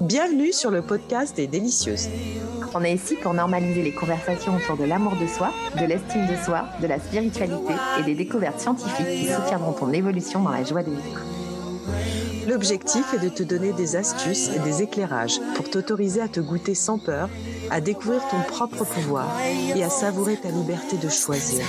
Bienvenue 0.00 0.52
sur 0.52 0.70
le 0.70 0.80
podcast 0.80 1.34
des 1.34 1.48
délicieuses. 1.48 2.08
On 2.72 2.84
est 2.84 2.94
ici 2.94 3.16
pour 3.16 3.34
normaliser 3.34 3.82
les 3.82 3.92
conversations 3.92 4.54
autour 4.54 4.76
de 4.76 4.84
l'amour 4.84 5.16
de 5.16 5.26
soi, 5.26 5.50
de 5.74 5.84
l'estime 5.84 6.26
de 6.26 6.36
soi, 6.36 6.66
de 6.80 6.86
la 6.86 7.00
spiritualité 7.00 7.72
et 7.98 8.04
des 8.04 8.14
découvertes 8.14 8.60
scientifiques 8.60 9.06
qui 9.06 9.26
soutiendront 9.26 9.72
ton 9.72 9.92
évolution 9.92 10.42
dans 10.42 10.50
la 10.50 10.62
joie 10.62 10.84
de 10.84 10.90
vivre. 10.90 11.20
L'objectif 12.46 13.12
est 13.12 13.18
de 13.18 13.28
te 13.28 13.42
donner 13.42 13.72
des 13.72 13.96
astuces 13.96 14.50
et 14.54 14.60
des 14.60 14.82
éclairages 14.82 15.40
pour 15.56 15.68
t'autoriser 15.68 16.20
à 16.20 16.28
te 16.28 16.40
goûter 16.40 16.74
sans 16.74 16.98
peur, 16.98 17.28
à 17.70 17.80
découvrir 17.80 18.22
ton 18.30 18.40
propre 18.40 18.84
pouvoir 18.84 19.28
et 19.74 19.82
à 19.82 19.90
savourer 19.90 20.36
ta 20.36 20.50
liberté 20.50 20.96
de 20.96 21.08
choisir. 21.08 21.64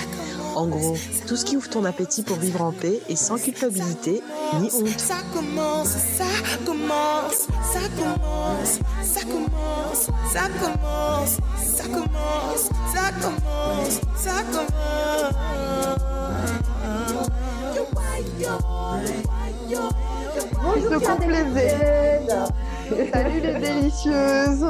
En 0.54 0.66
gros, 0.66 0.96
tout 1.26 1.36
ce 1.36 1.44
qui 1.44 1.56
ouvre 1.56 1.68
ton 1.68 1.84
appétit 1.84 2.22
pour 2.22 2.36
vivre 2.36 2.62
en 2.62 2.72
paix 2.72 3.00
et 3.08 3.16
sans 3.16 3.38
culpabilité 3.38 4.22
ni 4.60 4.68
honte. 4.72 4.98
Ça 4.98 5.16
commence, 5.32 5.88
ça 5.88 6.24
commence, 6.64 7.46
ça 7.72 7.80
commence, 7.96 8.78
ça 9.02 9.20
commence, 9.22 10.10
ça 10.32 10.48
commence, 10.48 11.38
ça 11.72 11.82
commence, 11.88 12.70
ça 12.92 13.12
commence, 13.20 14.00
ça 14.16 14.30
Bonjour, 20.62 21.02
couple 21.02 21.26
plaisir. 21.26 22.48
Salut 23.12 23.40
les 23.40 23.54
délicieuses. 23.54 24.66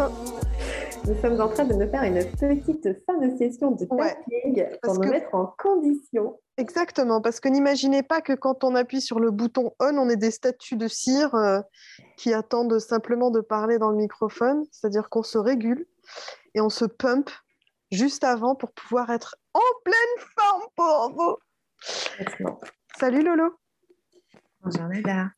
Nous 1.06 1.20
sommes 1.20 1.40
en 1.40 1.48
train 1.48 1.64
de 1.64 1.74
nous 1.74 1.90
faire 1.90 2.02
une 2.02 2.24
petite 2.36 3.04
fin 3.06 3.16
de 3.18 3.36
session 3.36 3.70
de 3.72 3.86
Ouais, 3.90 4.14
tapping 4.14 4.64
parce 4.64 4.78
pour 4.82 4.94
nous 4.94 5.00
que- 5.00 5.14
mettre 5.14 5.34
en 5.34 5.46
condition. 5.58 6.38
Exactement, 6.56 7.20
parce 7.22 7.40
que 7.40 7.48
n'imaginez 7.48 8.02
pas 8.02 8.20
que 8.20 8.34
quand 8.34 8.64
on 8.64 8.74
appuie 8.74 9.00
sur 9.00 9.18
le 9.18 9.30
bouton 9.30 9.72
on, 9.80 9.96
on 9.96 10.08
est 10.10 10.16
des 10.16 10.30
statues 10.30 10.76
de 10.76 10.88
cire 10.88 11.34
euh, 11.34 11.60
qui 12.18 12.34
attendent 12.34 12.78
simplement 12.78 13.30
de 13.30 13.40
parler 13.40 13.78
dans 13.78 13.90
le 13.90 13.96
microphone, 13.96 14.64
c'est-à-dire 14.70 15.08
qu'on 15.08 15.22
se 15.22 15.38
régule 15.38 15.86
et 16.54 16.60
on 16.60 16.68
se 16.68 16.84
pump 16.84 17.30
juste 17.90 18.22
avant 18.24 18.54
pour 18.54 18.72
pouvoir 18.72 19.08
être 19.10 19.36
en 19.54 19.60
pleine 19.84 20.26
forme 20.38 20.62
pour 20.76 21.12
vous. 21.16 22.56
Salut 22.98 23.22
Lolo, 23.22 23.54
Bonjour 24.62 24.84
Nada. 24.88 25.30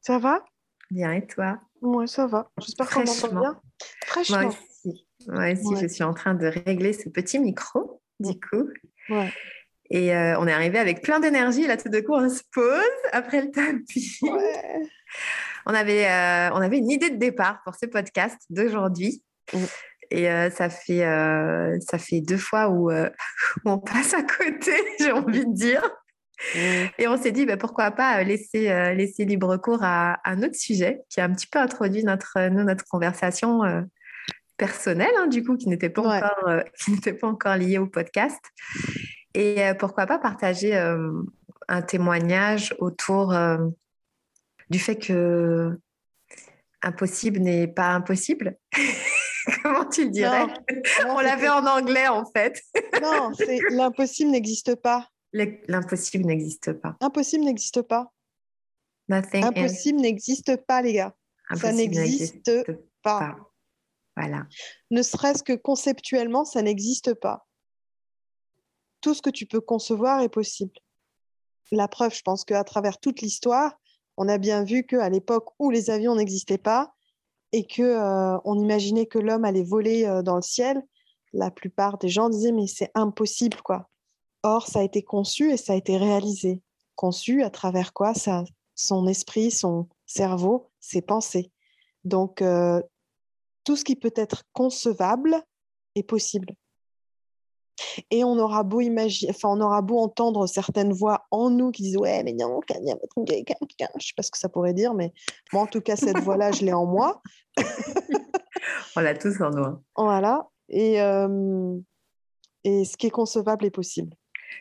ça 0.00 0.18
va? 0.18 0.44
Bien 0.90 1.12
et 1.12 1.26
toi? 1.26 1.58
Moi 1.80 2.06
ça 2.08 2.26
va, 2.26 2.50
j'espère 2.58 2.90
qu'on 2.90 3.04
m'entend 3.04 3.40
bien. 3.40 3.60
Fraîchement. 4.06 4.38
Moi 4.38 4.46
aussi. 4.48 4.58
Moi 5.28 5.52
aussi, 5.52 5.74
Ouais. 5.74 5.80
je 5.82 5.86
suis 5.88 6.04
en 6.04 6.14
train 6.14 6.34
de 6.34 6.46
régler 6.46 6.92
ce 6.92 7.08
petit 7.08 7.38
micro, 7.38 8.00
du 8.20 8.38
coup. 8.38 8.68
Ouais. 9.08 9.32
Et 9.90 10.14
euh, 10.14 10.38
on 10.40 10.46
est 10.46 10.52
arrivé 10.52 10.78
avec 10.78 11.02
plein 11.02 11.20
d'énergie. 11.20 11.66
Là, 11.66 11.76
tout 11.76 11.88
de 11.88 12.00
coup, 12.00 12.14
on 12.14 12.28
se 12.28 12.42
pose 12.52 12.82
après 13.12 13.42
le 13.42 13.50
tapis. 13.50 14.18
Ouais. 14.22 14.82
On 15.68 15.74
avait, 15.74 16.06
euh, 16.06 16.50
on 16.52 16.60
avait 16.60 16.78
une 16.78 16.90
idée 16.92 17.10
de 17.10 17.16
départ 17.16 17.60
pour 17.64 17.74
ce 17.74 17.86
podcast 17.86 18.36
d'aujourd'hui. 18.50 19.24
Mm. 19.52 19.58
Et 20.12 20.30
euh, 20.30 20.48
ça, 20.48 20.70
fait, 20.70 21.00
ça 21.80 21.98
fait 21.98 22.20
deux 22.20 22.36
fois 22.36 22.68
où, 22.68 22.92
où 22.92 23.60
on 23.64 23.78
passe 23.78 24.14
à 24.14 24.22
côté, 24.22 24.72
j'ai 25.00 25.10
envie 25.10 25.44
de 25.44 25.52
dire. 25.52 25.82
Et 26.98 27.08
on 27.08 27.20
s'est 27.20 27.32
dit, 27.32 27.46
bah, 27.46 27.56
pourquoi 27.56 27.90
pas 27.90 28.22
laisser, 28.22 28.68
laisser 28.94 29.24
libre 29.24 29.56
cours 29.56 29.82
à, 29.82 30.14
à 30.22 30.30
un 30.30 30.42
autre 30.44 30.54
sujet 30.54 31.00
qui 31.08 31.20
a 31.20 31.24
un 31.24 31.32
petit 31.32 31.48
peu 31.48 31.58
introduit 31.58 32.04
notre, 32.04 32.48
nous, 32.48 32.62
notre 32.62 32.84
conversation 32.84 33.62
personnelle, 34.56 35.12
hein, 35.18 35.26
du 35.26 35.44
coup, 35.44 35.56
qui 35.56 35.68
n'était 35.68 35.90
pas, 35.90 36.02
Ouais. 36.02 36.16
encore, 36.22 36.48
euh, 36.48 36.62
qui 36.84 36.92
n'était 36.92 37.12
pas 37.14 37.28
encore 37.28 37.56
liée 37.56 37.78
au 37.78 37.86
podcast. 37.86 38.40
Et 39.34 39.62
euh, 39.62 39.74
pourquoi 39.74 40.06
pas 40.06 40.18
partager 40.18 40.76
euh, 40.76 41.12
un 41.68 41.82
témoignage 41.82 42.74
autour 42.78 43.34
du 44.70 44.78
fait 44.78 44.96
que 44.96 45.78
impossible 46.82 47.40
n'est 47.40 47.66
pas 47.68 47.88
impossible. 47.88 48.56
Comment 49.62 49.84
tu 49.86 50.04
le 50.04 50.10
dirais? 50.10 50.46
Non, 51.04 51.16
On 51.16 51.20
l'avait 51.20 51.48
en 51.48 51.64
anglais, 51.66 52.08
en 52.08 52.24
fait. 52.24 52.60
Non, 53.02 53.30
l'impossible 53.70 54.30
n'existe 54.30 54.74
pas. 54.76 55.08
Le- 55.32 55.58
L'impossible 55.68 56.24
n'existe 56.24 56.72
pas. 56.72 56.96
Impossible 57.00 57.44
n'existe 57.44 57.82
pas. 57.82 58.10
Nothing 59.08 59.44
Impossible 59.44 60.00
n'existe 60.00 60.56
pas, 60.66 60.82
les 60.82 60.94
gars. 60.94 61.14
Ça 61.56 61.72
n'existe 61.72 62.50
pas. 63.02 63.20
pas. 63.20 63.36
Ne 64.90 65.02
serait-ce 65.02 65.42
que 65.42 65.52
conceptuellement, 65.52 66.44
ça 66.44 66.62
n'existe 66.62 67.14
pas. 67.14 67.46
Tout 69.00 69.14
ce 69.14 69.22
que 69.22 69.30
tu 69.30 69.46
peux 69.46 69.60
concevoir 69.60 70.20
est 70.22 70.28
possible. 70.28 70.72
La 71.72 71.88
preuve, 71.88 72.14
je 72.14 72.22
pense 72.22 72.44
qu'à 72.44 72.64
travers 72.64 72.98
toute 72.98 73.20
l'histoire, 73.20 73.78
on 74.16 74.28
a 74.28 74.38
bien 74.38 74.64
vu 74.64 74.86
qu'à 74.86 75.08
l'époque 75.08 75.50
où 75.58 75.70
les 75.70 75.90
avions 75.90 76.14
n'existaient 76.14 76.58
pas 76.58 76.94
et 77.52 77.66
que 77.66 77.82
euh, 77.82 78.38
on 78.44 78.58
imaginait 78.58 79.06
que 79.06 79.18
l'homme 79.18 79.44
allait 79.44 79.62
voler 79.62 80.04
euh, 80.04 80.22
dans 80.22 80.36
le 80.36 80.42
ciel, 80.42 80.82
la 81.32 81.50
plupart 81.50 81.98
des 81.98 82.08
gens 82.08 82.28
disaient 82.28 82.52
mais 82.52 82.66
c'est 82.66 82.90
impossible 82.94 83.60
quoi. 83.62 83.88
Or, 84.42 84.66
ça 84.66 84.80
a 84.80 84.82
été 84.82 85.02
conçu 85.02 85.50
et 85.52 85.56
ça 85.56 85.72
a 85.72 85.76
été 85.76 85.96
réalisé. 85.96 86.62
Conçu 86.94 87.42
à 87.42 87.50
travers 87.50 87.92
quoi? 87.92 88.12
Son 88.74 89.06
esprit, 89.06 89.50
son 89.50 89.88
cerveau, 90.06 90.70
ses 90.80 91.02
pensées. 91.02 91.50
Donc, 92.04 92.42
euh, 92.42 92.80
tout 93.66 93.76
ce 93.76 93.84
qui 93.84 93.96
peut 93.96 94.12
être 94.16 94.44
concevable 94.54 95.36
est 95.94 96.04
possible. 96.04 96.54
Et 98.10 98.24
on 98.24 98.38
aura 98.38 98.62
beau 98.62 98.80
imaginer, 98.80 99.30
enfin, 99.30 99.50
on 99.50 99.60
aura 99.60 99.82
beau 99.82 99.98
entendre 99.98 100.46
certaines 100.46 100.94
voix 100.94 101.26
en 101.30 101.50
nous 101.50 101.72
qui 101.72 101.82
disent 101.82 101.98
ouais, 101.98 102.22
mais 102.22 102.32
non, 102.32 102.60
je 102.70 104.06
sais 104.06 104.14
pas 104.16 104.22
ce 104.22 104.30
que 104.30 104.38
ça 104.38 104.48
pourrait 104.48 104.72
dire, 104.72 104.94
mais 104.94 105.12
moi, 105.52 105.64
en 105.64 105.66
tout 105.66 105.82
cas, 105.82 105.96
cette 105.96 106.18
voix-là, 106.20 106.52
je 106.52 106.64
l'ai 106.64 106.72
en 106.72 106.86
moi. 106.86 107.20
On 108.96 109.00
l'a 109.00 109.14
tous 109.14 109.38
en 109.42 109.50
nous. 109.50 109.64
hein. 109.64 109.82
Voilà. 109.96 110.48
Et, 110.70 111.02
euh, 111.02 111.76
et 112.64 112.84
ce 112.86 112.96
qui 112.96 113.08
est 113.08 113.10
concevable 113.10 113.66
est 113.66 113.70
possible. 113.70 114.14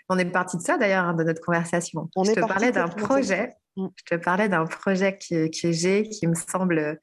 On 0.09 0.17
est 0.17 0.25
parti 0.25 0.57
de 0.57 0.61
ça 0.61 0.77
d'ailleurs, 0.77 1.05
hein, 1.05 1.13
de 1.13 1.23
notre 1.23 1.41
conversation. 1.41 2.09
On 2.17 2.23
je 2.23 2.31
est 2.31 2.35
te 2.35 2.39
parti 2.41 2.53
parlais 2.53 2.71
de 2.71 2.75
d'un 2.75 2.87
cette 2.87 2.97
projet. 2.97 3.55
Mm. 3.77 3.87
Je 3.95 4.15
te 4.15 4.21
parlais 4.21 4.49
d'un 4.49 4.65
projet 4.65 5.17
que, 5.17 5.47
que 5.47 5.71
j'ai 5.71 6.03
qui 6.09 6.27
me 6.27 6.35
semble. 6.35 6.99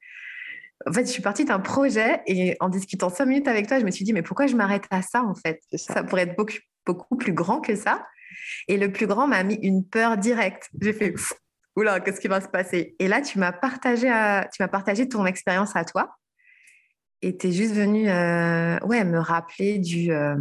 En 0.85 0.91
fait, 0.91 1.05
je 1.05 1.11
suis 1.11 1.21
partie 1.21 1.45
d'un 1.45 1.59
projet 1.59 2.21
et 2.27 2.57
en 2.59 2.69
discutant 2.69 3.09
cinq 3.09 3.25
minutes 3.25 3.47
avec 3.47 3.67
toi, 3.67 3.79
je 3.79 3.85
me 3.85 3.91
suis 3.91 4.03
dit, 4.05 4.13
mais 4.13 4.21
pourquoi 4.21 4.47
je 4.47 4.55
m'arrête 4.55 4.83
à 4.89 5.01
ça 5.01 5.23
en 5.23 5.33
fait? 5.35 5.61
Ça. 5.73 5.93
Ça 5.95 6.03
pourrait 6.03 6.23
être 6.23 6.35
beaucoup, 6.35 6.57
beaucoup 6.85 7.15
plus 7.15 7.33
grand 7.33 7.61
que 7.61 7.75
ça. 7.75 8.05
Et 8.67 8.77
le 8.77 8.91
plus 8.91 9.07
grand 9.07 9.27
m'a 9.27 9.43
mis 9.43 9.55
une 9.55 9.85
peur 9.85 10.17
directe. 10.17 10.69
J'ai 10.81 10.93
fait, 10.93 11.13
oula, 11.75 11.99
qu'est-ce 11.99 12.19
qui 12.19 12.27
va 12.27 12.41
se 12.41 12.47
passer? 12.47 12.95
Et 12.99 13.07
là, 13.07 13.21
tu 13.21 13.39
m'as 13.39 13.51
partagé, 13.53 14.09
à- 14.09 14.49
tu 14.53 14.61
m'as 14.61 14.67
partagé 14.67 15.07
ton 15.07 15.25
expérience 15.25 15.75
à 15.75 15.85
toi. 15.85 16.15
Et 17.21 17.37
tu 17.37 17.47
es 17.47 17.51
juste 17.51 17.73
venu 17.73 18.09
euh, 18.09 18.77
ouais, 18.85 19.03
me 19.05 19.19
rappeler 19.19 19.79
du. 19.79 20.11
euh, 20.11 20.35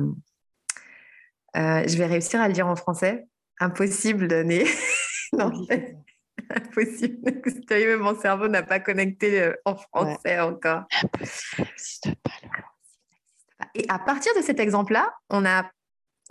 euh, 1.56 1.84
je 1.86 1.96
vais 1.96 2.06
réussir 2.06 2.40
à 2.40 2.48
le 2.48 2.54
dire 2.54 2.66
en 2.66 2.76
français. 2.76 3.26
Impossible 3.60 4.26
de 4.28 4.36
né. 4.42 4.64
non, 5.38 5.52
impossible. 6.56 7.18
Même 7.70 8.00
mon 8.00 8.18
cerveau 8.18 8.48
n'a 8.48 8.62
pas 8.62 8.80
connecté 8.80 9.40
euh, 9.42 9.52
en 9.64 9.76
français 9.76 10.40
encore. 10.40 10.84
Ça 10.90 11.62
n'existe 11.62 12.14
pas. 12.22 12.30
Laura. 12.42 12.72
Et 13.74 13.86
à 13.88 13.98
partir 13.98 14.32
de 14.36 14.42
cet 14.42 14.60
exemple-là, 14.60 15.12
on, 15.30 15.44
a, 15.44 15.70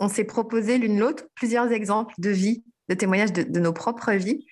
on 0.00 0.08
s'est 0.08 0.24
proposé 0.24 0.78
l'une 0.78 0.98
l'autre 0.98 1.24
plusieurs 1.34 1.72
exemples 1.72 2.14
de 2.18 2.30
vie, 2.30 2.64
de 2.88 2.94
témoignages 2.94 3.32
de, 3.32 3.42
de 3.42 3.60
nos 3.60 3.72
propres 3.72 4.12
vies 4.12 4.46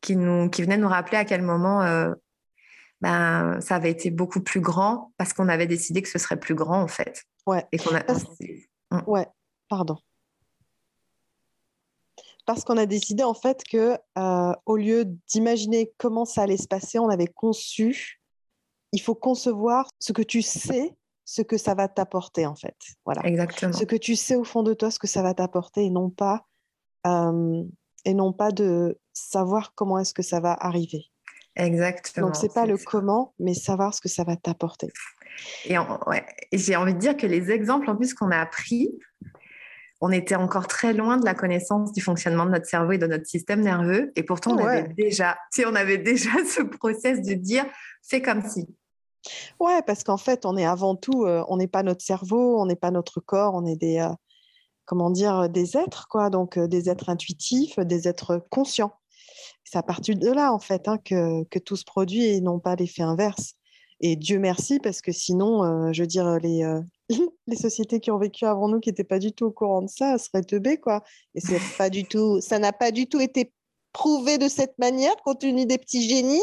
qui, 0.00 0.16
nous, 0.16 0.48
qui 0.50 0.62
venaient 0.62 0.76
nous 0.76 0.88
rappeler 0.88 1.18
à 1.18 1.24
quel 1.24 1.42
moment 1.42 1.82
euh, 1.82 2.12
ben, 3.00 3.60
ça 3.60 3.76
avait 3.76 3.90
été 3.90 4.10
beaucoup 4.10 4.40
plus 4.40 4.60
grand 4.60 5.12
parce 5.16 5.32
qu'on 5.32 5.48
avait 5.48 5.66
décidé 5.66 6.02
que 6.02 6.08
ce 6.08 6.18
serait 6.18 6.38
plus 6.38 6.54
grand 6.54 6.82
en 6.82 6.88
fait. 6.88 7.24
Ouais. 7.46 7.64
Et 7.72 7.78
qu'on 7.78 7.94
a, 7.94 8.00
Parce- 8.02 8.24
Ouais, 9.06 9.26
pardon. 9.68 9.96
Parce 12.48 12.64
qu'on 12.64 12.78
a 12.78 12.86
décidé 12.86 13.22
en 13.24 13.34
fait 13.34 13.62
que 13.62 13.98
euh, 14.16 14.52
au 14.64 14.78
lieu 14.78 15.04
d'imaginer 15.04 15.92
comment 15.98 16.24
ça 16.24 16.40
allait 16.40 16.56
se 16.56 16.66
passer, 16.66 16.98
on 16.98 17.10
avait 17.10 17.26
conçu. 17.26 18.22
Il 18.92 19.02
faut 19.02 19.14
concevoir 19.14 19.86
ce 19.98 20.14
que 20.14 20.22
tu 20.22 20.40
sais, 20.40 20.96
ce 21.26 21.42
que 21.42 21.58
ça 21.58 21.74
va 21.74 21.88
t'apporter 21.88 22.46
en 22.46 22.54
fait. 22.54 22.74
Voilà. 23.04 23.20
Exactement. 23.26 23.74
Ce 23.74 23.84
que 23.84 23.96
tu 23.96 24.16
sais 24.16 24.34
au 24.34 24.44
fond 24.44 24.62
de 24.62 24.72
toi, 24.72 24.90
ce 24.90 24.98
que 24.98 25.06
ça 25.06 25.20
va 25.20 25.34
t'apporter, 25.34 25.84
et 25.84 25.90
non 25.90 26.08
pas 26.08 26.46
euh, 27.06 27.62
et 28.06 28.14
non 28.14 28.32
pas 28.32 28.50
de 28.50 28.98
savoir 29.12 29.74
comment 29.74 29.98
est-ce 29.98 30.14
que 30.14 30.22
ça 30.22 30.40
va 30.40 30.54
arriver. 30.58 31.04
Exactement. 31.54 32.28
Donc 32.28 32.36
c'est 32.36 32.54
pas 32.54 32.64
le 32.64 32.78
ça. 32.78 32.84
comment, 32.86 33.34
mais 33.38 33.52
savoir 33.52 33.92
ce 33.92 34.00
que 34.00 34.08
ça 34.08 34.24
va 34.24 34.36
t'apporter. 34.36 34.88
Et, 35.66 35.76
en- 35.76 36.00
ouais, 36.06 36.24
et 36.50 36.56
j'ai 36.56 36.76
envie 36.76 36.94
de 36.94 36.98
dire 36.98 37.14
que 37.14 37.26
les 37.26 37.50
exemples 37.50 37.90
en 37.90 37.96
plus 37.96 38.14
qu'on 38.14 38.30
a 38.30 38.38
appris, 38.38 38.88
on 40.00 40.10
était 40.12 40.36
encore 40.36 40.66
très 40.68 40.92
loin 40.92 41.16
de 41.16 41.24
la 41.24 41.34
connaissance 41.34 41.92
du 41.92 42.00
fonctionnement 42.00 42.44
de 42.46 42.50
notre 42.50 42.66
cerveau 42.66 42.92
et 42.92 42.98
de 42.98 43.06
notre 43.06 43.26
système 43.26 43.60
nerveux. 43.62 44.12
Et 44.16 44.22
pourtant, 44.22 44.52
on 44.52 44.64
Ouais. 44.64 44.78
avait 44.78 44.94
déjà, 44.94 45.36
tu 45.52 45.62
sais, 45.62 45.66
on 45.68 45.74
avait 45.74 45.98
déjà 45.98 46.30
ce 46.46 46.62
process 46.62 47.20
de 47.22 47.34
dire 47.34 47.64
fais 48.02 48.22
comme 48.22 48.42
si. 48.48 48.66
Ouais, 49.58 49.82
parce 49.86 50.04
qu'en 50.04 50.16
fait, 50.16 50.46
on 50.46 50.56
est 50.56 50.64
avant 50.64 50.94
tout, 50.94 51.24
euh, 51.24 51.44
on 51.48 51.56
n'est 51.56 51.66
pas 51.66 51.82
notre 51.82 52.02
cerveau, 52.04 52.60
on 52.60 52.66
n'est 52.66 52.76
pas 52.76 52.90
notre 52.92 53.20
corps, 53.20 53.54
on 53.54 53.66
est 53.66 53.76
des, 53.76 53.98
euh, 53.98 54.08
comment 54.84 55.10
dire, 55.10 55.48
des 55.48 55.76
êtres, 55.76 56.06
quoi. 56.08 56.30
Donc, 56.30 56.56
euh, 56.56 56.68
des 56.68 56.88
êtres 56.88 57.08
intuitifs, 57.10 57.78
des 57.80 58.06
êtres 58.08 58.46
conscients. 58.50 58.92
C'est 59.64 59.78
à 59.78 59.82
partir 59.82 60.16
de 60.16 60.30
là, 60.30 60.52
en 60.52 60.58
fait, 60.60 60.88
hein, 60.88 60.96
que, 61.04 61.44
que 61.44 61.58
tout 61.58 61.76
se 61.76 61.84
produit 61.84 62.24
et 62.24 62.40
non 62.40 62.58
pas 62.58 62.76
l'effet 62.76 63.02
inverse. 63.02 63.54
Et 64.00 64.16
Dieu 64.16 64.38
merci, 64.38 64.78
parce 64.78 65.02
que 65.02 65.12
sinon, 65.12 65.64
euh, 65.64 65.92
je 65.92 66.02
veux 66.02 66.06
dire, 66.06 66.38
les, 66.38 66.62
euh, 66.62 66.80
les 67.46 67.56
sociétés 67.56 68.00
qui 68.00 68.10
ont 68.10 68.18
vécu 68.18 68.44
avant 68.44 68.68
nous, 68.68 68.80
qui 68.80 68.90
n'étaient 68.90 69.04
pas 69.04 69.18
du 69.18 69.32
tout 69.32 69.46
au 69.46 69.50
courant 69.50 69.82
de 69.82 69.88
ça, 69.88 70.18
seraient 70.18 70.42
teubées, 70.42 70.78
quoi. 70.78 71.02
Et 71.34 71.40
c'est 71.40 71.60
pas 71.78 71.90
du 71.90 72.04
tout, 72.04 72.40
ça 72.40 72.58
n'a 72.58 72.72
pas 72.72 72.90
du 72.90 73.06
tout 73.06 73.20
été 73.20 73.52
prouvé 73.92 74.38
de 74.38 74.48
cette 74.48 74.78
manière, 74.78 75.14
compte 75.24 75.40
tenu 75.40 75.66
des 75.66 75.78
petits 75.78 76.08
génies 76.08 76.40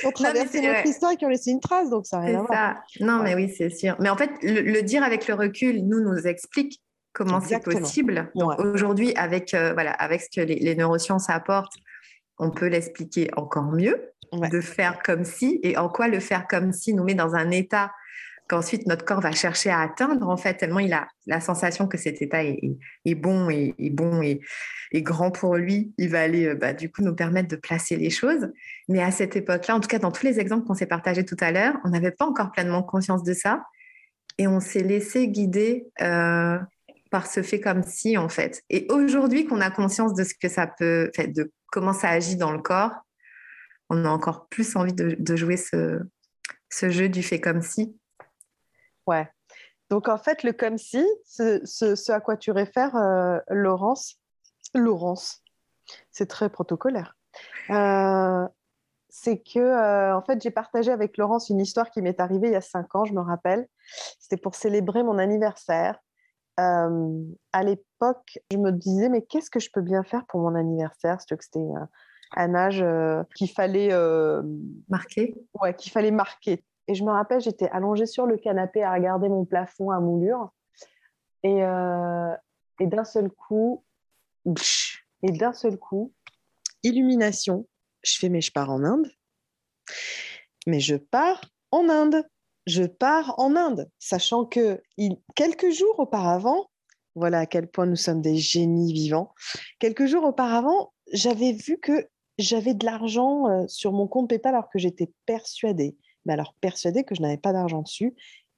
qui 0.00 0.06
ont 0.06 0.12
traversé 0.12 0.60
notre 0.60 0.86
histoire 0.86 1.12
et 1.12 1.16
qui 1.16 1.26
ont 1.26 1.30
laissé 1.30 1.50
une 1.50 1.60
trace, 1.60 1.90
donc 1.90 2.06
ça 2.06 2.18
n'a 2.18 2.26
rien 2.26 2.40
à 2.40 2.42
voir. 2.42 2.82
Non, 3.00 3.22
mais 3.22 3.34
oui, 3.34 3.52
c'est 3.56 3.70
sûr. 3.70 3.96
Mais 4.00 4.08
en 4.08 4.16
fait, 4.16 4.30
le, 4.42 4.80
dire 4.82 5.02
avec 5.02 5.26
le 5.28 5.34
recul, 5.34 5.86
nous, 5.86 6.00
nous 6.00 6.26
explique 6.26 6.80
comment 7.12 7.40
c'est 7.40 7.62
possible. 7.62 8.30
Aujourd'hui, 8.58 9.14
avec, 9.16 9.52
euh, 9.54 9.72
voilà, 9.74 9.92
avec 9.92 10.22
ce 10.22 10.28
que 10.34 10.40
les, 10.40 10.56
les 10.56 10.74
neurosciences 10.74 11.28
apportent, 11.28 11.74
on 12.38 12.50
peut 12.50 12.68
l'expliquer 12.68 13.28
encore 13.36 13.70
mieux, 13.70 14.12
de 14.32 14.60
faire 14.60 15.02
comme 15.02 15.24
si, 15.24 15.60
et 15.62 15.76
en 15.76 15.88
quoi 15.88 16.08
le 16.08 16.20
faire 16.20 16.46
comme 16.48 16.72
si 16.72 16.94
nous 16.94 17.04
met 17.04 17.14
dans 17.14 17.34
un 17.34 17.50
état 17.50 17.92
qu'ensuite 18.50 18.86
notre 18.88 19.04
corps 19.04 19.20
va 19.20 19.30
chercher 19.30 19.70
à 19.70 19.78
atteindre, 19.80 20.28
en 20.28 20.36
fait, 20.36 20.54
tellement 20.54 20.80
il 20.80 20.92
a 20.92 21.06
la 21.26 21.40
sensation 21.40 21.86
que 21.86 21.96
cet 21.96 22.20
état 22.20 22.42
est, 22.42 23.14
bon 23.14 23.48
et, 23.48 23.74
bon 23.90 24.22
et, 24.22 24.40
grand 25.02 25.30
pour 25.30 25.54
lui, 25.54 25.94
il 25.98 26.08
va 26.08 26.22
aller 26.22 26.48
euh, 26.48 26.56
bah, 26.56 26.72
du 26.72 26.90
coup 26.90 27.02
nous 27.02 27.14
permettre 27.14 27.48
de 27.48 27.54
placer 27.54 27.96
les 27.96 28.10
choses. 28.10 28.50
Mais 28.88 29.00
à 29.00 29.12
cette 29.12 29.36
époque-là, 29.36 29.76
en 29.76 29.80
tout 29.80 29.86
cas 29.86 30.00
dans 30.00 30.10
tous 30.10 30.26
les 30.26 30.40
exemples 30.40 30.66
qu'on 30.66 30.74
s'est 30.74 30.86
partagés 30.86 31.24
tout 31.24 31.36
à 31.38 31.52
l'heure, 31.52 31.74
on 31.84 31.90
n'avait 31.90 32.10
pas 32.10 32.26
encore 32.26 32.50
pleinement 32.50 32.82
conscience 32.82 33.22
de 33.22 33.34
ça 33.34 33.62
et 34.36 34.48
on 34.48 34.58
s'est 34.58 34.82
laissé 34.82 35.28
guider 35.28 35.86
euh, 36.02 36.58
par 37.12 37.28
ce 37.28 37.42
fait 37.42 37.60
comme 37.60 37.84
si, 37.84 38.18
en 38.18 38.28
fait. 38.28 38.64
Et 38.68 38.88
aujourd'hui 38.90 39.46
qu'on 39.46 39.60
a 39.60 39.70
conscience 39.70 40.12
de 40.14 40.24
ce 40.24 40.34
que 40.34 40.48
ça 40.48 40.66
peut, 40.66 41.12
de 41.18 41.52
comment 41.66 41.92
ça 41.92 42.08
agit 42.08 42.34
dans 42.34 42.50
le 42.50 42.60
corps, 42.60 42.96
on 43.90 44.04
a 44.04 44.08
encore 44.08 44.48
plus 44.48 44.74
envie 44.74 44.92
de, 44.92 45.36
jouer 45.36 45.56
ce, 45.56 46.00
jeu 46.90 47.08
du 47.08 47.22
fait 47.22 47.40
comme 47.40 47.62
si. 47.62 47.94
Ouais. 49.06 49.28
Donc 49.90 50.08
en 50.08 50.18
fait, 50.18 50.44
le 50.44 50.52
comme 50.52 50.78
si, 50.78 51.04
ce, 51.24 52.12
à 52.12 52.20
quoi 52.20 52.36
tu 52.36 52.52
réfères, 52.52 52.94
euh, 52.96 53.38
Laurence, 53.48 54.20
Laurence, 54.74 55.42
c'est 56.12 56.26
très 56.26 56.48
protocolaire. 56.48 57.16
Euh, 57.70 58.46
c'est 59.08 59.38
que 59.38 59.58
euh, 59.58 60.16
en 60.16 60.22
fait, 60.22 60.40
j'ai 60.40 60.52
partagé 60.52 60.92
avec 60.92 61.16
Laurence 61.16 61.50
une 61.50 61.60
histoire 61.60 61.90
qui 61.90 62.02
m'est 62.02 62.20
arrivée 62.20 62.48
il 62.48 62.52
y 62.52 62.56
a 62.56 62.60
cinq 62.60 62.94
ans, 62.94 63.04
je 63.04 63.12
me 63.12 63.20
rappelle. 63.20 63.66
C'était 64.20 64.36
pour 64.36 64.54
célébrer 64.54 65.02
mon 65.02 65.18
anniversaire. 65.18 65.98
à 66.56 67.62
l'époque, 67.64 68.38
je 68.52 68.58
me 68.58 68.70
disais, 68.70 69.08
mais 69.08 69.22
qu'est-ce 69.22 69.50
que 69.50 69.58
je 69.58 69.70
peux 69.72 69.80
bien 69.80 70.04
faire 70.04 70.24
pour 70.26 70.40
mon 70.40 70.54
anniversaire? 70.54 71.18
Que 71.28 71.36
c'était 71.40 71.66
un 72.36 72.54
âge 72.54 72.84
qu'il 73.34 73.50
fallait 73.50 73.90
marquer. 74.88 75.34
Ouais, 75.60 75.74
qu'il 75.74 75.90
fallait 75.90 76.12
marquer. 76.12 76.64
Et 76.88 76.94
je 76.94 77.04
me 77.04 77.10
rappelle, 77.10 77.40
j'étais 77.40 77.68
allongée 77.70 78.06
sur 78.06 78.26
le 78.26 78.36
canapé 78.36 78.82
à 78.82 78.92
regarder 78.92 79.28
mon 79.28 79.44
plafond 79.44 79.90
à 79.90 80.00
moulure. 80.00 80.52
Et, 81.42 81.62
euh, 81.62 82.34
et 82.80 82.86
d'un 82.86 83.04
seul 83.04 83.30
coup, 83.30 83.84
et 85.22 85.32
d'un 85.32 85.52
seul 85.52 85.78
coup, 85.78 86.12
illumination. 86.82 87.66
Je 88.02 88.18
fais, 88.18 88.28
mais 88.28 88.40
je 88.40 88.52
pars 88.52 88.70
en 88.70 88.82
Inde. 88.84 89.10
Mais 90.66 90.80
je 90.80 90.96
pars 90.96 91.40
en 91.70 91.88
Inde. 91.88 92.24
Je 92.66 92.84
pars 92.84 93.34
en 93.38 93.56
Inde, 93.56 93.90
sachant 93.98 94.44
que 94.44 94.82
quelques 95.34 95.70
jours 95.70 95.98
auparavant, 95.98 96.70
voilà 97.14 97.40
à 97.40 97.46
quel 97.46 97.68
point 97.68 97.86
nous 97.86 97.96
sommes 97.96 98.20
des 98.20 98.36
génies 98.36 98.92
vivants. 98.92 99.34
Quelques 99.78 100.06
jours 100.06 100.24
auparavant, 100.24 100.92
j'avais 101.12 101.52
vu 101.52 101.78
que 101.78 102.08
j'avais 102.38 102.74
de 102.74 102.84
l'argent 102.84 103.48
euh, 103.48 103.66
sur 103.66 103.92
mon 103.92 104.06
compte 104.06 104.28
PayPal 104.28 104.54
alors 104.54 104.70
que 104.70 104.78
j'étais 104.78 105.10
persuadée, 105.26 105.96
mais 106.24 106.32
alors 106.32 106.54
persuadée 106.60 107.04
que 107.04 107.14
je 107.14 107.22
n'avais 107.22 107.38
pas 107.38 107.52
d'argent 107.52 107.82
dessus. 107.82 108.14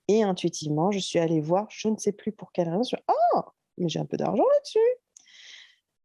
Et 0.08 0.22
intuitivement, 0.22 0.90
je 0.90 0.98
suis 0.98 1.18
allée 1.18 1.40
voir, 1.40 1.66
je 1.70 1.88
ne 1.88 1.96
sais 1.96 2.12
plus 2.12 2.32
pour 2.32 2.52
quelle 2.52 2.68
raison, 2.68 2.82
je 2.82 2.96
ah, 3.06 3.52
mais 3.78 3.88
j'ai 3.88 3.98
un 3.98 4.06
peu 4.06 4.16
d'argent 4.16 4.42
là-dessus. 4.42 4.78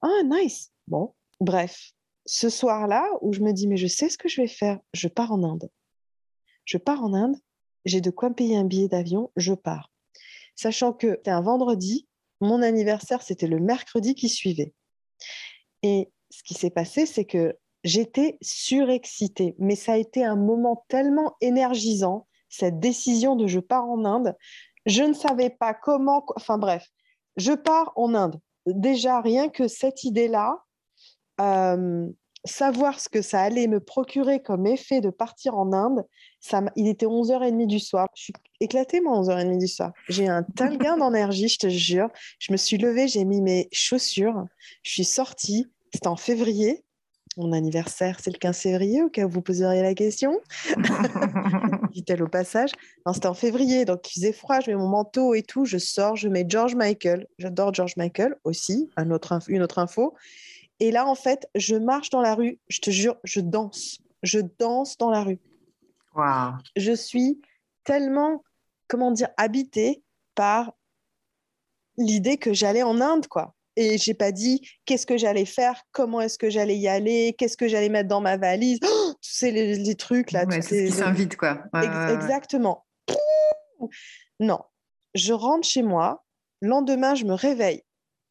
Ah, 0.01 0.21
nice. 0.23 0.71
Bon, 0.87 1.13
bref, 1.39 1.91
ce 2.25 2.49
soir-là 2.49 3.09
où 3.21 3.33
je 3.33 3.41
me 3.41 3.51
dis, 3.51 3.67
mais 3.67 3.77
je 3.77 3.87
sais 3.87 4.09
ce 4.09 4.17
que 4.17 4.29
je 4.29 4.41
vais 4.41 4.47
faire, 4.47 4.79
je 4.93 5.07
pars 5.07 5.31
en 5.31 5.43
Inde. 5.43 5.69
Je 6.65 6.77
pars 6.77 7.03
en 7.03 7.13
Inde, 7.13 7.37
j'ai 7.85 8.01
de 8.01 8.11
quoi 8.11 8.29
me 8.29 8.35
payer 8.35 8.57
un 8.57 8.65
billet 8.65 8.87
d'avion, 8.87 9.31
je 9.35 9.53
pars. 9.53 9.91
Sachant 10.55 10.93
que 10.93 11.15
c'était 11.15 11.31
un 11.31 11.41
vendredi, 11.41 12.07
mon 12.41 12.61
anniversaire, 12.61 13.21
c'était 13.21 13.47
le 13.47 13.59
mercredi 13.59 14.15
qui 14.15 14.29
suivait. 14.29 14.73
Et 15.83 16.11
ce 16.29 16.43
qui 16.43 16.53
s'est 16.53 16.69
passé, 16.69 17.05
c'est 17.05 17.25
que 17.25 17.57
j'étais 17.87 18.37
surexcitée, 18.41 19.55
mais 19.59 19.75
ça 19.75 19.93
a 19.93 19.97
été 19.97 20.23
un 20.23 20.35
moment 20.35 20.85
tellement 20.89 21.35
énergisant, 21.39 22.27
cette 22.49 22.79
décision 22.79 23.35
de 23.37 23.47
je 23.47 23.59
pars 23.59 23.89
en 23.89 24.03
Inde. 24.03 24.35
Je 24.85 25.03
ne 25.03 25.13
savais 25.13 25.49
pas 25.49 25.73
comment, 25.73 26.25
enfin 26.35 26.57
bref, 26.57 26.85
je 27.37 27.53
pars 27.53 27.93
en 27.95 28.13
Inde. 28.13 28.39
Déjà, 28.65 29.21
rien 29.21 29.47
que 29.47 29.69
cette 29.69 30.03
idée-là, 30.03 30.59
euh, 31.39 32.07
savoir 32.43 32.99
ce 32.99 33.07
que 33.07 33.21
ça 33.21 33.41
allait 33.41 33.67
me 33.67 33.79
procurer 33.79 34.41
comme 34.41 34.67
effet 34.67 34.99
de 34.99 35.09
partir 35.09 35.57
en 35.57 35.71
Inde, 35.71 36.05
ça, 36.41 36.61
il 36.75 36.89
était 36.89 37.05
11h30 37.05 37.67
du 37.67 37.79
soir. 37.79 38.09
Je 38.15 38.23
suis 38.23 38.33
éclatée, 38.59 38.99
moi, 38.99 39.21
11h30 39.21 39.59
du 39.59 39.67
soir. 39.67 39.93
J'ai 40.09 40.27
un 40.27 40.43
tel 40.43 40.77
gain 40.77 40.97
d'énergie, 41.09 41.47
je 41.47 41.59
te 41.59 41.69
jure. 41.69 42.09
Je 42.39 42.51
me 42.51 42.57
suis 42.57 42.77
levée, 42.77 43.07
j'ai 43.07 43.23
mis 43.23 43.41
mes 43.41 43.69
chaussures, 43.71 44.43
je 44.83 44.91
suis 44.91 45.05
sortie. 45.05 45.67
C'était 45.93 46.07
en 46.07 46.17
février. 46.17 46.83
Mon 47.37 47.51
anniversaire, 47.51 48.19
c'est 48.19 48.31
le 48.31 48.39
15 48.39 48.57
février, 48.57 49.03
au 49.03 49.09
cas 49.09 49.25
où 49.25 49.29
vous 49.29 49.43
poseriez 49.43 49.83
la 49.83 49.93
question. 49.93 50.41
Dit-elle 51.91 52.23
au 52.23 52.27
passage. 52.27 52.71
C'était 53.13 53.27
en 53.27 53.35
février, 53.35 53.85
donc 53.85 54.09
il 54.09 54.19
faisait 54.19 54.33
froid, 54.33 54.59
je 54.59 54.71
mets 54.71 54.75
mon 54.75 54.87
manteau 54.87 55.35
et 55.35 55.43
tout. 55.43 55.63
Je 55.63 55.77
sors, 55.77 56.15
je 56.15 56.29
mets 56.29 56.45
George 56.47 56.73
Michael. 56.73 57.27
J'adore 57.37 57.75
George 57.75 57.95
Michael 57.95 58.35
aussi, 58.43 58.89
un 58.97 59.11
autre, 59.11 59.37
une 59.49 59.61
autre 59.61 59.77
info. 59.77 60.15
Et 60.79 60.89
là, 60.89 61.05
en 61.05 61.13
fait, 61.13 61.47
je 61.53 61.75
marche 61.75 62.09
dans 62.09 62.21
la 62.21 62.33
rue, 62.33 62.57
je 62.69 62.81
te 62.81 62.89
jure, 62.89 63.17
je 63.23 63.39
danse. 63.39 63.99
Je 64.23 64.39
danse 64.57 64.97
dans 64.97 65.11
la 65.11 65.23
rue. 65.23 65.39
Wow. 66.15 66.53
Je 66.75 66.93
suis 66.93 67.39
tellement, 67.83 68.43
comment 68.87 69.11
dire, 69.11 69.29
habitée 69.37 70.01
par 70.33 70.73
l'idée 71.97 72.37
que 72.37 72.51
j'allais 72.51 72.83
en 72.83 72.99
Inde, 72.99 73.27
quoi 73.27 73.53
et 73.77 73.97
j'ai 73.99 74.15
pas 74.15 74.31
dit 74.31 74.67
qu'est-ce 74.85 75.05
que 75.05 75.17
j'allais 75.17 75.45
faire, 75.45 75.83
comment 75.91 76.19
est-ce 76.19 76.39
que 76.39 76.49
j'allais 76.49 76.75
y 76.75 76.87
aller, 76.87 77.35
qu'est-ce 77.37 77.55
que 77.55 77.67
j'allais 77.67 77.89
mettre 77.89 78.09
dans 78.09 78.21
ma 78.21 78.35
valise, 78.35 78.79
oh, 78.83 79.13
tu 79.21 79.31
sais 79.31 79.51
les, 79.51 79.95
trucs 79.95 80.31
là. 80.31 80.45
Ouais, 80.45 80.61
c'est 80.61 80.87
ce 80.87 80.91
qui 80.91 80.97
s'invite 80.97 81.37
quoi. 81.37 81.63
exactement. 82.11 82.85
Non, 84.39 84.59
je 85.13 85.31
rentre 85.31 85.67
chez 85.67 85.83
moi. 85.83 86.25
Lendemain, 86.61 87.13
je 87.13 87.25
me 87.25 87.33
réveille. 87.33 87.83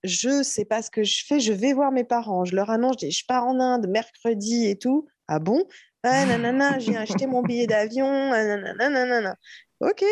Je 0.03 0.43
sais 0.43 0.65
pas 0.65 0.83
ce 0.83 0.91
que 0.91 1.05
je 1.05 1.25
fais. 1.25 1.38
Je 1.38 1.53
vais 1.53 1.73
voir 1.73 1.93
mes 1.93 2.05
parents. 2.05 2.45
Je 2.45 2.57
leur 2.57 2.71
annonce, 2.71 2.97
je, 3.00 3.09
je 3.09 3.25
pars 3.26 3.47
en 3.47 3.61
Inde 3.61 3.87
mercredi 3.88 4.67
et 4.67 4.76
tout. 4.76 5.07
Ah 5.29 5.38
bon? 5.38 5.65
Ah, 6.03 6.26
nanana, 6.26 6.79
j'ai 6.81 6.97
acheté 6.97 7.26
mon 7.26 7.43
billet 7.43 7.67
d'avion. 7.67 8.09
Nanana, 8.11 9.37
ok. 9.81 10.05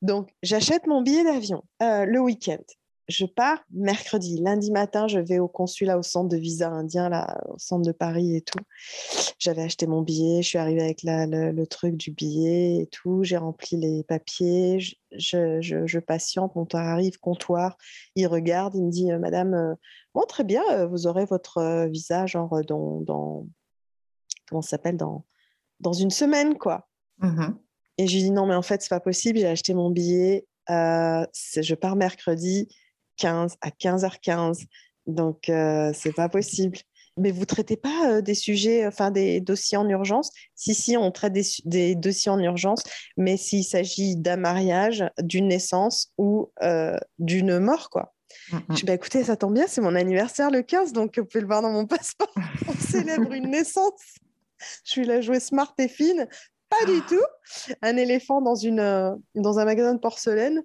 Donc, 0.00 0.30
j'achète 0.42 0.86
mon 0.86 1.02
billet 1.02 1.24
d'avion 1.24 1.62
euh, 1.82 2.04
le 2.06 2.20
week-end 2.20 2.62
je 3.10 3.26
pars 3.26 3.58
mercredi. 3.70 4.40
Lundi 4.40 4.70
matin, 4.70 5.08
je 5.08 5.18
vais 5.18 5.38
au 5.38 5.48
consulat, 5.48 5.98
au 5.98 6.02
centre 6.02 6.28
de 6.28 6.36
visa 6.36 6.70
indien, 6.70 7.08
là, 7.08 7.40
au 7.48 7.58
centre 7.58 7.84
de 7.84 7.92
Paris 7.92 8.36
et 8.36 8.40
tout. 8.40 8.58
J'avais 9.38 9.62
acheté 9.62 9.86
mon 9.86 10.02
billet, 10.02 10.42
je 10.42 10.48
suis 10.48 10.58
arrivée 10.58 10.82
avec 10.82 11.00
le, 11.02 11.64
truc 11.66 11.96
du 11.96 12.12
billet 12.12 12.82
et 12.82 12.86
tout. 12.86 13.22
J'ai 13.22 13.36
rempli 13.36 13.76
les 13.76 14.04
papiers, 14.04 14.78
je, 15.10 15.98
patiente, 15.98 16.54
mon 16.54 16.66
temps 16.66 16.78
arrive, 16.78 17.18
comptoir. 17.18 17.76
Il 18.14 18.26
regarde, 18.26 18.74
il 18.74 18.84
me 18.84 18.90
dit, 18.90 19.10
euh, 19.10 19.18
Madame, 19.18 19.54
euh, 19.54 19.74
bon, 20.14 20.22
très 20.28 20.44
bien, 20.44 20.62
euh, 20.70 20.86
vous 20.86 21.06
aurez 21.06 21.24
votre 21.24 21.86
visa, 21.88 22.26
genre, 22.26 22.60
dans, 22.66 23.00
dans 23.00 23.46
comment 24.48 24.62
ça 24.62 24.70
s'appelle, 24.70 24.96
dans, 24.96 25.24
dans 25.80 25.92
une 25.92 26.10
semaine, 26.10 26.56
quoi. 26.56 26.88
Mmh 27.18 27.48
et 27.98 28.06
je 28.06 28.14
lui 28.14 28.22
dis, 28.22 28.30
non, 28.30 28.46
mais 28.46 28.54
en 28.54 28.62
fait, 28.62 28.80
c'est 28.80 28.88
pas 28.88 28.98
possible, 28.98 29.38
j'ai 29.38 29.46
acheté 29.46 29.74
mon 29.74 29.90
billet, 29.90 30.46
je 30.68 31.74
pars 31.74 31.96
mercredi, 31.96 32.66
15 33.20 33.56
à 33.60 33.70
15h15. 33.70 34.64
Donc, 35.06 35.48
euh, 35.48 35.92
c'est 35.94 36.12
pas 36.12 36.28
possible. 36.28 36.78
Mais 37.16 37.32
vous 37.32 37.44
traitez 37.44 37.76
pas 37.76 38.08
euh, 38.08 38.20
des 38.22 38.34
sujets, 38.34 38.86
enfin 38.86 39.10
des 39.10 39.40
dossiers 39.40 39.76
en 39.76 39.88
urgence? 39.88 40.30
Si, 40.54 40.74
si, 40.74 40.96
on 40.96 41.10
traite 41.10 41.34
des, 41.64 41.94
dossiers 41.94 42.30
en 42.30 42.38
urgence, 42.38 42.82
mais 43.16 43.36
s'il 43.36 43.64
s'agit 43.64 44.16
d'un 44.16 44.36
mariage, 44.36 45.04
d'une 45.18 45.48
naissance 45.48 46.12
ou 46.18 46.50
euh, 46.62 46.96
d'une 47.18 47.58
mort, 47.58 47.90
quoi. 47.90 48.14
Mm, 48.52 48.56
mm. 48.56 48.62
Je 48.70 48.74
dis, 48.74 48.84
bah, 48.84 48.94
écoutez, 48.94 49.24
ça 49.24 49.36
tombe 49.36 49.54
bien, 49.54 49.66
c'est 49.66 49.80
mon 49.80 49.96
anniversaire 49.96 50.50
le 50.50 50.62
15, 50.62 50.92
donc 50.92 51.18
vous 51.18 51.24
pouvez 51.24 51.42
le 51.42 51.46
voir 51.46 51.62
dans 51.62 51.72
mon 51.72 51.86
passeport. 51.86 52.32
on 52.68 52.72
célèbre 52.74 53.32
une 53.32 53.50
naissance. 53.50 54.00
Je 54.84 54.90
suis 54.90 55.04
là 55.04 55.20
jouer 55.20 55.40
smart 55.40 55.74
et 55.78 55.88
fine. 55.88 56.28
Pas 56.80 56.90
du 56.90 57.00
tout. 57.02 57.22
Un 57.82 57.96
éléphant 57.96 58.40
dans, 58.40 58.54
une, 58.54 58.80
euh, 58.80 59.14
dans 59.34 59.58
un 59.58 59.64
magasin 59.64 59.94
de 59.94 59.98
porcelaine. 59.98 60.62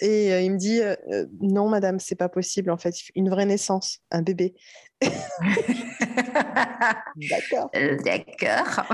et 0.00 0.32
euh, 0.32 0.40
il 0.40 0.52
me 0.52 0.56
dit 0.56 0.80
euh, 0.80 0.94
Non, 1.40 1.68
madame, 1.68 2.00
c'est 2.00 2.14
pas 2.14 2.28
possible. 2.28 2.70
En 2.70 2.76
fait, 2.76 2.94
une 3.14 3.30
vraie 3.30 3.46
naissance, 3.46 4.00
un 4.10 4.22
bébé. 4.22 4.54
D'accord. 7.16 7.70
D'accord. 8.04 8.86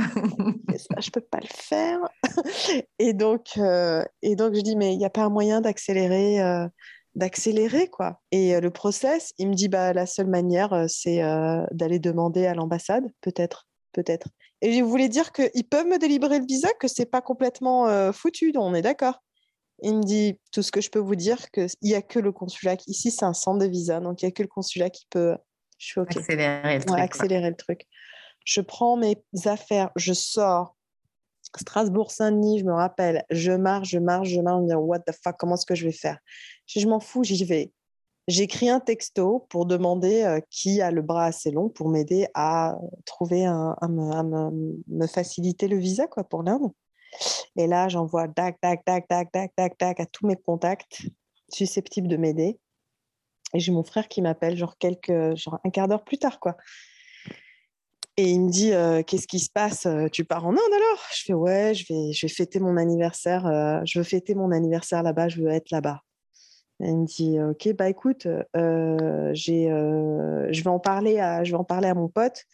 je 0.99 1.11
peux 1.11 1.21
pas 1.21 1.39
le 1.41 1.49
faire. 1.49 1.99
et 2.99 3.13
donc, 3.13 3.57
euh, 3.59 4.03
et 4.23 4.37
donc 4.37 4.55
je 4.55 4.61
dis, 4.61 4.77
mais 4.77 4.93
il 4.93 4.99
n'y 4.99 5.05
a 5.05 5.11
pas 5.11 5.23
un 5.23 5.31
moyen 5.31 5.61
d'accélérer, 5.61 6.41
d'accélérer 7.15 7.89
quoi. 7.89 8.21
Et 8.31 8.55
euh, 8.55 8.61
le 8.61 8.71
process, 8.71 9.33
il 9.39 9.49
me 9.49 9.55
dit, 9.55 9.69
bah 9.69 9.93
la 9.93 10.07
seule 10.07 10.29
manière, 10.29 10.73
euh, 10.73 10.87
c'est 10.89 11.23
euh, 11.23 11.65
d'aller 11.73 11.99
demander 11.99 12.47
à 12.47 12.55
l'ambassade, 12.55 13.05
peut-être, 13.21 13.67
peut-être. 13.93 14.29
Et 14.63 14.73
je 14.73 14.83
voulais 14.83 15.09
dire 15.09 15.33
qu'ils 15.33 15.65
peuvent 15.69 15.87
me 15.87 15.99
délivrer 15.99 16.39
le 16.39 16.47
visa, 16.47 16.69
que 16.81 16.89
c'est 16.89 17.07
pas 17.07 17.21
complètement 17.21 17.87
euh, 17.89 18.13
foutu, 18.13 18.53
on 18.57 18.75
est 18.75 18.83
d'accord. 18.83 19.23
Il 19.83 19.97
me 19.97 20.03
dit, 20.03 20.39
tout 20.53 20.63
ce 20.63 20.71
que 20.71 20.81
je 20.83 20.91
peux 20.91 20.99
vous 20.99 21.15
dire, 21.17 21.51
qu'il 21.51 21.69
n'y 21.83 21.95
a 21.95 22.03
que 22.03 22.19
le 22.19 22.33
consulat. 22.33 22.77
Ici, 22.87 23.11
c'est 23.11 23.25
un 23.25 23.33
centre 23.33 23.59
de 23.59 23.67
visa, 23.67 24.01
donc 24.01 24.21
il 24.21 24.27
n'y 24.27 24.29
a 24.29 24.33
que 24.33 24.43
le 24.43 24.49
consulat 24.49 24.91
qui 24.91 25.07
peut. 25.09 25.37
Je 25.79 25.87
suis. 25.87 26.01
Accélérer 26.01 26.63
le 26.63 26.69
Ouais, 26.69 26.79
truc. 26.81 26.89
quoi. 26.89 26.99
accélérer 27.01 27.51
le 27.51 27.57
truc. 27.57 27.87
Je 28.45 28.61
prends 28.61 28.97
mes 28.97 29.17
affaires, 29.47 29.91
je 29.97 30.13
sors. 30.13 30.77
Strasbourg-Saint-Denis, 31.59 32.61
je 32.61 32.65
me 32.65 32.73
rappelle. 32.73 33.25
Je 33.31 33.53
marche, 33.53 33.89
je 33.89 33.99
marche, 33.99 34.29
je 34.29 34.39
marche. 34.41 34.59
Je 34.59 34.65
me 34.65 34.69
dis, 34.69 34.75
what 34.75 35.01
the 35.01 35.13
fuck, 35.25 35.37
comment 35.39 35.55
est-ce 35.55 35.67
que 35.67 35.75
je 35.75 35.87
vais 35.87 35.93
faire? 35.93 36.19
Je, 36.67 36.79
je 36.81 36.87
m'en 36.87 37.01
fous, 37.01 37.25
j'y 37.25 37.45
vais. 37.45 37.73
J'écris 38.31 38.69
un 38.69 38.79
texto 38.79 39.45
pour 39.49 39.67
demander 39.67 40.23
euh, 40.23 40.39
qui 40.51 40.81
a 40.81 40.93
le 40.93 41.03
bras 41.03 41.25
assez 41.25 41.51
long 41.51 41.69
pour 41.69 41.89
m'aider 41.89 42.29
à 42.35 42.79
trouver 43.05 43.45
me, 43.49 45.07
faciliter 45.09 45.67
le 45.67 45.77
visa 45.77 46.07
quoi, 46.07 46.23
pour 46.23 46.45
l'Inde. 46.45 46.71
Et 47.57 47.67
là, 47.67 47.89
j'envoie 47.89 48.29
tac, 48.29 48.61
tac, 48.61 48.85
tac, 48.85 49.09
tac, 49.09 49.33
tac, 49.33 49.53
tac, 49.57 49.77
tac 49.77 49.99
à 49.99 50.07
tous 50.07 50.29
mes 50.29 50.37
contacts 50.37 51.09
susceptibles 51.53 52.07
de 52.07 52.17
m'aider. 52.17 52.61
Et 53.53 53.59
j'ai 53.59 53.73
mon 53.73 53.83
frère 53.83 54.07
qui 54.07 54.23
m'appelle, 54.23 54.57
genre, 54.57 54.79
quelques, 54.79 55.35
genre 55.35 55.59
un 55.65 55.71
quart 55.71 55.89
d'heure 55.89 56.05
plus 56.05 56.19
tard, 56.19 56.39
quoi. 56.39 56.57
Et 58.17 58.31
il 58.31 58.43
me 58.43 58.49
dit, 58.49 58.73
euh, 58.73 59.03
qu'est-ce 59.03 59.27
qui 59.27 59.41
se 59.41 59.51
passe 59.51 59.87
Euh, 59.87 60.07
Tu 60.07 60.25
pars 60.25 60.47
en 60.47 60.53
Inde 60.53 60.73
alors? 60.73 61.05
Je 61.17 61.25
fais, 61.25 61.33
ouais, 61.33 61.75
je 61.75 61.85
vais, 61.93 62.13
je 62.13 62.27
vais 62.27 62.33
fêter 62.33 62.61
mon 62.61 62.77
anniversaire. 62.77 63.43
je 63.85 63.99
veux 63.99 64.05
fêter 64.05 64.37
mon 64.37 64.53
anniversaire 64.53 65.03
là-bas, 65.03 65.29
je 65.29 65.43
veux 65.43 65.49
être 65.51 65.73
là-bas. 65.73 66.01
Il 66.83 66.97
me 66.99 67.07
dit, 67.07 67.39
ok, 67.41 67.75
bah 67.77 67.89
écoute, 67.89 68.27
euh, 68.57 69.31
j'ai, 69.35 69.71
euh, 69.71 70.51
je, 70.51 70.63
vais 70.63 70.71
en 70.71 70.79
parler 70.79 71.19
à, 71.21 71.45
je 71.45 71.53
vais 71.53 71.59
en 71.59 71.65
parler 71.65 71.89
à 71.89 71.95
mon 71.95 72.09
pote 72.09 72.45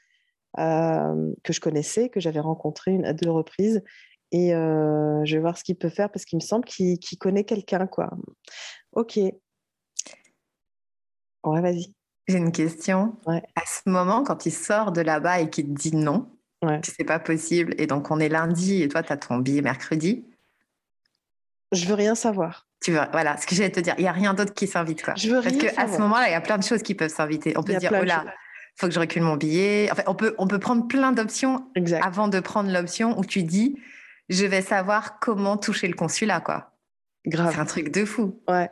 euh, 0.59 1.33
que 1.45 1.53
je 1.53 1.61
connaissais, 1.61 2.09
que 2.09 2.19
j'avais 2.19 2.41
rencontré 2.41 2.93
une, 2.93 3.05
à 3.05 3.13
deux 3.13 3.31
reprises. 3.31 3.83
Et 4.33 4.55
euh, 4.55 5.25
je 5.25 5.37
vais 5.37 5.41
voir 5.41 5.57
ce 5.57 5.63
qu'il 5.63 5.77
peut 5.77 5.89
faire 5.89 6.11
parce 6.11 6.25
qu'il 6.25 6.37
me 6.39 6.43
semble 6.43 6.65
qu'il 6.65 6.99
qu'il 6.99 7.19
connaît 7.19 7.45
quelqu'un, 7.45 7.87
quoi. 7.87 8.11
Ok. 8.93 9.17
Ouais, 11.45 11.61
vas-y. 11.61 11.95
J'ai 12.27 12.39
une 12.39 12.51
question. 12.51 13.17
Ouais. 13.27 13.43
À 13.55 13.63
ce 13.65 13.89
moment, 13.89 14.25
quand 14.25 14.47
il 14.47 14.53
sort 14.53 14.91
de 14.91 15.01
là-bas 15.01 15.41
et 15.41 15.49
qu'il 15.51 15.67
te 15.67 15.81
dit 15.81 15.95
non, 15.95 16.29
Ouais. 16.65 16.81
c'est 16.83 17.05
pas 17.05 17.19
possible, 17.19 17.75
et 17.79 17.87
donc 17.87 18.11
on 18.11 18.19
est 18.19 18.31
lundi 18.31 18.83
et 18.83 18.89
toi, 18.89 19.03
tu 19.03 19.13
as 19.13 19.17
ton 19.19 19.37
billet 19.39 19.61
mercredi, 19.61 20.25
Je 21.71 21.87
veux 21.87 21.95
rien 21.95 22.15
savoir. 22.15 22.67
Tu 22.93 22.93
voilà, 23.13 23.37
ce 23.37 23.47
que 23.47 23.55
j'allais 23.55 23.71
te 23.71 23.81
dire, 23.81 23.95
il 23.99 24.03
n'y 24.03 24.09
a 24.09 24.13
rien 24.13 24.33
d'autre 24.35 24.55
qui 24.55 24.67
s'invite. 24.67 25.03
Quoi. 25.03 25.15
Je 25.17 25.29
veux 25.29 25.43
Parce 25.43 25.57
qu'à 25.57 25.89
ce 25.93 25.99
moment-là, 25.99 26.29
il 26.29 26.33
y 26.33 26.35
a 26.35 26.41
plein 26.41 26.59
de 26.59 26.63
choses 26.63 26.83
qui 26.83 26.95
peuvent 26.95 27.11
s'inviter. 27.13 27.53
On 27.57 27.63
peut 27.63 27.75
se 27.75 27.79
dire, 27.79 27.93
oh 28.01 28.05
là, 28.05 28.25
faut 28.77 28.87
que 28.87 28.93
je 28.93 29.01
recule 29.01 29.23
mon 29.23 29.37
billet. 29.37 29.89
Enfin, 29.91 30.03
on 30.07 30.15
peut, 30.15 30.35
on 30.39 30.47
peut 30.47 30.59
prendre 30.59 30.87
plein 30.87 31.13
d'options 31.13 31.67
Exact. 31.75 32.05
avant 32.05 32.29
de 32.29 32.39
prendre 32.41 32.71
l'option 32.71 33.19
où 33.19 33.25
tu 33.25 33.43
dis, 33.43 33.77
je 34.29 34.45
vais 34.47 34.63
savoir 34.63 35.19
comment 35.19 35.57
toucher 35.57 35.89
le 35.89 35.95
consulat. 35.95 36.41
quoi. 36.41 36.73
C'est 37.25 37.31
Grave. 37.31 37.59
un 37.59 37.65
truc 37.65 37.91
de 37.91 38.05
fou. 38.05 38.41
Ouais. 38.49 38.71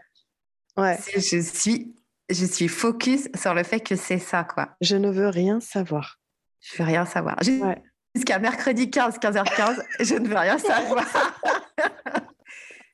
Ouais. 0.77 0.97
C'est- 1.01 1.21
Je 1.21 1.41
suis, 1.43 1.95
je 2.29 2.45
suis 2.45 2.69
focus 2.69 3.29
sur 3.35 3.55
le 3.55 3.63
fait 3.65 3.81
que 3.81 3.97
c'est 3.97 4.19
ça. 4.19 4.45
quoi. 4.45 4.71
Je 4.81 4.97
ne 4.97 5.11
veux 5.11 5.29
rien 5.29 5.59
savoir. 5.61 6.19
Je 6.61 6.79
veux 6.83 6.85
rien 6.85 7.05
savoir. 7.05 7.37
Ouais. 7.47 7.83
Jusqu'à 8.15 8.39
mercredi 8.39 8.91
15, 8.91 9.19
15h15, 9.19 9.83
je 10.01 10.15
ne 10.15 10.29
veux 10.29 10.37
rien 10.37 10.59
savoir. 10.59 11.05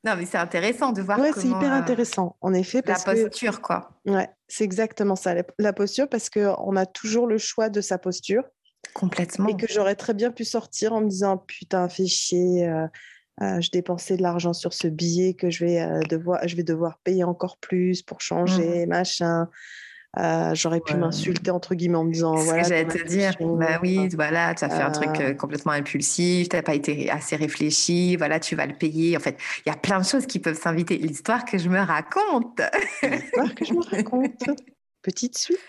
non, 0.05 0.17
mais 0.17 0.25
c'est 0.27 0.39
intéressant 0.39 0.93
de 0.93 1.03
voir 1.03 1.19
Ouais, 1.19 1.33
c'est 1.35 1.47
hyper 1.47 1.73
euh, 1.73 1.77
intéressant, 1.77 2.37
en 2.41 2.55
effet, 2.55 2.79
la 2.79 2.95
parce 2.95 3.05
que 3.05 3.25
posture, 3.25 3.61
quoi. 3.61 3.91
ouais, 4.07 4.29
c'est 4.49 4.65
exactement 4.65 5.17
ça, 5.17 5.35
la, 5.35 5.43
la 5.59 5.73
posture, 5.73 6.09
parce 6.09 6.31
qu'on 6.31 6.77
a 6.77 6.87
toujours 6.87 7.27
le 7.27 7.39
choix 7.39 7.69
de 7.69 7.81
sa 7.81 7.99
posture 7.99 8.45
Complètement. 8.95 9.49
et 9.49 9.57
que 9.57 9.67
j'aurais 9.69 9.97
très 9.97 10.15
bien 10.15 10.31
pu 10.31 10.45
sortir 10.45 10.93
en 10.95 11.03
me 11.03 11.09
disant 11.09 11.37
putain, 11.37 11.89
fais 11.89 12.07
chier, 12.07 12.67
euh, 12.67 12.87
euh, 13.43 13.61
je 13.61 13.71
dépensais 13.71 14.17
de 14.17 14.23
l'argent 14.23 14.53
sur 14.53 14.73
ce 14.73 14.89
billet 14.89 15.35
que 15.35 15.51
je 15.51 15.65
vais, 15.65 15.81
euh, 15.81 16.01
devoir, 16.09 16.47
je 16.49 16.57
vais 16.57 16.63
devoir 16.63 16.99
payer 17.05 17.25
encore 17.25 17.59
plus 17.59 18.03
pour 18.03 18.21
changer, 18.21 18.87
machin. 18.87 19.49
Euh, 20.19 20.55
j'aurais 20.57 20.81
pu 20.81 20.95
Ouais. 20.95 20.99
m'insulter 20.99 21.53
entre 21.53 21.77
guillemets 21.77 21.99
en 21.99 22.05
me 22.05 22.13
disant 22.13 22.35
C'est 22.37 22.43
ce 22.43 22.47
voilà. 22.47 22.63
que 22.63 22.69
j'allais 22.69 22.85
te 22.87 23.07
dire. 23.07 23.33
Bah 23.41 23.79
oui, 23.81 24.09
voilà, 24.17 24.55
tu 24.57 24.65
as 24.65 24.69
fait 24.69 24.83
un 24.83 24.91
truc 24.91 25.21
Euh, 25.21 25.35
complètement 25.35 25.71
impulsif, 25.73 26.49
tu 26.49 26.57
n'as 26.57 26.63
pas 26.63 26.75
été 26.75 27.09
assez 27.11 27.37
réfléchi, 27.37 28.17
voilà, 28.17 28.41
tu 28.41 28.57
vas 28.57 28.67
le 28.67 28.75
payer. 28.75 29.17
En 29.17 29.21
fait, 29.21 29.39
il 29.65 29.69
y 29.69 29.73
a 29.73 29.77
plein 29.77 30.01
de 30.01 30.05
choses 30.05 30.27
qui 30.27 30.41
peuvent 30.41 30.59
s'inviter. 30.61 30.99
L'histoire 30.99 31.45
que 31.45 31.59
je 31.59 31.69
me 31.69 31.79
raconte. 31.79 32.61
l'histoire 33.03 33.55
que 33.55 33.65
je 33.65 33.73
me 33.73 33.83
raconte. 33.85 34.33
Petite 35.03 35.39
suite. 35.39 35.61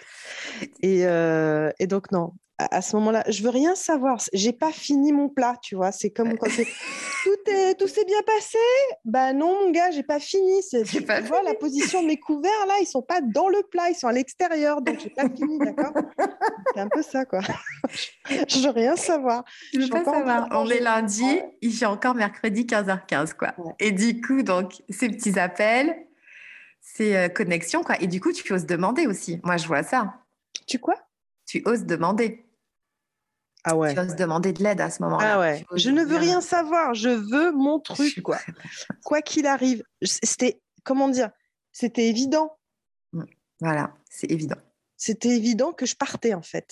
Et, 0.82 1.06
euh, 1.06 1.70
et 1.80 1.86
donc, 1.88 2.12
non, 2.12 2.34
à, 2.70 2.82
ce 2.82 2.96
moment-là, 2.98 3.24
je 3.28 3.44
veux 3.44 3.50
rien 3.50 3.76
savoir. 3.76 4.22
J'ai 4.34 4.54
pas 4.54 4.72
fini 4.72 5.12
mon 5.12 5.30
plat, 5.30 5.56
tu 5.62 5.76
vois. 5.76 5.92
C'est 5.92 6.12
comme 6.12 6.38
quand 6.38 6.50
c'est 6.50 6.66
tout 7.24 7.52
est 7.52 7.76
tout 7.76 7.88
s'est 7.88 8.06
bien 8.06 8.22
passé. 8.26 8.58
Bah 9.06 9.34
non, 9.34 9.66
mon 9.66 9.72
gars, 9.72 9.92
j'ai 9.92 10.04
pas 10.04 10.20
fini. 10.20 10.62
C'est, 10.62 10.84
tu 10.84 11.02
pas 11.02 11.22
vois, 11.22 11.42
la 11.44 11.54
position 11.60 12.02
de 12.02 12.08
mes 12.08 12.20
couverts, 12.20 12.66
là, 12.68 12.76
ils 12.82 12.86
sont 12.86 13.02
pas 13.02 13.22
dans 13.22 13.50
le 13.50 13.62
plat, 13.70 13.90
ils 13.90 13.96
sont 13.96 14.08
à 14.08 14.14
l'extérieur. 14.14 14.82
Donc, 14.82 15.00
j'ai 15.00 15.10
pas 15.10 15.30
fini, 15.30 15.58
d'accord? 15.60 15.94
C'est 16.74 16.82
un 16.82 16.90
peu 16.90 17.02
ça, 17.02 17.26
quoi. 17.26 17.42
je 18.30 18.64
veux 18.64 18.72
rien 18.72 18.96
savoir. 18.96 19.44
Je 19.74 19.80
veux 19.80 19.90
pas 19.90 20.04
savoir. 20.04 20.48
On 20.52 20.70
est 20.70 20.80
lundi, 20.80 21.40
il 21.62 21.74
fait 21.74 21.86
encore 21.86 22.16
mercredi 22.16 22.64
15h15, 22.64 23.34
quoi. 23.34 23.54
Ouais. 23.58 23.74
Et 23.80 23.92
du 23.92 24.22
coup, 24.22 24.44
donc, 24.44 24.82
ces 24.90 25.10
petits 25.10 25.40
appels, 25.40 25.96
ces 26.82 27.16
euh, 27.16 27.30
connexions, 27.30 27.84
quoi. 27.84 28.02
Et 28.02 28.08
du 28.08 28.20
coup, 28.20 28.32
tu 28.32 28.52
oses 28.54 28.66
demander 28.66 29.08
aussi. 29.08 29.40
Moi, 29.44 29.58
je 29.58 29.68
vois 29.68 29.84
ça. 29.84 30.14
Tu 30.68 30.80
quoi? 30.80 30.96
Tu 31.46 31.62
oses 31.66 31.86
demander. 31.86 32.46
Ah 33.64 33.76
ouais. 33.78 33.94
Tu 33.94 34.00
oses 34.00 34.16
demander 34.16 34.54
de 34.54 34.64
l'aide 34.64 34.82
à 34.82 34.90
ce 34.90 35.04
moment-là. 35.04 35.34
Ah 35.36 35.40
ouais. 35.40 35.66
Je 35.76 35.90
ne 35.92 36.04
veux 36.04 36.18
rien 36.18 36.42
savoir. 36.42 36.94
Je 36.96 37.10
veux 37.10 37.52
mon 37.52 37.80
truc, 37.80 38.22
quoi. 38.24 38.40
Quoi 39.06 39.22
qu'il 39.22 39.46
arrive. 39.46 39.84
C'était, 40.02 40.60
comment 40.84 41.10
dire 41.10 41.30
C'était 41.72 42.08
évident. 42.08 42.58
Voilà, 43.60 43.94
c'est 44.10 44.32
évident. 44.32 44.56
c'était 44.98 45.30
évident 45.30 45.72
que 45.72 45.86
je 45.86 45.96
partais 45.96 46.34
en 46.34 46.42
fait. 46.42 46.68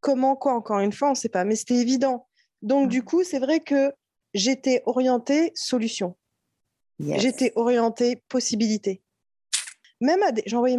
Comment, 0.00 0.34
quoi, 0.34 0.54
encore 0.54 0.80
une 0.80 0.92
fois, 0.92 1.08
on 1.08 1.12
ne 1.12 1.16
sait 1.16 1.28
pas, 1.28 1.44
mais 1.44 1.54
c'était 1.54 1.76
évident. 1.76 2.26
Donc, 2.62 2.88
du 2.88 2.98
Mhm. 2.98 3.04
coup, 3.04 3.22
c'est 3.22 3.38
vrai 3.38 3.60
que 3.60 3.92
j'étais 4.34 4.82
orientée 4.86 5.52
solution. 5.54 6.16
Yes. 6.98 7.22
J'étais 7.22 7.52
orientée 7.54 8.22
possibilité. 8.28 9.03
Même 10.04 10.22
à 10.22 10.32
des... 10.32 10.42
j'envoyais 10.46 10.76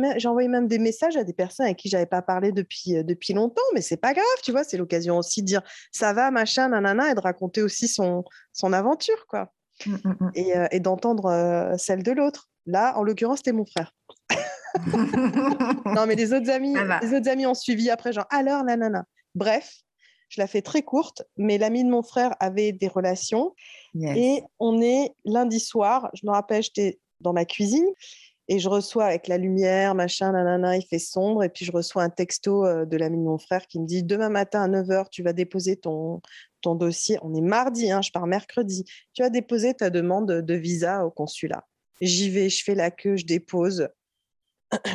même... 0.48 0.68
des 0.68 0.80
messages 0.80 1.18
à 1.18 1.24
des 1.24 1.34
personnes 1.34 1.66
avec 1.66 1.78
qui 1.78 1.90
j'avais 1.90 2.06
pas 2.06 2.22
parlé 2.22 2.52
depuis, 2.52 2.98
euh, 2.98 3.04
depuis 3.04 3.34
longtemps, 3.34 3.62
mais 3.74 3.82
c'est 3.82 3.98
pas 3.98 4.14
grave, 4.14 4.26
tu 4.44 4.52
vois, 4.52 4.64
c'est 4.64 4.78
l'occasion 4.78 5.18
aussi 5.18 5.42
de 5.42 5.48
dire 5.48 5.62
ça 5.92 6.14
va, 6.14 6.32
machin, 6.32 6.70
nanana, 6.70 7.12
et 7.12 7.16
de 7.16 7.20
raconter 7.20 7.62
aussi 7.62 7.88
son, 7.88 8.24
son 8.54 8.74
aventure, 8.74 9.26
quoi, 9.28 9.52
Mm, 9.86 9.92
mm, 9.92 10.18
mm. 10.20 10.32
et, 10.36 10.58
euh, 10.58 10.68
et 10.72 10.80
d'entendre 10.80 11.26
euh, 11.26 11.76
celle 11.78 12.04
de 12.04 12.12
l'autre. 12.12 12.50
Là, 12.66 12.98
en 12.98 13.04
l'occurrence, 13.04 13.38
c'était 13.40 13.52
mon 13.52 13.66
frère. 13.66 13.94
Non, 15.86 16.06
mais 16.06 16.16
les 16.16 16.34
autres 16.34 16.50
amis, 16.50 16.76
les 17.02 17.14
autres 17.14 17.30
amis 17.30 17.46
ont 17.46 17.54
suivi 17.54 17.90
après, 17.90 18.12
genre 18.12 18.26
alors, 18.30 18.62
nanana. 18.66 19.06
Bref, 19.34 19.74
je 20.28 20.42
la 20.42 20.48
fais 20.48 20.62
très 20.62 20.82
courte, 20.82 21.24
mais 21.38 21.58
l'ami 21.58 21.86
de 21.86 21.90
mon 21.90 22.04
frère 22.04 22.36
avait 22.42 22.74
des 22.74 22.90
relations 22.90 23.54
Yes. 23.94 24.18
et 24.18 24.44
on 24.60 24.82
est 24.82 25.12
lundi 25.24 25.62
soir. 25.62 26.10
Je 26.14 26.26
me 26.28 26.32
rappelle, 26.32 26.62
j'étais 26.62 27.00
dans 27.22 27.32
ma 27.32 27.46
cuisine 27.46 27.88
et 28.48 28.60
je 28.60 28.70
reçois 28.70 29.06
avec 29.06 29.28
la 29.28 29.38
lumière, 29.38 29.96
machin, 29.96 30.32
nanana, 30.32 30.78
il 30.78 30.86
fait 30.86 31.00
sombre 31.00 31.44
et 31.44 31.50
puis 31.50 31.66
je 31.66 31.72
reçois 31.72 32.04
un 32.04 32.10
texto 32.10 32.66
euh, 32.66 32.86
de 32.86 32.98
l'ami 32.98 33.18
de 33.18 33.24
mon 33.24 33.38
frère 33.38 33.66
qui 33.66 33.80
me 33.80 33.86
dit 33.86 34.04
demain 34.04 34.30
matin 34.30 34.64
à 34.64 34.68
9h, 34.68 35.10
tu 35.10 35.24
vas 35.24 35.34
déposer 35.34 35.78
ton, 35.78 36.22
ton 36.62 36.76
dossier. 36.76 37.18
On 37.24 37.34
est 37.34 37.42
mardi, 37.42 37.92
hein, 37.92 38.02
je 38.02 38.12
pars 38.12 38.28
mercredi. 38.28 38.86
Tu 39.14 39.24
vas 39.24 39.30
déposer 39.30 39.74
ta 39.74 39.90
demande 39.90 40.32
de 40.42 40.54
visa 40.54 41.06
au 41.06 41.12
consulat. 41.12 41.66
J'y 42.02 42.30
vais, 42.30 42.50
je 42.50 42.64
fais 42.64 42.76
la 42.76 42.92
queue, 42.92 43.16
je 43.18 43.26
dépose 43.26 43.88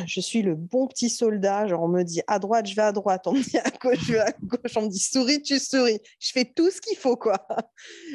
je 0.05 0.21
suis 0.21 0.41
le 0.41 0.55
bon 0.55 0.87
petit 0.87 1.09
soldat. 1.09 1.67
Genre, 1.67 1.81
on 1.81 1.87
me 1.87 2.03
dit 2.03 2.21
à 2.27 2.39
droite, 2.39 2.67
je 2.67 2.75
vais 2.75 2.81
à 2.81 2.91
droite. 2.91 3.25
On 3.27 3.33
me 3.33 3.41
dit 3.41 3.57
à 3.57 3.69
gauche, 3.69 3.99
je 4.05 4.13
vais 4.13 4.19
à 4.19 4.31
gauche. 4.41 4.75
On 4.75 4.83
me 4.83 4.89
dit 4.89 4.99
souris, 4.99 5.41
tu 5.41 5.59
souris. 5.59 5.99
Je 6.19 6.31
fais 6.31 6.45
tout 6.45 6.69
ce 6.69 6.81
qu'il 6.81 6.97
faut, 6.97 7.17
quoi. 7.17 7.45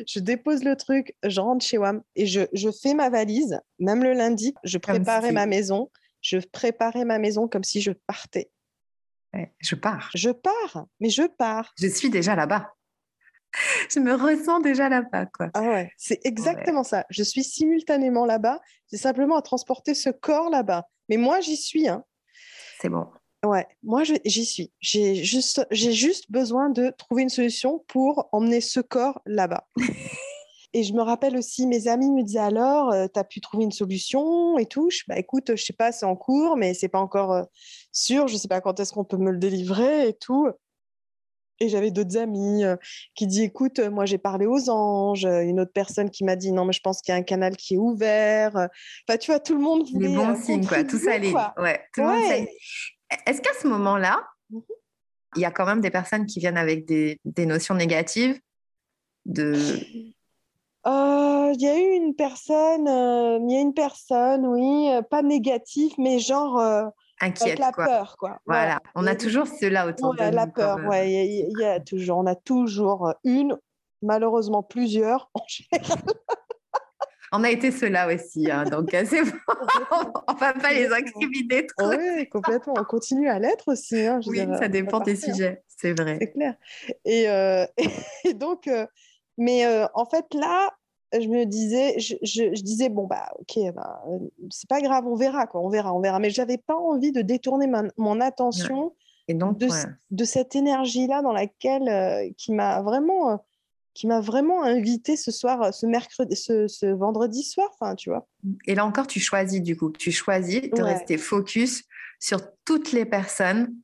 Je 0.06 0.20
dépose 0.20 0.64
le 0.64 0.76
truc, 0.76 1.14
je 1.22 1.40
rentre 1.40 1.64
chez 1.64 1.78
WAM 1.78 2.02
et 2.14 2.26
je, 2.26 2.42
je 2.52 2.70
fais 2.70 2.94
ma 2.94 3.10
valise. 3.10 3.60
Même 3.78 4.02
le 4.02 4.12
lundi, 4.12 4.54
je 4.64 4.70
si 4.70 4.78
préparais 4.78 5.32
ma 5.32 5.46
maison. 5.46 5.90
Je 6.22 6.38
préparais 6.38 7.04
ma 7.04 7.18
maison 7.18 7.46
comme 7.46 7.64
si 7.64 7.80
je 7.80 7.92
partais. 8.06 8.50
Je 9.60 9.74
pars. 9.74 10.10
Je 10.14 10.30
pars, 10.30 10.86
mais 11.00 11.10
je 11.10 11.22
pars. 11.22 11.72
Je 11.78 11.88
suis 11.88 12.10
déjà 12.10 12.34
là-bas. 12.34 12.75
Je 13.90 14.00
me 14.00 14.14
ressens 14.14 14.60
déjà 14.60 14.88
là-bas, 14.88 15.26
quoi. 15.26 15.48
Ah 15.54 15.62
ouais, 15.62 15.90
c'est 15.96 16.20
exactement 16.24 16.84
ça. 16.84 17.04
Je 17.10 17.22
suis 17.22 17.44
simultanément 17.44 18.26
là-bas. 18.26 18.60
C'est 18.88 18.96
simplement 18.96 19.36
à 19.36 19.42
transporter 19.42 19.94
ce 19.94 20.10
corps 20.10 20.50
là-bas. 20.50 20.86
Mais 21.08 21.16
moi, 21.16 21.40
j'y 21.40 21.56
suis. 21.56 21.88
Hein. 21.88 22.04
C'est 22.80 22.88
bon. 22.88 23.06
Ouais, 23.44 23.66
moi 23.82 24.02
j'y 24.02 24.44
suis. 24.44 24.72
J'ai 24.80 25.14
juste, 25.22 25.64
j'ai 25.70 25.92
juste 25.92 26.30
besoin 26.30 26.68
de 26.68 26.92
trouver 26.98 27.22
une 27.22 27.28
solution 27.28 27.84
pour 27.86 28.28
emmener 28.32 28.60
ce 28.60 28.80
corps 28.80 29.20
là-bas. 29.24 29.68
Et 30.72 30.82
je 30.82 30.92
me 30.92 31.00
rappelle 31.00 31.36
aussi, 31.36 31.66
mes 31.66 31.88
amis 31.88 32.10
me 32.10 32.22
disaient 32.22 32.38
alors, 32.38 32.92
tu 32.92 33.18
as 33.18 33.24
pu 33.24 33.40
trouver 33.40 33.64
une 33.64 33.72
solution 33.72 34.58
et 34.58 34.66
tout. 34.66 34.90
Je, 34.90 35.04
bah, 35.08 35.18
écoute, 35.18 35.52
je 35.54 35.64
sais 35.64 35.72
pas, 35.72 35.92
c'est 35.92 36.04
en 36.04 36.16
cours, 36.16 36.56
mais 36.56 36.74
c'est 36.74 36.88
pas 36.88 36.98
encore 36.98 37.32
euh, 37.32 37.44
sûr. 37.92 38.28
Je 38.28 38.36
sais 38.36 38.48
pas 38.48 38.60
quand 38.60 38.78
est-ce 38.80 38.92
qu'on 38.92 39.04
peut 39.04 39.16
me 39.16 39.30
le 39.30 39.38
délivrer 39.38 40.08
et 40.08 40.12
tout. 40.12 40.48
Et 41.58 41.68
j'avais 41.68 41.90
d'autres 41.90 42.18
amis 42.18 42.64
euh, 42.64 42.76
qui 43.14 43.26
disent, 43.26 43.40
écoute, 43.42 43.78
euh, 43.78 43.90
moi 43.90 44.04
j'ai 44.04 44.18
parlé 44.18 44.46
aux 44.46 44.68
anges. 44.68 45.24
Euh, 45.24 45.40
Une 45.42 45.60
autre 45.60 45.72
personne 45.72 46.10
qui 46.10 46.22
m'a 46.24 46.36
dit, 46.36 46.52
non, 46.52 46.64
mais 46.66 46.72
je 46.72 46.80
pense 46.80 47.00
qu'il 47.00 47.12
y 47.12 47.14
a 47.14 47.18
un 47.18 47.22
canal 47.22 47.56
qui 47.56 47.74
est 47.74 47.78
ouvert. 47.78 48.54
Enfin, 49.08 49.18
tu 49.18 49.30
vois, 49.30 49.40
tout 49.40 49.54
le 49.54 49.60
monde 49.62 49.88
voulait 49.90 50.08
Les 50.08 50.16
bons 50.16 50.36
signes, 50.42 50.66
quoi. 50.66 50.84
Tout 50.84 50.98
ça, 50.98 51.16
les... 51.18 51.32
ouais, 51.32 51.80
tout 51.94 52.02
le 52.02 52.06
monde 52.08 52.16
Ouais. 52.20 52.28
sait. 52.28 52.52
Est-ce 53.26 53.40
qu'à 53.40 53.52
ce 53.60 53.66
moment-là, 53.68 54.22
Mhm. 54.50 54.62
il 55.36 55.42
y 55.42 55.44
a 55.44 55.50
quand 55.50 55.66
même 55.66 55.80
des 55.80 55.90
personnes 55.90 56.26
qui 56.26 56.38
viennent 56.40 56.56
avec 56.58 56.84
des, 56.86 57.18
des 57.24 57.46
notions 57.46 57.74
négatives 57.74 58.38
de... 59.24 59.54
Euh, 60.86 61.52
Il 61.54 61.60
y 61.62 61.68
a 61.68 61.78
eu 61.78 61.94
une 61.96 62.14
personne, 62.14 62.86
euh, 62.86 63.38
il 63.42 63.50
y 63.50 63.56
a 63.56 63.60
une 63.60 63.74
personne, 63.74 64.46
oui, 64.46 64.88
pas 65.10 65.22
négative, 65.22 65.92
mais 65.98 66.18
genre 66.18 66.60
euh, 67.22 67.26
avec 67.26 67.40
inquiètes, 67.42 67.58
la 67.58 67.72
quoi. 67.72 67.84
peur, 67.86 68.16
quoi. 68.18 68.38
Voilà, 68.46 68.80
on 68.94 69.06
a 69.06 69.14
toujours 69.16 69.46
ceux-là 69.46 69.86
autour 69.86 70.14
Ouais, 70.18 70.30
de 70.30 70.34
la 70.34 70.46
nous. 70.46 70.52
peur, 70.52 70.76
comme, 70.76 70.84
euh, 70.86 70.88
ouais, 70.90 71.10
il 71.10 71.52
y, 71.58 71.60
y 71.60 71.64
a 71.64 71.80
toujours, 71.80 72.18
on 72.18 72.26
a 72.26 72.34
toujours 72.34 73.14
une, 73.24 73.56
malheureusement 74.02 74.62
plusieurs. 74.62 75.30
en 75.34 75.42
général. 75.48 75.98
On 77.32 77.42
a 77.42 77.50
été 77.50 77.72
ceux-là 77.72 78.06
aussi, 78.14 78.48
hein, 78.50 78.64
donc 78.64 78.94
euh, 78.94 79.04
c'est 79.04 79.22
bon. 79.24 79.32
on 80.28 80.34
va 80.34 80.52
pas 80.54 80.72
les 80.72 80.86
incriminer 80.92 81.66
trop. 81.66 81.88
Oui, 81.88 82.28
complètement. 82.28 82.74
On 82.78 82.84
continue 82.84 83.28
à 83.28 83.38
l'être 83.40 83.68
aussi. 83.68 84.00
hein, 84.06 84.20
je 84.20 84.30
Oui, 84.30 84.46
ça 84.58 84.68
dépend 84.68 85.00
des 85.00 85.16
sujets, 85.16 85.62
c'est 85.66 85.92
vrai. 85.92 86.18
C'est 86.20 86.30
clair. 86.32 86.54
Et, 87.04 87.28
euh, 87.28 87.66
et 88.24 88.32
donc, 88.32 88.68
euh, 88.68 88.86
mais 89.38 89.66
euh, 89.66 89.86
en 89.94 90.06
fait, 90.06 90.24
là, 90.34 90.70
je 91.20 91.28
me 91.28 91.44
disais, 91.44 91.98
je, 91.98 92.14
je- 92.22 92.54
je 92.54 92.62
disais, 92.62 92.88
bon, 92.88 93.06
bah, 93.06 93.28
ok, 93.38 93.72
bah, 93.74 94.02
euh, 94.08 94.18
c'est 94.50 94.68
pas 94.68 94.80
grave, 94.80 95.06
on 95.06 95.14
verra, 95.16 95.46
quoi, 95.46 95.60
on 95.60 95.68
verra, 95.68 95.92
on 95.94 96.00
verra. 96.00 96.18
Mais 96.18 96.30
j'avais 96.30 96.58
pas 96.58 96.76
envie 96.76 97.12
de 97.12 97.22
détourner 97.22 97.66
ma- 97.66 97.84
mon 97.96 98.20
attention 98.20 98.94
Et 99.28 99.34
donc, 99.34 99.58
de, 99.58 99.66
ouais. 99.66 99.72
c- 99.72 99.88
de 100.10 100.24
cette 100.24 100.54
énergie-là 100.56 101.22
dans 101.22 101.32
laquelle, 101.32 101.88
euh, 101.88 102.30
qui 102.36 102.52
m'a 102.52 102.82
vraiment, 102.82 103.30
euh, 103.30 103.36
qui 103.94 104.06
m'a 104.06 104.20
vraiment 104.20 104.62
invité 104.62 105.16
ce 105.16 105.30
soir, 105.30 105.62
euh, 105.62 105.72
ce 105.72 105.86
mercredi, 105.86 106.36
ce, 106.36 106.68
ce 106.68 106.86
vendredi 106.86 107.42
soir, 107.42 107.68
enfin, 107.80 107.94
tu 107.94 108.10
vois. 108.10 108.26
Et 108.66 108.74
là 108.74 108.84
encore, 108.86 109.06
tu 109.06 109.20
choisis 109.20 109.62
du 109.62 109.76
coup, 109.76 109.90
tu 109.90 110.12
choisis 110.12 110.60
de 110.62 110.82
Ouais. 110.82 110.92
rester 110.94 111.16
focus 111.18 111.82
sur 112.20 112.40
toutes 112.64 112.92
les 112.92 113.04
personnes 113.06 113.74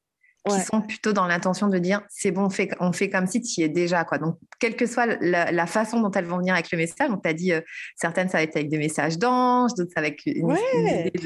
qui 0.48 0.54
Ouais. 0.54 0.64
sont 0.64 0.82
plutôt 0.82 1.12
dans 1.12 1.26
l'intention 1.26 1.68
de 1.68 1.78
dire 1.78 2.02
c'est 2.08 2.32
bon, 2.32 2.46
on 2.46 2.50
fait, 2.50 2.68
on 2.80 2.92
fait 2.92 3.08
comme 3.08 3.26
si 3.28 3.40
tu 3.40 3.60
y 3.60 3.64
es 3.64 3.68
déjà. 3.68 4.04
Quoi. 4.04 4.18
Donc, 4.18 4.38
quelle 4.58 4.74
que 4.74 4.86
soit 4.86 5.06
la, 5.20 5.52
la 5.52 5.66
façon 5.66 6.00
dont 6.00 6.10
elles 6.10 6.24
vont 6.24 6.38
venir 6.38 6.54
avec 6.54 6.70
le 6.72 6.78
message, 6.78 7.10
on 7.10 7.16
t'a 7.16 7.32
dit 7.32 7.52
euh, 7.52 7.60
certaines, 7.94 8.28
ça 8.28 8.38
va 8.38 8.42
être 8.42 8.56
avec 8.56 8.68
des 8.68 8.78
messages 8.78 9.18
d'anges, 9.18 9.72
d'autres, 9.74 9.92
avec 9.94 10.22
une, 10.26 10.34
une 10.34 10.42
Ouais, 10.46 11.10
idée 11.14 11.20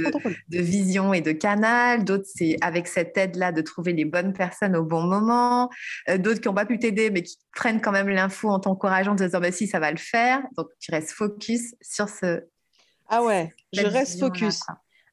de, 0.48 0.60
vision 0.60 1.14
et 1.14 1.22
de 1.22 1.32
canal, 1.32 2.04
d'autres, 2.04 2.26
c'est 2.26 2.56
avec 2.60 2.88
cette 2.88 3.16
aide-là 3.16 3.52
de 3.52 3.62
trouver 3.62 3.94
les 3.94 4.04
bonnes 4.04 4.34
personnes 4.34 4.76
au 4.76 4.84
bon 4.84 5.02
moment, 5.02 5.70
euh, 6.10 6.18
d'autres 6.18 6.40
qui 6.40 6.48
n'ont 6.48 6.54
pas 6.54 6.66
pu 6.66 6.78
t'aider, 6.78 7.10
mais 7.10 7.22
qui 7.22 7.38
prennent 7.54 7.80
quand 7.80 7.92
même 7.92 8.08
l'info 8.08 8.50
en 8.50 8.60
t'encourageant, 8.60 9.12
en 9.12 9.16
te 9.16 9.24
disant 9.24 9.40
bah, 9.40 9.50
si, 9.52 9.66
ça 9.66 9.78
va 9.80 9.90
le 9.90 9.96
faire. 9.96 10.42
Donc, 10.56 10.66
tu 10.78 10.90
restes 10.90 11.12
focus 11.12 11.74
sur 11.80 12.08
ce. 12.10 12.42
Ah 13.08 13.22
ouais, 13.22 13.50
je 13.72 13.86
reste 13.86 14.20
focus. 14.20 14.60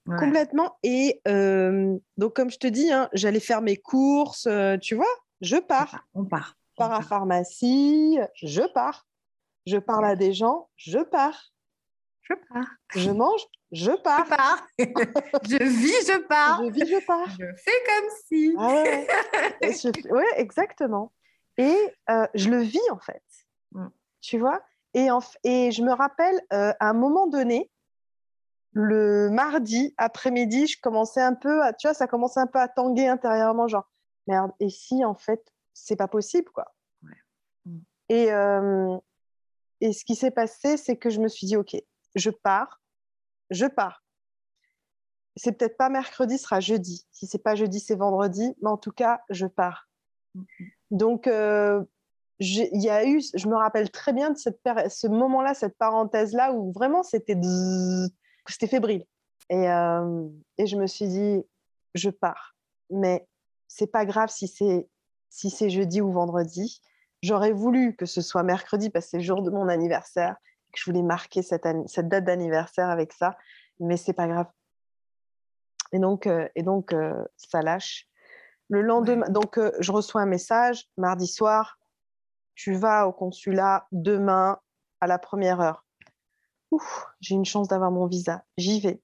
Ouais. 0.06 0.18
Complètement. 0.18 0.78
Et 0.84 1.22
euh, 1.28 1.96
donc, 2.18 2.36
comme 2.36 2.50
je 2.52 2.58
te 2.58 2.68
dis, 2.68 2.92
hein, 2.92 3.10
j'allais 3.14 3.40
faire 3.40 3.62
mes 3.62 3.78
courses, 3.78 4.48
euh, 4.48 4.78
tu 4.78 4.96
vois, 4.96 5.06
je 5.42 5.56
pars. 5.58 6.06
On 6.14 6.26
part. 6.26 6.56
Je 6.72 6.76
pars 6.78 6.92
à 6.92 7.02
pharmacie, 7.02 8.20
je 8.36 8.64
pars. 8.74 9.08
Je 9.66 9.78
parle 9.78 10.06
à 10.06 10.16
des 10.16 10.34
gens, 10.34 10.70
je 10.76 11.00
pars. 11.00 11.52
Je 12.24 12.34
pars. 12.50 12.68
Je 12.96 13.12
mange, 13.12 13.42
je 13.72 13.86
Je 13.86 13.92
pars. 14.02 14.26
pars. 14.28 14.66
je 14.80 15.64
vis, 15.64 16.08
je 16.08 16.20
pars. 16.28 16.62
Je 16.66 16.70
vis, 16.72 16.86
je 16.88 17.06
pars. 17.06 17.30
Je 17.30 17.46
fais 17.58 17.72
comme 17.88 18.10
si. 18.28 18.56
Ah 18.58 18.68
ouais, 18.68 18.84
ouais. 18.84 19.08
Et 19.62 19.72
je- 19.74 20.10
ouais, 20.10 20.26
exactement. 20.36 21.14
Et 21.58 21.78
euh, 22.10 22.28
je 22.34 22.50
le 22.50 22.60
vis 22.62 22.90
en 22.92 23.00
fait. 23.00 23.24
Mm. 23.72 23.88
Tu 24.22 24.38
vois? 24.40 24.62
Et, 24.96 25.10
en 25.12 25.20
f- 25.20 25.38
et 25.44 25.72
je 25.72 25.82
me 25.84 25.92
rappelle, 25.94 26.40
à 26.50 26.76
un 26.90 26.94
moment 26.94 27.28
donné, 27.28 27.70
le 28.74 29.30
mardi 29.30 29.94
après-midi, 29.98 30.68
je 30.68 30.82
commençais 30.82 31.22
un 31.22 31.36
peu 31.36 31.64
à, 31.64 31.74
tu 31.74 31.88
vois, 31.88 31.94
ça 31.94 32.08
commençait 32.08 32.40
un 32.40 32.48
peu 32.48 32.60
à 32.60 32.68
tanguer 32.68 33.08
intérieurement, 33.08 33.68
genre, 33.68 33.90
merde, 34.28 34.52
et 34.60 34.70
si 34.70 35.06
en 35.06 35.16
fait, 35.16 35.54
c'est 35.74 35.96
pas 35.96 36.08
possible, 36.08 36.50
quoi. 36.52 36.74
Ouais. 37.04 37.18
Mm. 37.66 37.80
Et, 38.10 38.32
euh, 38.32 38.98
et 39.82 39.94
ce 39.94 40.04
qui 40.04 40.16
s'est 40.16 40.32
passé, 40.32 40.78
c'est 40.78 40.98
que 40.98 41.10
je 41.10 41.20
me 41.20 41.28
suis 41.28 41.48
dit, 41.48 41.56
OK, 41.56 41.76
je 42.16 42.30
pars, 42.30 42.82
je 43.50 43.66
pars. 43.66 44.04
C'est 45.36 45.52
peut-être 45.52 45.78
pas 45.78 45.90
mercredi, 45.90 46.38
ce 46.38 46.44
sera 46.44 46.60
jeudi. 46.60 47.08
Si 47.12 47.26
c'est 47.26 47.40
pas 47.40 47.56
jeudi, 47.56 47.80
c'est 47.80 47.96
vendredi, 47.96 48.56
mais 48.62 48.70
en 48.70 48.78
tout 48.78 48.92
cas, 48.92 49.22
je 49.30 49.48
pars. 49.48 49.90
Donc, 50.92 51.28
euh, 51.28 51.84
il 52.40 52.82
y 52.82 52.90
a 52.90 53.06
eu, 53.06 53.22
je 53.34 53.48
me 53.48 53.56
rappelle 53.56 53.90
très 53.90 54.14
bien 54.14 54.32
de 54.32 54.38
cette 54.38 54.60
ce 54.90 55.08
moment-là, 55.08 55.54
cette 55.54 55.78
parenthèse-là 55.78 56.54
où 56.54 56.72
vraiment 56.72 57.04
c'était 57.04 57.36
c'était 58.52 58.68
fébrile. 58.68 59.06
Et, 59.50 59.70
euh, 59.70 60.28
et 60.58 60.68
je 60.68 60.76
me 60.78 60.88
suis 60.88 61.08
dit, 61.08 61.44
je 61.94 62.10
pars. 62.10 62.56
Mais 62.90 63.28
c'est 63.68 63.88
pas 63.88 64.06
grave 64.06 64.30
si 64.30 64.48
c'est 64.48 64.88
si 65.30 65.50
c'est 65.50 65.72
jeudi 65.72 66.00
ou 66.00 66.12
vendredi. 66.12 66.80
J'aurais 67.24 67.54
voulu 67.54 67.96
que 67.96 68.06
ce 68.06 68.22
soit 68.22 68.44
mercredi 68.44 68.92
parce 68.92 69.06
que 69.06 69.12
c'est 69.12 69.18
le 69.18 69.24
jour 69.24 69.42
de 69.42 69.50
mon 69.50 69.68
anniversaire, 69.68 70.36
que 70.72 70.80
je 70.80 70.86
voulais 70.86 71.02
marquer 71.02 71.42
cette, 71.42 71.64
date 71.64 72.24
d'anniversaire 72.24 72.90
avec 72.90 73.14
ça, 73.14 73.36
mais 73.80 73.98
c'est 73.98 74.14
pas 74.14 74.28
grave. 74.28 74.46
Et 75.92 75.98
donc, 75.98 76.28
euh, 76.28 76.48
et 76.56 76.62
donc 76.62 76.94
euh, 76.94 77.24
ça 77.36 77.64
lâche. 77.64 78.08
Le 78.70 78.82
lendemain, 78.82 79.28
donc 79.30 79.60
je 79.80 79.92
reçois 79.92 80.22
un 80.22 80.28
message 80.28 80.88
mardi 80.98 81.28
soir. 81.28 81.80
Tu 82.54 82.74
vas 82.74 83.08
au 83.08 83.12
consulat 83.12 83.88
demain 83.92 84.60
à 85.02 85.08
la 85.08 85.18
première 85.18 85.62
heure. 85.62 85.84
J'ai 87.20 87.36
une 87.36 87.46
chance 87.46 87.68
d'avoir 87.68 87.92
mon 87.92 88.08
visa. 88.08 88.44
J'y 88.58 88.80
vais. 88.80 89.02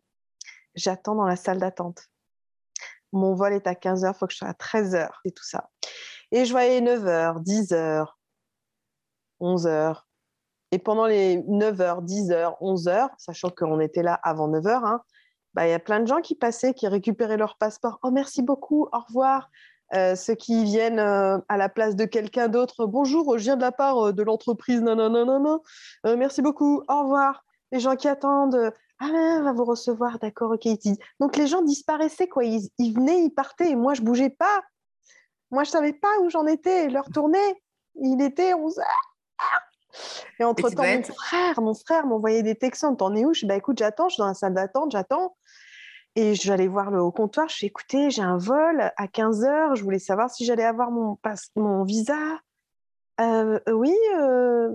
J'attends 0.76 1.16
dans 1.16 1.26
la 1.26 1.36
salle 1.36 1.60
d'attente. 1.60 2.10
Mon 3.12 3.34
vol 3.34 3.54
est 3.54 3.68
à 3.68 3.74
15h, 3.74 4.14
il 4.14 4.18
faut 4.18 4.28
que 4.28 4.34
je 4.34 4.38
sois 4.38 4.50
à 4.50 4.54
13h 4.54 5.10
et 5.26 5.32
tout 5.32 5.44
ça. 5.44 5.70
Et 6.32 6.46
je 6.46 6.52
voyais 6.52 6.80
9h, 6.80 7.44
10h, 7.44 8.06
11h. 9.42 10.04
Et 10.72 10.78
pendant 10.78 11.08
les 11.08 11.38
9h, 11.38 12.06
10h, 12.06 12.60
11h, 12.62 13.10
sachant 13.18 13.50
qu'on 13.50 13.80
était 13.80 14.04
là 14.04 14.14
avant 14.14 14.48
9h, 14.48 14.86
hein, 14.86 15.02
bah, 15.56 15.68
il 15.68 15.72
y 15.72 15.74
a 15.74 15.80
plein 15.80 16.00
de 16.00 16.08
gens 16.08 16.22
qui 16.22 16.36
passaient, 16.36 16.76
qui 16.76 16.88
récupéraient 16.88 17.38
leur 17.38 17.58
passeport. 17.58 18.00
Oh, 18.04 18.12
merci 18.12 18.44
beaucoup, 18.44 18.88
au 18.94 19.00
revoir. 19.00 19.50
Euh, 19.96 20.16
ceux 20.16 20.36
qui 20.36 20.64
viennent 20.66 21.00
euh, 21.00 21.40
à 21.50 21.58
la 21.58 21.68
place 21.68 21.96
de 21.96 22.06
quelqu'un 22.06 22.48
d'autre. 22.48 22.86
Bonjour, 22.86 23.40
je 23.40 23.44
viens 23.44 23.56
de 23.56 23.62
la 23.62 23.72
part 23.72 24.08
euh, 24.08 24.14
de 24.14 24.22
l'entreprise. 24.22 24.84
Euh, 24.86 25.60
merci 26.16 26.44
beaucoup, 26.44 26.84
au 26.88 27.02
revoir. 27.02 27.44
Les 27.72 27.80
gens 27.80 27.96
qui 27.96 28.08
attendent. 28.08 28.56
euh, 28.56 28.72
ah, 29.00 29.08
ben, 29.12 29.40
on 29.40 29.44
va 29.44 29.54
vous 29.54 29.64
recevoir, 29.66 30.20
d'accord, 30.20 30.52
ok. 30.52 30.68
Donc 31.20 31.38
les 31.38 31.48
gens 31.48 31.62
disparaissaient, 31.62 32.28
quoi. 32.28 32.44
Ils, 32.44 32.68
ils 32.78 32.94
venaient, 32.94 33.22
ils 33.24 33.30
partaient, 33.34 33.70
et 33.72 33.76
moi, 33.76 33.94
je 33.94 34.02
bougeais 34.02 34.30
pas. 34.30 34.62
Moi, 35.52 35.64
je 35.64 35.70
savais 35.70 35.94
pas 35.94 36.20
où 36.22 36.30
j'en 36.30 36.46
étais. 36.46 36.90
Leur 36.90 37.10
tournée, 37.10 37.64
il 37.96 38.22
était 38.22 38.54
11 38.54 38.78
heures. 38.80 38.86
Et 40.40 40.44
entre-temps, 40.44 40.84
mon 41.10 41.14
frère, 41.14 41.62
mon 41.62 41.74
frère 41.74 42.06
m'envoyait 42.06 42.44
des 42.44 42.56
textos. 42.56 42.96
T'en 42.98 43.16
es 43.16 43.26
où 43.26 43.34
Je 43.34 43.42
dis, 43.42 43.46
bah 43.48 43.56
écoute, 43.56 43.78
j'attends, 43.80 44.10
je 44.10 44.16
suis 44.16 44.22
dans 44.22 44.28
la 44.28 44.34
salle 44.34 44.54
d'attente, 44.54 44.92
j'attends. 44.92 45.36
Et 46.16 46.36
j'allais 46.36 46.68
voir 46.68 46.92
le 46.92 47.02
haut 47.02 47.12
comptoir, 47.12 47.48
je 47.50 47.60
dis, 47.60 47.66
écoutez, 47.68 48.10
j'ai 48.10 48.22
un 48.24 48.38
vol 48.38 48.92
à 48.98 49.08
15 49.08 49.44
heures, 49.46 49.76
je 49.76 49.84
voulais 49.84 50.00
savoir 50.00 50.30
si 50.30 50.44
j'allais 50.44 50.64
avoir 50.66 50.92
mon, 50.92 51.16
passe- 51.16 51.52
mon 51.56 51.84
visa. 51.84 52.18
Euh, 53.22 53.60
oui, 53.72 53.96
euh, 54.18 54.70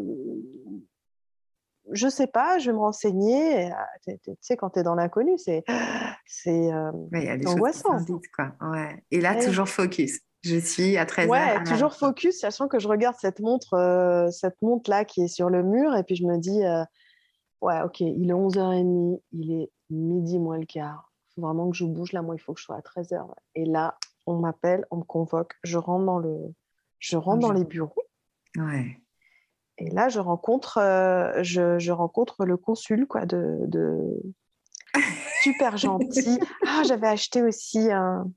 je 1.92 2.08
sais 2.08 2.26
pas, 2.26 2.58
je 2.58 2.70
vais 2.70 2.72
me 2.76 2.80
renseigner. 2.80 3.70
Ah, 3.72 3.86
Tu 4.06 4.18
sais, 4.40 4.56
quand 4.56 4.70
tu 4.70 4.80
es 4.80 4.82
dans 4.82 4.94
l'inconnu, 4.94 5.36
c'est 5.38 5.64
c'est, 6.26 6.72
euh, 6.72 6.90
Ouais, 7.12 7.46
angoissant. 7.46 7.98
s'invitent, 7.98 8.30
quoi. 8.34 8.52
Ouais. 8.60 9.02
Et 9.10 9.20
là, 9.20 9.34
Ouais. 9.34 9.44
toujours 9.44 9.68
focus. 9.68 10.20
Je 10.42 10.56
suis 10.58 10.96
à 10.98 11.06
13h. 11.06 11.28
Ouais, 11.30 11.64
toujours 11.64 11.94
focus, 11.94 12.40
sachant 12.40 12.68
que 12.68 12.78
je 12.78 12.86
regarde 12.86 13.16
cette 13.18 13.40
montre, 13.40 13.72
euh, 13.74 14.30
cette 14.30 14.60
montre 14.60 14.90
là 14.90 15.04
qui 15.06 15.22
est 15.22 15.28
sur 15.28 15.48
le 15.48 15.62
mur, 15.62 15.96
et 15.96 16.02
puis 16.04 16.16
je 16.16 16.24
me 16.26 16.36
dis, 16.36 16.62
euh, 16.64 16.84
ouais, 17.62 17.80
ok, 17.82 18.00
il 18.00 18.28
est 18.28 18.34
11h30, 18.34 19.20
il 19.32 19.52
est 19.62 19.70
midi 19.88 20.38
moins 20.38 20.58
le 20.58 20.66
quart. 20.66 21.12
Il 21.30 21.40
faut 21.40 21.46
vraiment 21.46 21.70
que 21.70 21.76
je 21.76 21.84
bouge 21.86 22.12
là, 22.12 22.20
moi, 22.20 22.34
il 22.34 22.38
faut 22.38 22.52
que 22.52 22.60
je 22.60 22.64
sois 22.66 22.76
à 22.76 22.82
13h. 22.82 23.26
Et 23.54 23.64
là, 23.64 23.96
on 24.26 24.36
m'appelle, 24.38 24.84
on 24.90 24.98
me 24.98 25.02
convoque, 25.04 25.54
je 25.64 25.78
rentre 25.78 26.04
dans, 26.04 26.18
le, 26.18 26.36
je 26.98 27.16
rentre 27.16 27.40
dans 27.40 27.52
les 27.52 27.64
bureaux, 27.64 28.02
Ouais. 28.58 29.00
Et 29.78 29.90
là, 29.90 30.08
je 30.08 30.20
rencontre, 30.20 30.78
euh, 30.78 31.42
je, 31.42 31.78
je 31.78 31.92
rencontre 31.92 32.44
le 32.44 32.56
consul, 32.56 33.06
quoi, 33.06 33.26
de, 33.26 33.58
de... 33.66 33.98
super 35.42 35.76
gentil. 35.76 36.38
Ah, 36.66 36.82
j'avais 36.86 37.08
acheté 37.08 37.42
aussi 37.42 37.90
un. 37.90 38.30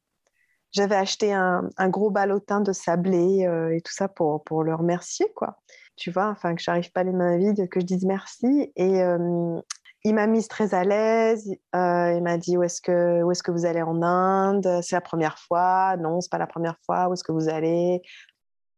j'avais 0.72 0.96
acheté 0.96 1.34
un, 1.34 1.70
un 1.78 1.90
gros 1.90 2.10
ballotin 2.10 2.62
de 2.62 2.72
sablé 2.72 3.46
euh, 3.46 3.76
et 3.76 3.82
tout 3.82 3.94
ça 3.94 4.08
pour, 4.08 4.44
pour 4.44 4.64
le 4.64 4.74
remercier, 4.74 5.32
quoi. 5.36 5.60
Tu 5.96 6.12
vois, 6.12 6.30
enfin, 6.30 6.56
que 6.56 6.62
j'arrive 6.62 6.92
pas 6.92 7.04
les 7.04 7.14
mains 7.14 7.38
vides, 7.38 7.70
que 7.70 7.80
je 7.80 7.86
dise 7.86 8.06
merci. 8.06 8.72
Et 8.76 9.02
euh, 9.02 9.60
il 10.04 10.14
m'a 10.16 10.28
mise 10.28 10.48
très 10.48 10.74
à 10.74 10.84
l'aise. 10.84 11.48
Il 11.74 12.22
m'a 12.24 12.38
dit 12.38 12.58
où 12.58 12.64
est-ce 12.64 12.82
que 12.82 13.24
où 13.24 13.32
est-ce 13.32 13.42
que 13.44 13.52
vous 13.52 13.66
allez 13.66 13.82
en 13.82 14.02
Inde? 14.04 14.80
C'est 14.84 14.96
la 14.96 15.02
première 15.02 15.40
fois? 15.40 15.98
Non, 15.98 16.22
c'est 16.22 16.32
pas 16.32 16.38
la 16.38 16.48
première 16.48 16.78
fois. 16.86 17.10
Où 17.10 17.14
est-ce 17.14 17.24
que 17.24 17.32
vous 17.32 17.50
allez? 17.50 18.02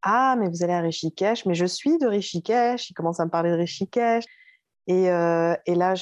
Ah, 0.01 0.35
mais 0.37 0.47
vous 0.49 0.63
allez 0.63 0.73
à 0.73 0.81
Rishikesh. 0.81 1.45
Mais 1.45 1.55
je 1.55 1.65
suis 1.65 1.97
de 1.97 2.07
Rishikesh. 2.07 2.89
Il 2.89 2.93
commence 2.93 3.19
à 3.19 3.25
me 3.25 3.29
parler 3.29 3.51
de 3.51 3.55
Rishikesh. 3.55 4.25
Et, 4.87 5.09
euh, 5.11 5.55
là, 5.67 5.93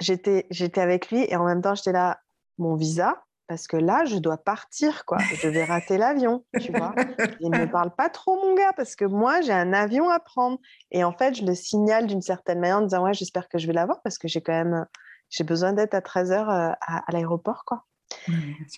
j'étais 0.00 0.80
avec 0.80 1.10
lui 1.10 1.24
et 1.28 1.36
en 1.36 1.44
même 1.44 1.62
temps, 1.62 1.74
j'étais 1.74 1.92
là, 1.92 2.18
mon 2.58 2.76
visa. 2.76 3.22
Parce 3.46 3.66
que 3.66 3.76
là, 3.76 4.06
je 4.06 4.16
dois 4.16 4.38
partir, 4.38 5.04
quoi. 5.04 5.18
Je 5.18 5.48
vais 5.48 5.64
rater 5.64 5.98
l'avion, 5.98 6.46
tu 6.62 6.72
vois. 6.72 6.94
Il 7.40 7.50
ne 7.50 7.58
me 7.58 7.70
parle 7.70 7.94
pas 7.94 8.08
trop, 8.08 8.36
mon 8.36 8.54
gars, 8.54 8.72
parce 8.72 8.96
que 8.96 9.04
moi, 9.04 9.42
j'ai 9.42 9.52
un 9.52 9.74
avion 9.74 10.08
à 10.08 10.18
prendre. 10.18 10.58
Et 10.90 11.04
en 11.04 11.12
fait, 11.12 11.34
je 11.34 11.44
le 11.44 11.54
signale 11.54 12.06
d'une 12.06 12.22
certaine 12.22 12.58
manière 12.58 12.78
en 12.78 12.82
disant, 12.82 13.04
ouais, 13.04 13.12
j'espère 13.12 13.50
que 13.50 13.58
je 13.58 13.66
vais 13.66 13.74
l'avoir 13.74 14.00
parce 14.02 14.16
que 14.16 14.28
j'ai 14.28 14.40
quand 14.40 14.54
même, 14.54 14.86
j'ai 15.28 15.44
besoin 15.44 15.74
d'être 15.74 15.92
à 15.92 16.00
13h 16.00 16.46
à, 16.48 16.76
à 16.80 17.12
l'aéroport, 17.12 17.64
quoi. 17.66 17.84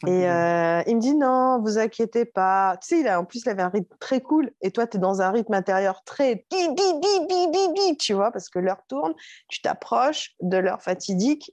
Et 0.07 0.29
euh, 0.29 0.83
il 0.87 0.97
me 0.97 1.01
dit, 1.01 1.15
non, 1.15 1.61
vous 1.61 1.79
inquiétez 1.79 2.25
pas. 2.25 2.77
Tu 2.83 2.89
sais, 2.89 3.01
il 3.01 3.09
a, 3.09 3.21
en 3.21 3.25
plus, 3.25 3.43
il 3.45 3.49
avait 3.49 3.63
un 3.63 3.69
rythme 3.69 3.95
très 4.01 4.21
cool. 4.21 4.51
Et 4.61 4.71
toi, 4.71 4.87
tu 4.87 4.97
es 4.97 5.01
dans 5.01 5.21
un 5.23 5.31
rythme 5.31 5.55
intérieur 5.55 6.03
très 6.05 6.47
bi, 6.51 6.69
bi, 6.69 7.27
bi, 7.29 7.73
bi, 7.75 7.97
tu 7.97 8.13
vois, 8.15 8.31
parce 8.31 8.49
que 8.49 8.59
l'heure 8.59 8.83
tourne, 8.89 9.15
tu 9.49 9.61
t'approches 9.61 10.35
de 10.41 10.57
l'heure 10.57 10.83
fatidique. 10.83 11.53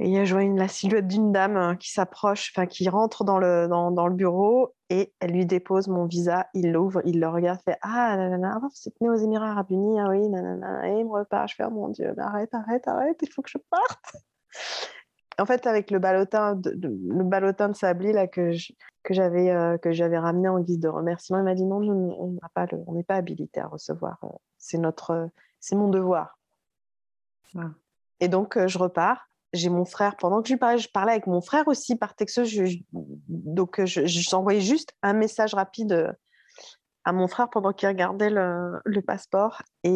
Et 0.00 0.24
je 0.24 0.32
vois 0.32 0.44
une, 0.44 0.58
la 0.58 0.68
silhouette 0.68 1.08
d'une 1.08 1.32
dame 1.32 1.56
hein, 1.56 1.76
qui 1.76 1.90
s'approche, 1.90 2.52
enfin 2.54 2.66
qui 2.66 2.88
rentre 2.88 3.24
dans 3.24 3.38
le, 3.38 3.66
dans, 3.66 3.90
dans 3.90 4.06
le 4.06 4.14
bureau 4.14 4.74
et 4.90 5.12
elle 5.18 5.32
lui 5.32 5.44
dépose 5.44 5.88
mon 5.88 6.06
visa. 6.06 6.46
Il 6.54 6.70
l'ouvre, 6.70 7.02
il 7.04 7.18
le 7.18 7.28
regarde, 7.28 7.60
fait 7.64 7.78
Ah, 7.82 8.16
nanana, 8.16 8.60
vous 8.62 8.68
êtes 8.86 9.00
né 9.00 9.10
aux 9.10 9.16
Émirats 9.16 9.50
Arabes 9.50 9.70
Unis, 9.70 9.98
ah 9.98 10.08
oui, 10.10 10.28
nanana. 10.28 10.88
Et 10.88 11.00
il 11.00 11.04
me 11.04 11.10
repart. 11.10 11.48
Je 11.48 11.56
fais 11.56 11.64
oh, 11.66 11.70
Mon 11.70 11.88
Dieu, 11.88 12.14
arrête, 12.18 12.54
arrête, 12.54 12.86
arrête, 12.86 13.18
il 13.22 13.28
faut 13.28 13.42
que 13.42 13.50
je 13.50 13.58
parte. 13.58 14.16
En 15.38 15.46
fait, 15.46 15.66
avec 15.66 15.90
le 15.90 15.98
ballotin 15.98 16.54
de, 16.56 16.70
de- 16.72 16.88
le 16.88 17.24
ballotin 17.24 17.68
de 17.68 17.74
Sabli 17.76 18.12
là, 18.12 18.26
que 18.26 18.52
je- 18.52 18.72
que 19.04 19.14
j'avais 19.14 19.50
euh, 19.50 19.78
que 19.78 19.92
j'avais 19.92 20.18
ramené 20.18 20.48
en 20.48 20.58
guise 20.60 20.80
de 20.80 20.88
remerciement, 20.88 21.38
il 21.38 21.44
m'a 21.44 21.54
dit 21.54 21.64
non, 21.64 21.78
on 21.78 22.92
n'est 22.94 23.02
pas 23.04 23.14
habilité 23.14 23.60
à 23.60 23.66
recevoir. 23.68 24.18
euh, 24.24 24.28
C'est 24.58 24.78
notre, 24.78 25.10
euh, 25.12 25.26
c'est 25.60 25.76
mon 25.76 25.88
devoir. 25.88 26.38
Ah. 27.56 27.70
Et 28.20 28.28
donc 28.28 28.58
je 28.66 28.78
repars. 28.78 29.24
J'ai 29.54 29.70
mon 29.70 29.86
frère 29.86 30.16
pendant 30.16 30.42
que 30.42 30.48
je 30.48 30.52
lui 30.52 30.58
parlais, 30.58 30.76
je 30.78 30.90
parlais 30.90 31.12
avec 31.12 31.26
mon 31.26 31.40
frère 31.40 31.66
aussi 31.68 31.96
par 31.96 32.14
texto. 32.14 32.44
Je, 32.44 32.64
donc 32.92 33.80
euh, 33.80 33.86
je, 33.86 34.04
je 34.04 34.36
envoyais 34.36 34.60
juste 34.60 34.92
un 35.02 35.14
message 35.14 35.54
rapide 35.54 36.14
à 37.08 37.12
mon 37.12 37.26
frère 37.26 37.48
pendant 37.48 37.72
qu'il 37.72 37.88
regardait 37.88 38.28
le, 38.28 38.80
le 38.84 39.00
passeport 39.00 39.62
et 39.82 39.88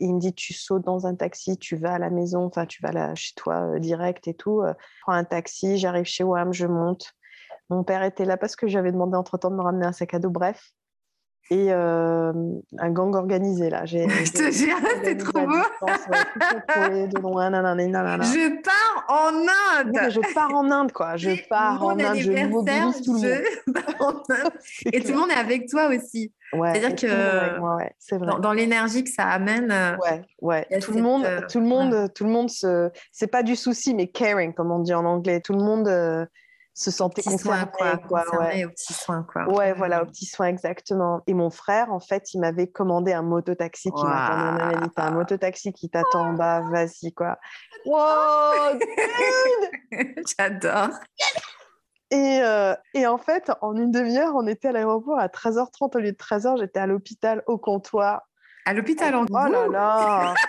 il 0.00 0.14
me 0.14 0.18
dit 0.18 0.32
tu 0.32 0.54
sautes 0.54 0.82
dans 0.82 1.06
un 1.06 1.14
taxi, 1.14 1.58
tu 1.58 1.76
vas 1.76 1.92
à 1.92 1.98
la 1.98 2.08
maison, 2.08 2.46
enfin 2.46 2.64
tu 2.64 2.80
vas 2.82 2.90
là, 2.90 3.14
chez 3.14 3.34
toi 3.36 3.74
euh, 3.74 3.78
direct 3.78 4.26
et 4.28 4.34
tout. 4.34 4.62
euh, 4.62 4.72
prends 5.02 5.12
un 5.12 5.24
taxi, 5.24 5.76
j'arrive 5.76 6.06
chez 6.06 6.24
WAM, 6.24 6.54
je 6.54 6.66
monte. 6.66 7.12
Mon 7.68 7.84
père 7.84 8.02
était 8.02 8.24
là 8.24 8.38
parce 8.38 8.56
que 8.56 8.66
j'avais 8.66 8.92
demandé 8.92 9.14
entre-temps 9.14 9.50
de 9.50 9.56
me 9.56 9.60
ramener 9.62 9.84
un 9.84 9.92
sac 9.92 10.14
à 10.14 10.18
dos, 10.20 10.30
bref. 10.30 10.70
Et 11.50 11.72
euh, 11.72 12.32
un 12.78 12.90
gang 12.90 13.14
organisé 13.14 13.70
là. 13.70 13.86
J'ai, 13.86 14.06
Je 14.08 14.32
te 14.32 14.50
jure, 14.50 14.76
c'est 15.02 15.16
trop 15.16 15.46
beau. 15.46 15.52
distance, 15.56 16.06
ouais, 16.08 16.18
tout 16.34 16.56
contrôlé 16.66 17.08
de 17.08 17.18
loin, 17.20 17.48
nanana, 17.48 17.86
nanana. 17.86 18.22
Je 18.24 18.62
pars 18.62 19.04
en 19.08 19.32
Inde. 19.80 19.92
Oui, 19.94 20.10
je 20.10 20.34
pars 20.34 20.54
en 20.54 20.70
Inde, 20.70 20.92
quoi. 20.92 21.16
Je 21.16 21.30
pars 21.48 21.80
mon 21.80 21.86
en 21.88 21.98
Inde, 22.00 22.16
je 22.18 22.46
mobilise 22.48 23.00
tout 23.02 23.14
le 23.14 23.42
monde. 23.98 24.22
Et 24.92 25.00
tout 25.00 25.12
le 25.12 25.18
monde 25.18 25.30
est 25.30 25.40
avec 25.40 25.68
toi 25.68 25.88
aussi. 25.88 26.32
Ouais, 26.52 26.72
c'est-à-dire 26.74 26.96
que- 26.96 27.38
avec 27.46 27.58
moi, 27.60 27.76
ouais, 27.76 27.92
c'est 27.98 28.16
vrai. 28.16 28.26
Dans, 28.26 28.38
dans 28.38 28.52
l'énergie 28.52 29.04
que 29.04 29.10
ça 29.10 29.24
amène. 29.24 29.70
euh, 29.70 29.96
Ouais, 29.98 30.22
ouais. 30.40 30.66
A 30.74 30.78
Tout 30.80 30.92
le 30.92 31.02
monde, 31.02 31.24
euh, 31.24 31.40
tout 31.50 31.60
le 31.60 31.66
monde, 31.66 32.12
tout 32.14 32.24
le 32.24 32.30
monde 32.30 32.48
se. 32.50 32.90
C'est 33.12 33.26
pas 33.26 33.42
du 33.42 33.54
souci, 33.56 33.94
mais 33.94 34.08
caring, 34.08 34.54
comme 34.54 34.70
on 34.70 34.78
dit 34.78 34.94
en 34.94 35.04
anglais. 35.04 35.40
Tout 35.40 35.52
le 35.52 35.62
monde 35.62 35.88
euh, 35.88 36.24
se 36.74 36.90
sentait 36.92 37.22
soins, 37.22 37.32
concerné, 37.32 37.70
quoi. 37.76 37.96
quoi. 38.08 38.24
Concerné 38.24 38.46
ouais. 38.46 38.64
aux 38.64 38.70
petits 38.70 38.94
soins, 38.94 39.26
quoi. 39.30 39.48
Ouais, 39.52 39.72
voilà, 39.74 40.02
aux 40.02 40.06
petits 40.06 40.26
soins, 40.26 40.46
exactement. 40.46 41.22
Et 41.26 41.34
mon 41.34 41.50
frère, 41.50 41.92
en 41.92 41.98
fait, 42.00 42.32
il 42.34 42.40
m'avait 42.40 42.68
commandé 42.68 43.12
un 43.12 43.22
mototaxi 43.22 43.90
qui 43.90 44.04
m'attendait 44.04 44.62
en 44.62 44.66
Amérique. 44.68 44.92
Un 44.96 45.10
mototaxi 45.10 45.72
qui 45.72 45.90
t'attend 45.90 46.28
en 46.28 46.32
bas, 46.34 46.60
vas-y, 46.70 47.12
quoi. 47.12 47.38
Wow, 47.86 48.78
J'adore. 50.38 50.90
Et, 52.10 52.40
euh, 52.42 52.74
et 52.94 53.06
en 53.06 53.18
fait, 53.18 53.50
en 53.60 53.76
une 53.76 53.90
demi-heure, 53.90 54.34
on 54.34 54.46
était 54.46 54.68
à 54.68 54.72
l'aéroport 54.72 55.18
à 55.18 55.28
13h30 55.28 55.96
au 55.96 55.98
lieu 55.98 56.12
de 56.12 56.16
13h. 56.16 56.58
J'étais 56.58 56.80
à 56.80 56.86
l'hôpital 56.86 57.42
au 57.46 57.58
comptoir. 57.58 58.22
À 58.64 58.72
l'hôpital 58.72 59.14
en 59.14 59.24
Oh 59.28 59.48
là 59.50 59.68
là 59.68 60.34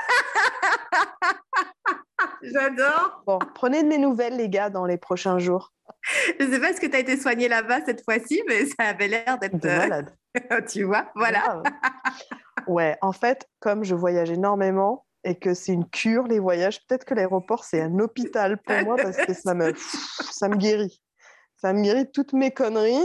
J'adore. 2.41 3.23
Bon, 3.25 3.39
prenez 3.55 3.83
de 3.83 3.87
mes 3.87 3.97
nouvelles, 3.97 4.37
les 4.37 4.49
gars, 4.49 4.69
dans 4.69 4.85
les 4.85 4.97
prochains 4.97 5.39
jours. 5.39 5.73
Je 6.39 6.45
sais 6.49 6.59
pas 6.59 6.73
ce 6.73 6.79
que 6.79 6.87
tu 6.87 6.95
as 6.95 6.99
été 6.99 7.17
soigné 7.17 7.47
là-bas 7.47 7.81
cette 7.85 8.03
fois-ci, 8.03 8.41
mais 8.47 8.65
ça 8.65 8.89
avait 8.89 9.07
l'air 9.07 9.37
d'être. 9.39 9.63
Euh, 9.65 9.77
malade. 9.77 10.15
tu 10.69 10.83
vois, 10.83 11.11
voilà. 11.15 11.61
Ouais, 12.67 12.97
en 13.01 13.11
fait, 13.11 13.47
comme 13.59 13.83
je 13.83 13.95
voyage 13.95 14.31
énormément 14.31 15.05
et 15.23 15.37
que 15.37 15.53
c'est 15.53 15.73
une 15.73 15.89
cure, 15.89 16.27
les 16.27 16.39
voyages, 16.39 16.85
peut-être 16.87 17.05
que 17.05 17.13
l'aéroport, 17.13 17.63
c'est 17.65 17.81
un 17.81 17.99
hôpital 17.99 18.57
pour 18.61 18.75
moi 18.83 18.95
parce 18.95 19.17
que 19.17 19.33
ça 19.33 19.53
me, 19.53 19.73
ça 20.31 20.47
me 20.47 20.55
guérit. 20.55 21.01
Ça 21.61 21.73
me 21.73 21.81
guérit 21.81 22.09
toutes 22.11 22.33
mes 22.33 22.51
conneries. 22.51 22.95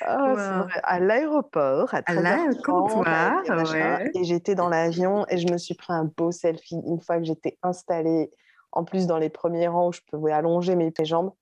Ah, 0.00 0.34
c'est 0.36 0.54
Wow. 0.54 0.62
vrai. 0.64 0.80
À 0.84 1.00
l'aéroport, 1.00 1.92
à 1.94 1.98
À 2.06 2.14
la- 2.14 2.36
13h30, 2.36 2.62
comptoir, 2.62 3.32
avec 3.38 3.44
des 3.48 3.54
machins, 3.56 3.74
ouais. 3.74 4.10
et 4.14 4.24
j'étais 4.24 4.54
dans 4.54 4.68
l'avion 4.68 5.26
et 5.28 5.38
je 5.38 5.48
me 5.50 5.58
suis 5.58 5.74
pris 5.74 5.92
un 5.92 6.04
beau 6.04 6.30
selfie 6.30 6.80
une 6.86 7.00
fois 7.00 7.18
que 7.18 7.24
j'étais 7.24 7.58
installée, 7.62 8.30
en 8.72 8.84
plus 8.84 9.06
dans 9.06 9.18
les 9.18 9.30
premiers 9.30 9.68
rangs 9.68 9.88
où 9.88 9.92
je 9.92 10.00
pouvais 10.10 10.32
allonger 10.32 10.76
mes 10.76 10.92
jambes. 11.02 11.32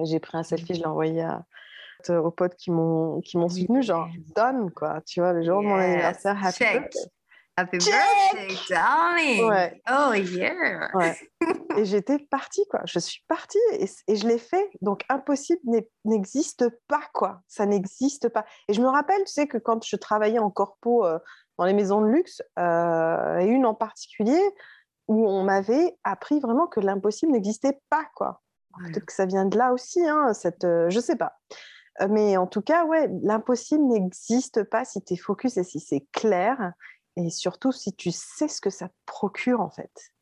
J'ai 0.00 0.20
pris 0.20 0.36
un 0.38 0.42
selfie, 0.42 0.74
je 0.74 0.80
l'ai 0.80 0.86
envoyé 0.86 1.22
à- 1.22 1.44
aux 2.10 2.30
potes 2.30 2.56
qui 2.56 2.70
m'ont 2.70 3.20
qui 3.22 3.38
m'ont 3.38 3.48
soutenu, 3.48 3.82
genre 3.82 4.08
donne 4.36 4.70
quoi, 4.70 5.00
tu 5.06 5.20
vois, 5.20 5.32
le 5.32 5.42
jour 5.42 5.60
de 5.62 5.66
mon 5.66 5.76
Yes, 5.78 5.84
anniversaire, 5.90 6.36
happy 6.44 6.56
check. 6.58 6.92
Happy 7.56 7.78
birthday, 7.78 8.56
darling. 8.68 9.48
Ouais. 9.48 9.82
Oh 9.88 10.12
yeah. 10.12 10.90
Ouais. 10.94 11.16
et 11.76 11.84
j'étais 11.84 12.18
partie, 12.18 12.66
quoi. 12.68 12.80
Je 12.84 12.98
suis 12.98 13.22
partie 13.28 13.58
et, 13.72 13.88
et 14.08 14.16
je 14.16 14.26
l'ai 14.26 14.38
fait. 14.38 14.70
Donc, 14.80 15.04
impossible 15.08 15.60
n'existe 16.04 16.68
pas, 16.88 17.02
quoi. 17.12 17.42
Ça 17.46 17.64
n'existe 17.64 18.28
pas. 18.28 18.44
Et 18.68 18.74
je 18.74 18.80
me 18.80 18.88
rappelle, 18.88 19.22
tu 19.24 19.32
sais, 19.32 19.46
que 19.46 19.58
quand 19.58 19.84
je 19.84 19.96
travaillais 19.96 20.40
en 20.40 20.50
corpo 20.50 21.06
euh, 21.06 21.18
dans 21.58 21.64
les 21.64 21.74
maisons 21.74 22.00
de 22.00 22.08
luxe, 22.08 22.42
euh, 22.58 23.38
et 23.38 23.46
une 23.46 23.66
en 23.66 23.74
particulier, 23.74 24.42
où 25.06 25.28
on 25.28 25.44
m'avait 25.44 25.96
appris 26.02 26.40
vraiment 26.40 26.66
que 26.66 26.80
l'impossible 26.80 27.32
n'existait 27.32 27.80
pas, 27.88 28.06
quoi. 28.14 28.40
Peut-être 28.78 29.06
que 29.06 29.12
ça 29.12 29.26
vient 29.26 29.44
de 29.44 29.56
là 29.56 29.72
aussi, 29.72 30.04
hein, 30.04 30.32
cette, 30.34 30.64
euh, 30.64 30.90
je 30.90 30.98
sais 30.98 31.16
pas. 31.16 31.38
Euh, 32.00 32.08
Mais 32.10 32.36
en 32.36 32.46
tout 32.46 32.62
cas, 32.62 32.84
ouais, 32.84 33.08
l'impossible 33.22 33.84
n'existe 33.84 34.64
pas 34.64 34.84
si 34.84 35.02
tu 35.02 35.14
es 35.14 35.16
focus 35.16 35.56
et 35.56 35.64
si 35.64 35.80
c'est 35.80 36.06
clair. 36.12 36.72
Et 37.16 37.30
surtout, 37.30 37.72
si 37.72 37.94
tu 37.94 38.10
sais 38.10 38.48
ce 38.48 38.60
que 38.60 38.70
ça 38.70 38.88
te 38.88 38.94
procure, 39.06 39.60
en 39.60 39.70
fait. 39.70 40.12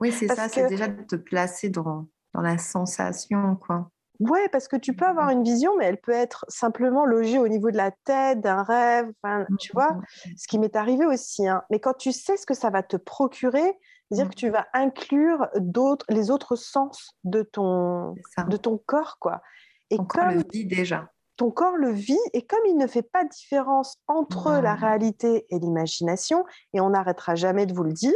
Oui, 0.00 0.12
c'est 0.12 0.28
ça, 0.28 0.48
c'est 0.48 0.66
déjà 0.66 0.88
de 0.88 1.02
te 1.02 1.16
placer 1.16 1.68
dans, 1.68 2.06
dans 2.34 2.40
la 2.40 2.58
sensation, 2.58 3.56
quoi. 3.56 3.90
Ouais, 4.18 4.48
parce 4.50 4.68
que 4.68 4.76
tu 4.76 4.94
peux 4.94 5.06
avoir 5.06 5.30
une 5.30 5.42
vision, 5.42 5.76
mais 5.78 5.86
elle 5.86 5.98
peut 6.00 6.12
être 6.12 6.44
simplement 6.48 7.06
logée 7.06 7.38
au 7.38 7.48
niveau 7.48 7.70
de 7.70 7.76
la 7.78 7.90
tête, 8.04 8.40
d'un 8.42 8.62
rêve, 8.62 9.10
enfin, 9.22 9.46
Mmh, 9.48 9.56
tu 9.58 9.72
vois, 9.72 9.96
ce 10.36 10.46
qui 10.46 10.58
m'est 10.58 10.76
arrivé 10.76 11.06
aussi. 11.06 11.48
hein. 11.48 11.62
Mais 11.70 11.80
quand 11.80 11.94
tu 11.94 12.12
sais 12.12 12.36
ce 12.36 12.44
que 12.44 12.52
ça 12.52 12.68
va 12.68 12.82
te 12.82 12.98
procurer, 12.98 13.78
c'est-à-dire 14.10 14.26
Mm. 14.26 14.30
que 14.30 14.34
tu 14.34 14.50
vas 14.50 14.66
inclure 14.74 15.48
d'autres, 15.56 16.04
les 16.10 16.30
autres 16.30 16.54
sens 16.56 17.16
de 17.24 17.42
ton, 17.42 18.14
de 18.46 18.56
ton 18.58 18.76
corps, 18.76 19.16
quoi. 19.20 19.40
Et 19.88 19.96
Ton 19.96 20.04
corps 20.04 20.24
comme 20.26 20.34
le 20.34 20.42
vit 20.52 20.66
déjà. 20.66 21.10
Ton 21.40 21.50
corps 21.50 21.76
le 21.76 21.90
vit, 21.90 22.18
et 22.34 22.46
comme 22.46 22.60
il 22.66 22.76
ne 22.76 22.86
fait 22.86 23.02
pas 23.02 23.24
de 23.24 23.30
différence 23.30 23.96
entre 24.06 24.52
la 24.60 24.74
réalité 24.74 25.46
et 25.48 25.58
l'imagination, 25.58 26.44
et 26.74 26.80
on 26.82 26.90
n'arrêtera 26.90 27.34
jamais 27.34 27.64
de 27.64 27.72
vous 27.72 27.82
le 27.82 27.92
dire, 27.94 28.12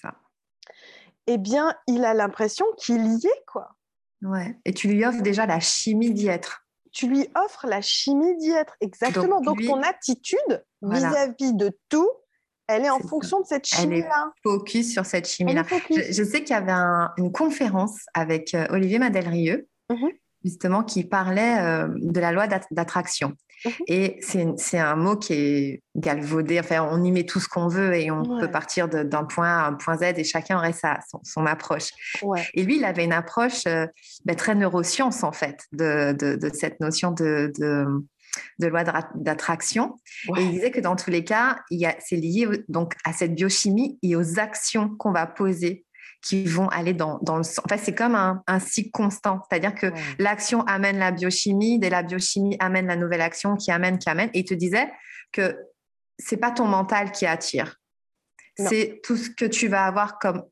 ça. 0.00 0.14
eh 1.26 1.36
bien, 1.36 1.74
il 1.86 2.04
a 2.06 2.14
l'impression 2.14 2.64
qu'il 2.78 3.04
y 3.06 3.26
est, 3.26 3.44
quoi. 3.46 3.68
Ouais. 4.22 4.58
Et 4.64 4.72
tu 4.72 4.88
lui 4.88 5.04
offres 5.04 5.20
déjà 5.22 5.44
la 5.44 5.60
chimie 5.60 6.12
d'y 6.14 6.28
être. 6.28 6.64
tu 6.90 7.06
lui 7.06 7.28
offres 7.36 7.66
la 7.66 7.82
chimie 7.82 8.34
d'y 8.38 8.50
être. 8.50 8.74
Exactement. 8.80 9.36
Donc, 9.36 9.44
Donc, 9.44 9.58
lui- 9.58 9.66
ton 9.66 9.82
attitude 9.82 10.64
Voilà. 10.80 11.10
vis-à-vis 11.10 11.52
de 11.52 11.78
tout, 11.90 12.10
elle 12.66 12.86
est 12.86 12.90
en 12.90 12.98
ça. 12.98 13.08
fonction 13.08 13.40
de 13.40 13.46
cette 13.46 13.66
chimie-là. 13.66 14.32
Focus 14.42 14.90
sur 14.94 15.04
cette 15.04 15.28
chimie-là. 15.28 15.64
Je, 15.90 16.12
je 16.12 16.24
sais 16.24 16.42
qu'il 16.44 16.56
y 16.56 16.58
avait 16.58 16.72
un- 16.72 17.12
une 17.18 17.30
conférence 17.30 18.06
avec 18.14 18.54
euh, 18.54 18.66
Olivier 18.70 18.98
Madelrieux 18.98 19.68
Mhm. 19.90 20.10
Justement 20.44 20.82
qui 20.82 21.04
parlait 21.04 21.58
euh, 21.60 21.88
de 21.96 22.20
la 22.20 22.32
loi 22.32 22.46
d'attraction. 22.70 23.34
Et 23.88 24.20
c'est 24.20 24.78
un 24.78 24.94
mot 24.94 25.16
qui 25.16 25.32
est 25.32 25.82
galvaudé. 25.96 26.60
Enfin, 26.60 26.88
on 26.92 27.02
y 27.02 27.10
met 27.10 27.24
tout 27.24 27.40
ce 27.40 27.48
qu'on 27.48 27.66
veut 27.66 27.92
et 27.94 28.08
on 28.08 28.38
peut 28.38 28.50
partir 28.50 28.88
d'un 28.88 29.24
point 29.24 29.48
A 29.48 29.64
à 29.64 29.68
un 29.68 29.72
point 29.74 29.96
Z 29.96 30.14
et 30.16 30.22
chacun 30.22 30.58
aurait 30.58 30.72
sa, 30.72 31.00
son, 31.24 31.44
approche. 31.44 31.90
Et 32.54 32.62
lui, 32.62 32.76
il 32.76 32.84
avait 32.84 33.04
une 33.04 33.12
approche 33.12 33.66
euh, 33.66 33.86
ben, 34.24 34.36
très 34.36 34.54
neuroscience, 34.54 35.24
en 35.24 35.32
fait, 35.32 35.64
de, 35.72 36.12
de, 36.12 36.50
cette 36.54 36.78
notion 36.78 37.10
de, 37.10 37.52
de 38.58 38.66
loi 38.66 38.84
d'attraction. 39.14 39.96
Et 40.36 40.42
il 40.42 40.50
disait 40.52 40.70
que 40.70 40.80
dans 40.80 40.96
tous 40.96 41.10
les 41.10 41.24
cas, 41.24 41.58
c'est 41.98 42.16
lié 42.16 42.46
donc 42.68 42.94
à 43.04 43.12
cette 43.12 43.34
biochimie 43.34 43.98
et 44.02 44.16
aux 44.16 44.38
actions 44.38 44.90
qu'on 44.98 45.12
va 45.12 45.26
poser 45.26 45.84
qui 46.22 46.44
vont 46.44 46.68
aller 46.68 46.94
dans, 46.94 47.18
dans 47.22 47.36
le 47.36 47.42
sens. 47.42 47.60
Enfin, 47.64 47.76
c'est 47.76 47.94
comme 47.94 48.14
un, 48.14 48.42
un, 48.46 48.58
cycle 48.58 48.90
constant. 48.90 49.40
C'est-à-dire 49.48 49.74
que 49.74 49.86
l'action 50.18 50.62
amène 50.62 50.98
la 50.98 51.12
biochimie, 51.12 51.78
dès 51.78 51.90
la 51.90 52.02
biochimie 52.02 52.56
amène 52.58 52.86
la 52.86 52.96
nouvelle 52.96 53.20
action 53.20 53.56
qui 53.56 53.70
amène, 53.70 53.98
qui 53.98 54.10
amène. 54.10 54.30
Et 54.34 54.40
il 54.40 54.44
te 54.44 54.54
disait 54.54 54.90
que 55.32 55.56
c'est 56.18 56.36
pas 56.36 56.50
ton 56.50 56.66
mental 56.66 57.12
qui 57.12 57.26
attire. 57.26 57.76
C'est 58.56 59.00
tout 59.04 59.16
ce 59.16 59.30
que 59.30 59.44
tu 59.44 59.68
vas 59.68 59.84
avoir 59.84 60.18
comme 60.18 60.44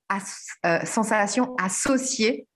euh, 0.64 0.84
sensation 0.84 1.56
associée 1.56 2.46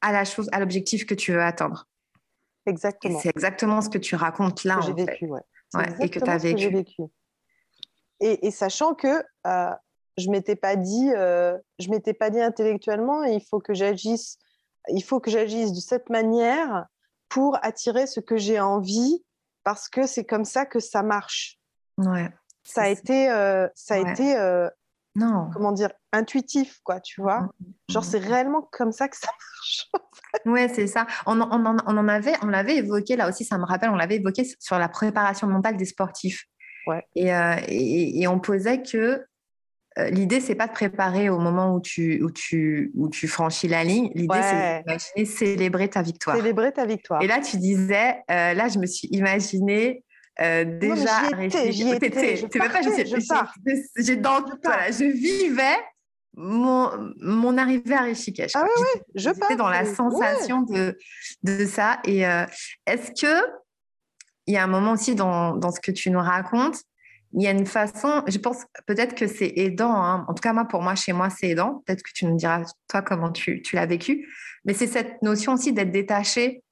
à 0.00 0.12
la 0.12 0.24
chose, 0.24 0.48
à 0.52 0.60
l'objectif 0.60 1.04
que 1.04 1.14
tu 1.14 1.32
veux 1.32 1.42
atteindre. 1.42 1.88
Exactement. 2.66 3.18
C'est 3.18 3.30
exactement 3.30 3.80
ce 3.80 3.88
que 3.88 3.98
tu 3.98 4.14
racontes 4.14 4.62
là. 4.62 4.78
j'ai 4.86 4.92
vécu, 4.92 5.26
ouais. 5.26 5.40
Et 6.00 6.10
que 6.10 6.20
tu 6.20 6.30
as 6.30 6.38
vécu. 6.38 6.68
vécu. 6.68 7.02
Et, 8.20 8.46
et, 8.46 8.50
sachant 8.52 8.94
que 8.94 9.22
euh, 9.46 9.74
je 10.16 10.30
m'étais 10.30 10.56
pas 10.56 10.76
dit, 10.76 11.10
euh, 11.14 11.56
je 11.78 11.90
m'étais 11.90 12.14
pas 12.14 12.30
dit 12.30 12.40
intellectuellement, 12.40 13.22
il 13.22 13.42
faut 13.42 13.60
que 13.60 13.74
j'agisse, 13.74 14.38
il 14.88 15.02
faut 15.02 15.20
que 15.20 15.30
j'agisse 15.30 15.72
de 15.72 15.80
cette 15.80 16.10
manière 16.10 16.86
pour 17.28 17.58
attirer 17.62 18.06
ce 18.06 18.20
que 18.20 18.36
j'ai 18.36 18.60
envie, 18.60 19.24
parce 19.64 19.88
que 19.88 20.06
c'est 20.06 20.24
comme 20.24 20.44
ça 20.44 20.64
que 20.64 20.80
ça 20.80 21.02
marche. 21.02 21.58
Ouais. 21.98 22.30
Ça 22.64 22.82
a 22.82 22.88
été, 22.88 23.30
euh, 23.30 23.68
ça 23.74 23.94
a 23.94 23.98
été, 23.98 24.36
euh, 24.36 24.68
non. 25.14 25.50
comment 25.52 25.72
dire, 25.72 25.90
intuitif, 26.12 26.80
quoi, 26.82 27.00
tu 27.00 27.20
vois. 27.20 27.40
Mmh, 27.40 27.50
mmh, 27.60 27.92
Genre, 27.92 28.04
c'est 28.04 28.18
réellement 28.18 28.62
comme 28.72 28.92
ça 28.92 29.08
que 29.08 29.16
ça 29.16 29.28
marche. 29.28 29.90
ouais, 30.46 30.68
c'est 30.68 30.86
ça. 30.86 31.06
On, 31.26 31.40
on, 31.40 31.50
on, 31.50 31.96
en 31.96 32.08
avait, 32.08 32.34
on 32.42 32.46
l'avait 32.46 32.76
évoqué 32.76 33.16
là 33.16 33.28
aussi, 33.28 33.44
ça 33.44 33.58
me 33.58 33.64
rappelle, 33.64 33.90
on 33.90 33.96
l'avait 33.96 34.16
évoqué 34.16 34.44
sur 34.58 34.78
la 34.78 34.88
préparation 34.88 35.46
mentale 35.46 35.76
des 35.76 35.84
sportifs. 35.84 36.44
Ouais. 36.86 37.04
Et, 37.16 37.28
et, 37.68 38.22
et, 38.22 38.28
on 38.28 38.38
posait 38.38 38.82
que 38.82 39.26
l'idée, 40.10 40.40
c'est 40.40 40.54
pas 40.54 40.66
de 40.66 40.72
préparer 40.72 41.28
au 41.30 41.38
moment 41.38 41.74
où 41.74 41.80
tu, 41.80 42.22
où 42.22 42.30
tu, 42.30 42.92
où 42.94 43.08
tu 43.08 43.28
franchis 43.28 43.68
la 43.68 43.84
ligne. 43.84 44.10
L'idée, 44.14 44.40
c'est 44.42 44.82
d'imaginer 44.82 45.24
célébrer 45.24 45.88
ta 45.88 46.02
victoire. 46.02 46.36
Célébrer 46.36 46.72
ta 46.72 46.84
victoire. 46.86 47.22
Et 47.22 47.26
là, 47.26 47.40
tu 47.40 47.56
disais, 47.56 48.22
euh, 48.30 48.54
là, 48.54 48.68
je 48.68 48.78
me 48.78 48.86
suis 48.86 49.08
imaginée 49.08 50.04
euh, 50.38 50.64
déjà 50.64 51.22
je 51.30 51.58
je, 53.64 54.02
j'ai 54.02 54.16
dans, 54.16 54.44
voilà, 54.62 54.90
je 54.90 55.04
vivais 55.04 55.78
mon, 56.34 56.90
mon 57.22 57.56
arrivée 57.56 57.94
à 57.94 58.02
Rishikesh. 58.02 58.52
Ah 58.54 58.62
ouais, 58.62 58.68
ouais, 58.68 59.02
je 59.14 59.30
J'étais 59.30 59.56
dans 59.56 59.70
la 59.70 59.86
sensation 59.86 60.60
de, 60.60 60.98
de 61.42 61.64
ça. 61.64 62.00
Et 62.04 62.20
est-ce 62.86 63.12
que 63.18 63.46
il 64.46 64.54
y 64.54 64.58
a 64.58 64.62
un 64.62 64.68
moment 64.68 64.92
aussi 64.92 65.14
dans, 65.14 65.56
dans 65.56 65.72
ce 65.72 65.80
que 65.80 65.90
tu 65.90 66.10
nous 66.10 66.20
racontes 66.20 66.82
il 67.32 67.42
y 67.42 67.46
a 67.46 67.50
une 67.50 67.66
façon, 67.66 68.22
je 68.26 68.38
pense 68.38 68.64
peut-être 68.86 69.14
que 69.14 69.26
c'est 69.26 69.52
aidant, 69.56 69.94
hein. 69.94 70.24
en 70.28 70.34
tout 70.34 70.40
cas 70.40 70.52
moi 70.52 70.64
pour 70.64 70.82
moi, 70.82 70.94
chez 70.94 71.12
moi 71.12 71.28
c'est 71.30 71.48
aidant, 71.48 71.82
peut-être 71.86 72.02
que 72.02 72.10
tu 72.14 72.24
nous 72.26 72.36
diras 72.36 72.62
toi 72.88 73.02
comment 73.02 73.30
tu, 73.30 73.62
tu 73.62 73.76
l'as 73.76 73.86
vécu, 73.86 74.28
mais 74.64 74.74
c'est 74.74 74.86
cette 74.86 75.22
notion 75.22 75.54
aussi 75.54 75.72
d'être 75.72 75.92
détaché 75.92 76.62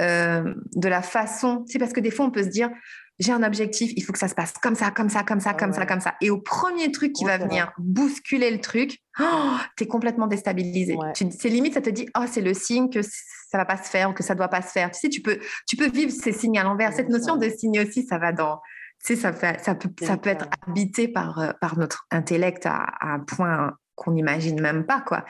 euh, 0.00 0.54
de 0.74 0.88
la 0.88 1.02
façon, 1.02 1.64
c'est 1.66 1.78
parce 1.78 1.92
que 1.92 2.00
des 2.00 2.10
fois 2.10 2.26
on 2.26 2.30
peut 2.30 2.42
se 2.42 2.48
dire 2.48 2.70
j'ai 3.18 3.32
un 3.32 3.42
objectif, 3.42 3.92
il 3.96 4.02
faut 4.02 4.12
que 4.12 4.18
ça 4.18 4.28
se 4.28 4.34
passe 4.34 4.52
comme 4.54 4.74
ça, 4.74 4.90
comme 4.90 5.08
ça, 5.08 5.22
comme 5.22 5.40
ça, 5.40 5.54
comme 5.54 5.72
ça, 5.72 5.86
comme 5.86 6.00
ça. 6.00 6.14
Et 6.20 6.30
au 6.30 6.38
premier 6.38 6.90
truc 6.90 7.12
qui 7.12 7.24
va 7.24 7.38
venir 7.38 7.72
bousculer 7.78 8.50
le 8.50 8.60
truc, 8.60 8.98
oh, 9.20 9.56
tu 9.76 9.84
es 9.84 9.86
complètement 9.86 10.26
déstabilisé. 10.26 10.96
C'est 11.14 11.48
limite, 11.48 11.74
ça 11.74 11.80
te 11.80 11.90
dit, 11.90 12.08
oh, 12.18 12.24
c'est 12.26 12.40
le 12.40 12.54
signe 12.54 12.90
que 12.90 13.00
ça 13.02 13.58
va 13.58 13.64
pas 13.64 13.76
se 13.76 13.88
faire 13.88 14.10
ou 14.10 14.12
que 14.12 14.22
ça 14.22 14.34
doit 14.34 14.48
pas 14.48 14.62
se 14.62 14.72
faire. 14.72 14.90
Tu 14.90 15.00
sais, 15.00 15.08
tu 15.08 15.20
peux, 15.20 15.38
tu 15.68 15.76
peux 15.76 15.88
vivre 15.88 16.10
ces 16.10 16.32
signes 16.32 16.58
à 16.58 16.64
l'envers. 16.64 16.92
Cette 16.92 17.10
notion 17.10 17.36
de 17.36 17.48
signe 17.48 17.80
aussi, 17.80 18.04
ça 18.04 18.18
va 18.18 18.32
dans, 18.32 18.60
sais, 19.02 19.16
ça, 19.16 19.32
ça, 19.58 19.74
peut, 19.74 19.90
ça 20.00 20.16
peut 20.16 20.30
être 20.30 20.46
habité 20.66 21.08
par, 21.08 21.38
euh, 21.38 21.52
par 21.60 21.78
notre 21.78 22.06
intellect 22.10 22.66
à, 22.66 22.86
un 23.00 23.20
point 23.20 23.76
qu'on 23.94 24.12
n'imagine 24.12 24.60
même 24.60 24.86
pas, 24.86 25.00
quoi. 25.00 25.24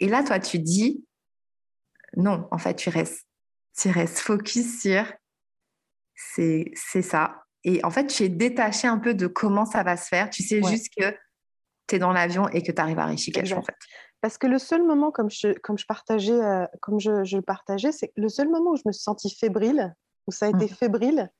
Et 0.00 0.08
là, 0.08 0.22
toi, 0.22 0.38
tu 0.38 0.58
dis, 0.58 1.04
non, 2.16 2.46
en 2.50 2.58
fait, 2.58 2.74
tu 2.74 2.90
restes, 2.90 3.26
tu 3.76 3.90
restes 3.90 4.18
focus 4.18 4.80
sur, 4.80 5.04
c'est 6.14 6.74
ça. 7.02 7.44
Et 7.64 7.82
en 7.84 7.90
fait, 7.90 8.06
tu 8.06 8.24
es 8.24 8.28
détaché 8.28 8.86
un 8.86 8.98
peu 8.98 9.14
de 9.14 9.26
comment 9.26 9.64
ça 9.64 9.82
va 9.82 9.96
se 9.96 10.08
faire. 10.08 10.28
Tu 10.30 10.42
sais 10.42 10.62
juste 10.62 10.92
que 10.96 11.10
tu 11.86 11.96
es 11.96 11.98
dans 11.98 12.12
l'avion 12.12 12.48
et 12.48 12.62
que 12.62 12.70
tu 12.70 12.80
arrives 12.80 12.98
à 12.98 13.06
Rishikesh, 13.06 13.52
en 13.52 13.62
fait. 13.62 13.74
Parce 14.20 14.38
que 14.38 14.46
le 14.46 14.58
seul 14.58 14.82
moment, 14.84 15.10
comme 15.10 15.30
je, 15.30 15.52
comme 15.60 15.76
je 15.76 15.86
partageais, 15.86 16.32
euh, 16.32 16.66
comme 16.80 17.00
je, 17.00 17.24
je, 17.24 17.36
le 17.36 17.42
partageais, 17.42 17.92
c'est 17.92 18.12
le 18.16 18.28
seul 18.28 18.48
moment 18.48 18.70
où 18.70 18.76
je 18.76 18.82
me 18.86 18.92
suis 18.92 19.02
sentie 19.02 19.34
fébrile, 19.34 19.94
où 20.26 20.32
ça 20.32 20.46
a 20.46 20.48
été 20.48 20.64
mmh. 20.64 20.76
fébrile, 20.76 21.30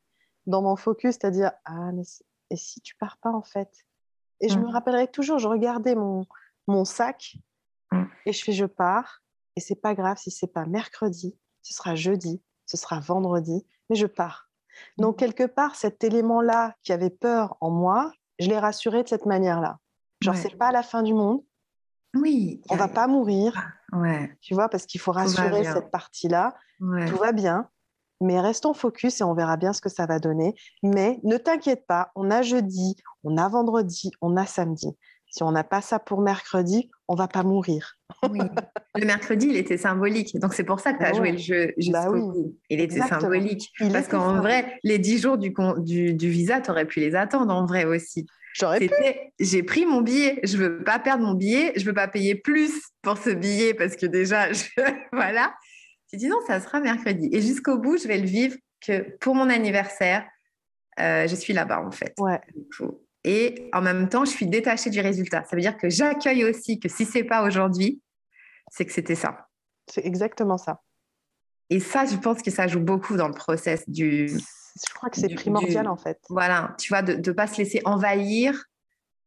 dans 0.46 0.62
mon 0.62 0.76
focus, 0.76 1.14
c'est-à-dire 1.14 1.52
ah 1.64 1.92
mais 1.92 2.02
et 2.50 2.56
si 2.56 2.80
tu 2.80 2.94
pars 2.96 3.16
pas 3.18 3.30
en 3.30 3.42
fait? 3.42 3.86
Et 4.40 4.48
je 4.48 4.58
me 4.58 4.66
mmh. 4.66 4.70
rappellerai 4.70 5.08
toujours, 5.08 5.38
je 5.38 5.48
regardais 5.48 5.94
mon 5.94 6.26
mon 6.66 6.84
sac 6.84 7.36
mmh. 7.92 8.02
et 8.26 8.32
je 8.32 8.44
fais 8.44 8.52
je 8.52 8.66
pars 8.66 9.22
et 9.56 9.60
c'est 9.60 9.80
pas 9.80 9.94
grave 9.94 10.18
si 10.18 10.30
c'est 10.30 10.52
pas 10.52 10.66
mercredi, 10.66 11.38
ce 11.62 11.74
sera 11.74 11.94
jeudi, 11.94 12.42
ce 12.66 12.76
sera 12.76 13.00
vendredi, 13.00 13.66
mais 13.88 13.96
je 13.96 14.06
pars. 14.06 14.48
Donc 14.98 15.16
mmh. 15.16 15.18
quelque 15.18 15.46
part 15.46 15.76
cet 15.76 16.04
élément 16.04 16.40
là 16.40 16.74
qui 16.82 16.92
avait 16.92 17.10
peur 17.10 17.56
en 17.60 17.70
moi, 17.70 18.12
je 18.38 18.48
l'ai 18.48 18.58
rassuré 18.58 19.02
de 19.02 19.08
cette 19.08 19.26
manière-là. 19.26 19.78
Genre 20.20 20.36
c'est 20.36 20.56
pas 20.56 20.72
la 20.72 20.82
fin 20.82 21.02
du 21.02 21.14
monde. 21.14 21.42
Oui. 22.14 22.62
On 22.70 22.76
va 22.76 22.88
pas 22.88 23.06
mourir. 23.06 23.70
Ouais. 23.92 24.36
Tu 24.40 24.54
vois 24.54 24.68
parce 24.68 24.86
qu'il 24.86 25.00
faut 25.00 25.12
rassurer 25.12 25.64
cette 25.64 25.90
partie-là. 25.90 26.54
Tout 26.78 27.16
va 27.16 27.32
bien. 27.32 27.68
Mais 28.24 28.40
restons 28.40 28.74
focus 28.74 29.20
et 29.20 29.24
on 29.24 29.34
verra 29.34 29.56
bien 29.56 29.72
ce 29.72 29.80
que 29.80 29.88
ça 29.88 30.06
va 30.06 30.18
donner. 30.18 30.54
Mais 30.82 31.20
ne 31.22 31.36
t'inquiète 31.36 31.86
pas, 31.86 32.10
on 32.16 32.30
a 32.30 32.42
jeudi, 32.42 32.96
on 33.22 33.36
a 33.36 33.48
vendredi, 33.48 34.10
on 34.20 34.36
a 34.36 34.46
samedi. 34.46 34.96
Si 35.30 35.42
on 35.42 35.50
n'a 35.50 35.64
pas 35.64 35.80
ça 35.80 35.98
pour 35.98 36.20
mercredi, 36.20 36.90
on 37.08 37.16
va 37.16 37.26
pas 37.26 37.42
mourir. 37.42 37.96
oui. 38.30 38.38
Le 38.94 39.04
mercredi, 39.04 39.48
il 39.50 39.56
était 39.56 39.76
symbolique. 39.76 40.38
Donc, 40.38 40.54
c'est 40.54 40.62
pour 40.62 40.78
ça 40.78 40.92
que 40.92 40.98
tu 40.98 41.04
as 41.04 41.10
bah 41.10 41.16
joué 41.16 41.32
le 41.32 41.38
jeu 41.38 41.66
bah 41.66 41.72
jusqu'au 41.76 42.32
bout. 42.32 42.56
Il 42.70 42.80
était 42.80 43.00
symbolique. 43.00 43.72
Parce 43.92 44.06
qu'en 44.06 44.36
vrai, 44.36 44.78
les 44.84 44.98
10 44.98 45.18
jours 45.20 45.36
du, 45.36 45.52
du, 45.78 46.14
du 46.14 46.28
visa, 46.30 46.60
tu 46.60 46.70
aurais 46.70 46.84
pu 46.84 47.00
les 47.00 47.16
attendre 47.16 47.52
en 47.52 47.66
vrai 47.66 47.84
aussi. 47.84 48.26
J'aurais 48.54 48.78
pu. 48.78 48.90
J'ai 49.40 49.64
pris 49.64 49.84
mon 49.84 50.00
billet. 50.00 50.38
Je 50.44 50.56
veux 50.56 50.84
pas 50.84 51.00
perdre 51.00 51.24
mon 51.24 51.34
billet. 51.34 51.72
Je 51.74 51.84
veux 51.84 51.94
pas 51.94 52.06
payer 52.06 52.36
plus 52.36 52.72
pour 53.02 53.18
ce 53.18 53.30
billet 53.30 53.74
parce 53.74 53.96
que 53.96 54.06
déjà, 54.06 54.52
je... 54.52 54.64
voilà. 55.12 55.52
J'ai 56.14 56.18
dit 56.18 56.28
non, 56.28 56.38
ça 56.46 56.60
sera 56.60 56.78
mercredi. 56.78 57.28
Et 57.32 57.42
jusqu'au 57.42 57.76
bout, 57.76 57.96
je 57.96 58.06
vais 58.06 58.18
le 58.18 58.26
vivre 58.26 58.56
que 58.80 59.16
pour 59.18 59.34
mon 59.34 59.50
anniversaire, 59.50 60.24
euh, 61.00 61.26
je 61.26 61.34
suis 61.34 61.52
là-bas 61.52 61.80
en 61.80 61.90
fait. 61.90 62.14
Ouais. 62.18 62.40
Et 63.24 63.68
en 63.72 63.82
même 63.82 64.08
temps, 64.08 64.24
je 64.24 64.30
suis 64.30 64.46
détachée 64.46 64.90
du 64.90 65.00
résultat. 65.00 65.42
Ça 65.42 65.56
veut 65.56 65.62
dire 65.62 65.76
que 65.76 65.90
j'accueille 65.90 66.44
aussi 66.44 66.78
que 66.78 66.88
si 66.88 67.04
c'est 67.04 67.24
pas 67.24 67.42
aujourd'hui, 67.42 68.00
c'est 68.70 68.86
que 68.86 68.92
c'était 68.92 69.16
ça. 69.16 69.48
C'est 69.90 70.06
exactement 70.06 70.56
ça. 70.56 70.82
Et 71.68 71.80
ça, 71.80 72.04
je 72.04 72.14
pense 72.14 72.42
que 72.42 72.52
ça 72.52 72.68
joue 72.68 72.78
beaucoup 72.78 73.16
dans 73.16 73.26
le 73.26 73.34
process 73.34 73.82
du. 73.88 74.28
Je 74.28 74.94
crois 74.94 75.10
que 75.10 75.16
c'est 75.16 75.34
primordial 75.34 75.88
en 75.88 75.96
fait. 75.96 76.20
Voilà, 76.28 76.76
tu 76.78 76.90
vois, 76.90 77.02
de 77.02 77.14
ne 77.14 77.34
pas 77.34 77.48
se 77.48 77.56
laisser 77.56 77.80
envahir 77.84 78.66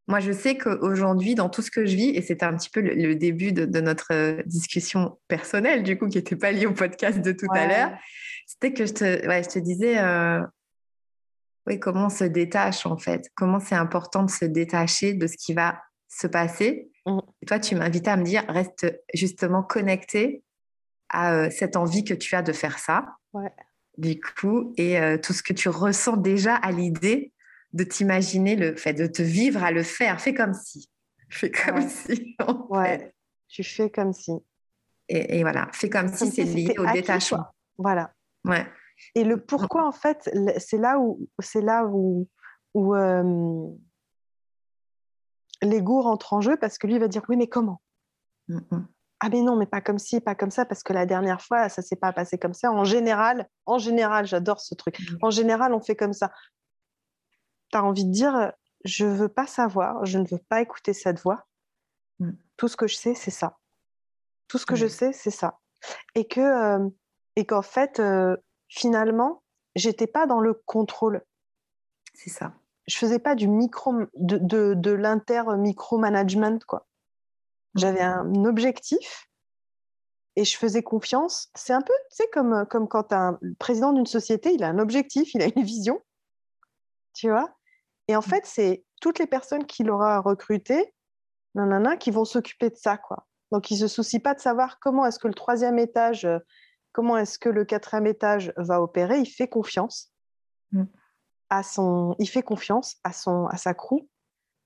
moi, 0.07 0.21
je 0.21 0.31
sais 0.31 0.57
qu'aujourd'hui, 0.57 1.35
dans 1.35 1.49
tout 1.49 1.61
ce 1.61 1.69
que 1.69 1.85
je 1.85 1.95
vis, 1.95 2.09
et 2.09 2.21
c'était 2.21 2.45
un 2.45 2.55
petit 2.55 2.69
peu 2.69 2.79
le, 2.79 3.15
début 3.15 3.51
de, 3.51 3.81
notre 3.81 4.13
euh, 4.13 4.41
discussion 4.45 5.19
personnelle, 5.27 5.83
du 5.83 5.97
coup, 5.97 6.07
qui 6.07 6.17
n'était 6.17 6.37
pas 6.37 6.51
liée 6.51 6.65
au 6.65 6.73
podcast 6.73 7.19
de 7.19 7.33
tout 7.33 7.47
à 7.51 7.67
l'heure, 7.67 7.91
c'était 8.45 8.73
que 8.73 8.85
je 8.85 8.93
te, 8.93 9.03
je 9.03 9.49
te 9.49 9.59
disais, 9.59 9.99
euh, 9.99 10.41
oui, 11.67 11.77
comment 11.77 12.05
on 12.05 12.09
se 12.09 12.23
détache 12.23 12.85
en 12.85 12.95
fait, 12.95 13.29
comment 13.35 13.59
c'est 13.59 13.75
important 13.75 14.23
de 14.23 14.31
se 14.31 14.45
détacher 14.45 15.13
de 15.13 15.27
ce 15.27 15.35
qui 15.35 15.53
va 15.53 15.81
se 16.07 16.27
passer? 16.27 16.89
Mm. 17.05 17.19
Et 17.41 17.45
toi, 17.45 17.59
tu 17.59 17.75
m'invitais 17.75 18.09
à 18.09 18.15
me 18.15 18.23
dire, 18.23 18.45
reste 18.47 18.87
justement 19.13 19.61
connecté 19.61 20.41
à 21.09 21.33
euh, 21.33 21.49
cette 21.49 21.75
envie 21.75 22.05
que 22.05 22.13
tu 22.13 22.33
as 22.35 22.41
de 22.41 22.53
faire 22.53 22.79
ça. 22.79 23.05
Du 23.97 24.19
coup, 24.19 24.73
et 24.77 24.97
tout 25.21 25.33
ce 25.33 25.43
que 25.43 25.53
tu 25.53 25.69
ressens 25.69 26.17
déjà 26.17 26.55
à 26.55 26.71
l'idée 26.71 27.33
de 27.73 27.83
t'imaginer 27.83 28.55
le 28.55 28.75
fait 28.75 28.93
de 28.93 29.07
te 29.07 29.21
vivre 29.21 29.63
à 29.63 29.71
le 29.71 29.83
faire. 29.83 30.19
Fais 30.21 30.33
comme 30.33 30.53
si. 30.53 30.89
Fais 31.29 31.51
comme 31.51 31.87
si. 31.87 32.35
ouais. 32.69 33.13
Tu 33.47 33.63
fais 33.63 33.89
comme 33.89 34.13
si. 34.13 34.31
Et, 35.09 35.41
voilà, 35.41 35.69
fais 35.71 35.89
comme, 35.89 36.09
si, 36.09 36.29
c'est 36.29 36.43
lié 36.43 36.75
au 36.77 36.85
détachement. 36.91 37.45
Voilà. 37.77 38.11
Ouais. 38.43 38.67
Et 39.15 39.23
le 39.23 39.41
pourquoi, 39.41 39.87
en 39.87 39.93
fait, 39.93 40.29
c'est 40.57 40.77
là 40.77 40.99
où, 40.99 41.29
c'est 41.39 41.61
là 41.61 41.85
où, 41.85 42.27
où 42.73 42.93
euh, 42.93 43.69
l'ego 45.61 46.01
rentre 46.01 46.33
en 46.33 46.41
jeu 46.41 46.57
parce 46.57 46.77
que 46.77 46.87
lui 46.87 46.99
va 46.99 47.07
dire 47.07 47.23
oui, 47.29 47.37
mais 47.37 47.47
comment? 47.47 47.81
Ah 49.19 49.29
mais 49.29 49.41
non, 49.41 49.55
mais 49.55 49.65
pas 49.65 49.81
comme 49.81 49.97
ci, 49.97 50.19
pas 50.19 50.35
comme 50.35 50.51
ça, 50.51 50.65
parce 50.65 50.83
que 50.83 50.93
la 50.93 51.05
dernière 51.05 51.41
fois, 51.41 51.69
ça 51.69 51.81
s'est 51.81 51.95
pas 51.95 52.13
passé 52.13 52.37
comme 52.37 52.53
ça. 52.53 52.71
En 52.71 52.83
général, 52.83 53.47
en 53.65 53.79
général, 53.79 54.27
j'adore 54.27 54.59
ce 54.59 54.75
truc. 54.75 54.99
Mmh. 54.99 55.17
En 55.21 55.29
général, 55.31 55.73
on 55.73 55.81
fait 55.81 55.95
comme 55.95 56.13
ça. 56.13 56.31
Tu 57.71 57.77
as 57.77 57.83
envie 57.83 58.05
de 58.05 58.11
dire, 58.11 58.53
je 58.85 59.05
veux 59.05 59.29
pas 59.29 59.47
savoir, 59.47 60.05
je 60.05 60.17
ne 60.19 60.27
veux 60.27 60.39
pas 60.49 60.61
écouter 60.61 60.93
cette 60.93 61.19
voix. 61.19 61.47
Mm. 62.19 62.31
Tout 62.57 62.67
ce 62.67 62.77
que 62.77 62.87
je 62.87 62.95
sais, 62.95 63.15
c'est 63.15 63.31
ça. 63.31 63.57
Tout 64.47 64.57
ce 64.57 64.65
que 64.65 64.75
je 64.75 64.85
Ouais. 64.85 64.89
sais, 64.89 65.13
c'est 65.13 65.31
ça. 65.31 65.59
Et 66.15 66.27
que 66.27 66.41
euh, 66.41 66.89
et 67.35 67.45
qu'en 67.45 67.61
fait, 67.61 67.99
euh, 67.99 68.37
finalement, 68.69 69.43
j'étais 69.75 70.07
pas 70.07 70.25
dans 70.27 70.39
le 70.39 70.53
contrôle. 70.53 71.23
C'est 72.13 72.29
ça. 72.29 72.53
Je 72.87 72.97
faisais 72.97 73.19
pas 73.19 73.35
du 73.35 73.47
micro 73.47 73.93
de, 74.15 74.37
de, 74.37 74.73
de 74.73 74.91
l'inter 74.91 75.43
micromanagement 75.57 76.59
quoi. 76.67 76.87
J'avais 77.75 78.01
un 78.01 78.45
objectif 78.45 79.29
et 80.35 80.45
je 80.45 80.57
faisais 80.57 80.83
confiance. 80.83 81.49
C'est 81.55 81.73
un 81.73 81.81
peu, 81.81 81.93
tu 82.11 82.17
sais, 82.17 82.29
comme, 82.31 82.65
comme 82.69 82.87
quand 82.87 83.11
un 83.13 83.37
le 83.41 83.55
président 83.55 83.91
d'une 83.93 84.05
société, 84.05 84.53
il 84.53 84.63
a 84.63 84.69
un 84.69 84.79
objectif, 84.79 85.33
il 85.33 85.41
a 85.41 85.47
une 85.55 85.63
vision, 85.63 86.01
tu 87.13 87.29
vois? 87.29 87.56
Et 88.07 88.15
en 88.15 88.21
fait, 88.21 88.45
c'est 88.45 88.83
toutes 89.01 89.19
les 89.19 89.27
personnes 89.27 89.65
qu'il 89.65 89.89
aura 89.89 90.19
recrutées, 90.19 90.93
nanana, 91.55 91.97
qui 91.97 92.11
vont 92.11 92.25
s'occuper 92.25 92.69
de 92.69 92.75
ça, 92.75 92.97
quoi. 92.97 93.27
Donc, 93.51 93.71
il 93.71 93.75
ne 93.75 93.79
se 93.79 93.87
soucie 93.87 94.19
pas 94.19 94.33
de 94.33 94.39
savoir 94.39 94.79
comment 94.79 95.05
est-ce 95.05 95.19
que 95.19 95.27
le 95.27 95.33
troisième 95.33 95.79
étage, 95.79 96.25
euh, 96.25 96.39
comment 96.91 97.17
est-ce 97.17 97.37
que 97.39 97.49
le 97.49 97.63
quatrième 97.65 98.07
étage 98.07 98.53
va 98.57 98.81
opérer. 98.81 99.19
Il 99.19 99.25
fait 99.29 99.47
confiance 99.47 100.11
Mm. 100.73 100.83
à 101.49 101.63
son, 101.63 102.13
il 102.19 102.27
fait 102.27 102.43
confiance 102.43 102.97
à 103.05 103.13
son, 103.13 103.45
à 103.47 103.55
sa 103.55 103.73
crew 103.73 104.01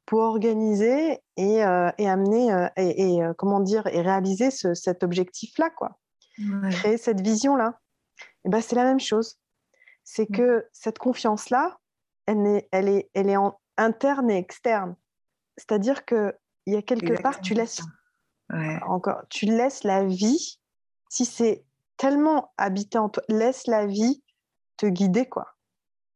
pour 0.08 0.22
organiser 0.22 1.20
et, 1.38 1.64
euh, 1.64 1.92
et 2.00 2.10
amener 2.10 2.52
euh, 2.52 2.68
et, 2.76 3.16
et, 3.18 3.24
euh, 3.24 3.34
comment 3.38 3.60
dire 3.60 3.86
et 3.88 4.02
réaliser 4.02 4.50
ce- 4.50 4.74
cet 4.74 5.04
objectif-là, 5.04 5.70
quoi 5.70 6.00
Ouais. 6.40 6.70
créer 6.72 6.98
cette 6.98 7.22
vision-là. 7.22 7.80
Et 8.46 8.50
ben, 8.50 8.62
c'est 8.62 8.76
la 8.76 8.84
même 8.84 9.00
chose. 9.00 9.38
C'est 10.04 10.28
Mm. 10.30 10.36
que 10.38 10.68
cette 10.74 10.98
confiance-là, 10.98 11.78
elle, 12.32 12.48
est, 12.48 12.70
elle, 12.72 12.90
est, 12.90 13.10
elle 13.14 13.30
est 13.30 13.38
en 13.38 13.58
interne 13.78 14.30
et 14.30 14.38
externe. 14.38 14.96
C'est-à-dire 15.58 16.06
que 16.06 16.34
il 16.66 16.74
y 16.74 16.78
a 16.78 16.82
quelque 16.82 17.20
part, 17.22 17.42
tu 17.42 17.54
laisses 17.54 17.82
Ouais. 18.54 18.80
encore, 18.86 19.24
tu 19.30 19.46
laisses 19.46 19.84
la 19.86 20.04
vie. 20.04 20.60
Si 21.10 21.26
c'est 21.26 21.64
tellement 21.98 22.54
habité 22.58 22.98
en 22.98 23.08
toi, 23.10 23.24
laisse 23.30 23.66
la 23.68 23.86
vie 23.86 24.22
te 24.78 24.86
guider, 24.86 25.26
quoi. 25.26 25.56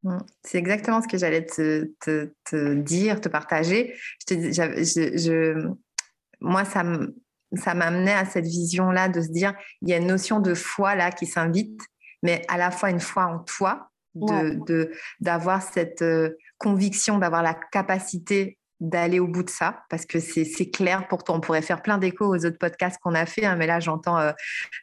Mm. 0.03 0.17
C'est 0.43 0.57
exactement 0.57 1.01
ce 1.01 1.07
que 1.07 1.17
j'allais 1.17 1.45
te, 1.45 1.85
te- 2.01 2.33
te 2.43 2.73
dire, 2.75 3.21
te 3.21 3.29
partager. 3.29 3.95
Je 4.19 4.35
te 4.35 4.41
je- 4.51 5.17
je- 5.17 5.69
moi, 6.41 6.65
ça 6.65 6.83
m'amenait 7.73 8.13
à 8.13 8.25
cette 8.25 8.45
vision-là 8.45 9.07
de 9.07 9.21
se 9.21 9.29
dire, 9.29 9.53
il 9.81 9.89
y 9.89 9.93
a 9.93 9.97
une 9.97 10.07
notion 10.07 10.39
de 10.41 10.53
foi 10.53 10.95
là 10.95 11.11
qui 11.11 11.25
s'invite, 11.25 11.79
mais 12.21 12.41
à 12.49 12.57
la 12.57 12.69
fois 12.69 12.89
une 12.89 12.99
foi 12.99 13.25
en 13.25 13.39
toi, 13.39 13.89
de- 14.15 14.23
Ouais. 14.33 14.55
de- 14.67 14.91
d'avoir 15.19 15.61
cette 15.61 16.01
euh, 16.01 16.37
conviction, 16.57 17.17
d'avoir 17.19 17.43
la 17.43 17.53
capacité 17.53 18.57
d'aller 18.81 19.19
au 19.21 19.27
bout 19.27 19.43
de 19.43 19.49
ça, 19.49 19.83
parce 19.89 20.05
que 20.05 20.19
c'est 20.19 20.69
clair 20.69 21.07
pour 21.07 21.23
toi. 21.23 21.33
On 21.35 21.39
pourrait 21.39 21.61
faire 21.61 21.81
plein 21.81 21.97
d'échos 21.97 22.25
aux 22.35 22.45
autres 22.45 22.57
podcasts 22.57 22.97
qu'on 23.01 23.13
a 23.15 23.25
fait, 23.25 23.45
hein, 23.45 23.55
mais 23.55 23.67
là, 23.67 23.79
j'entends 23.79 24.17
euh, 24.19 24.33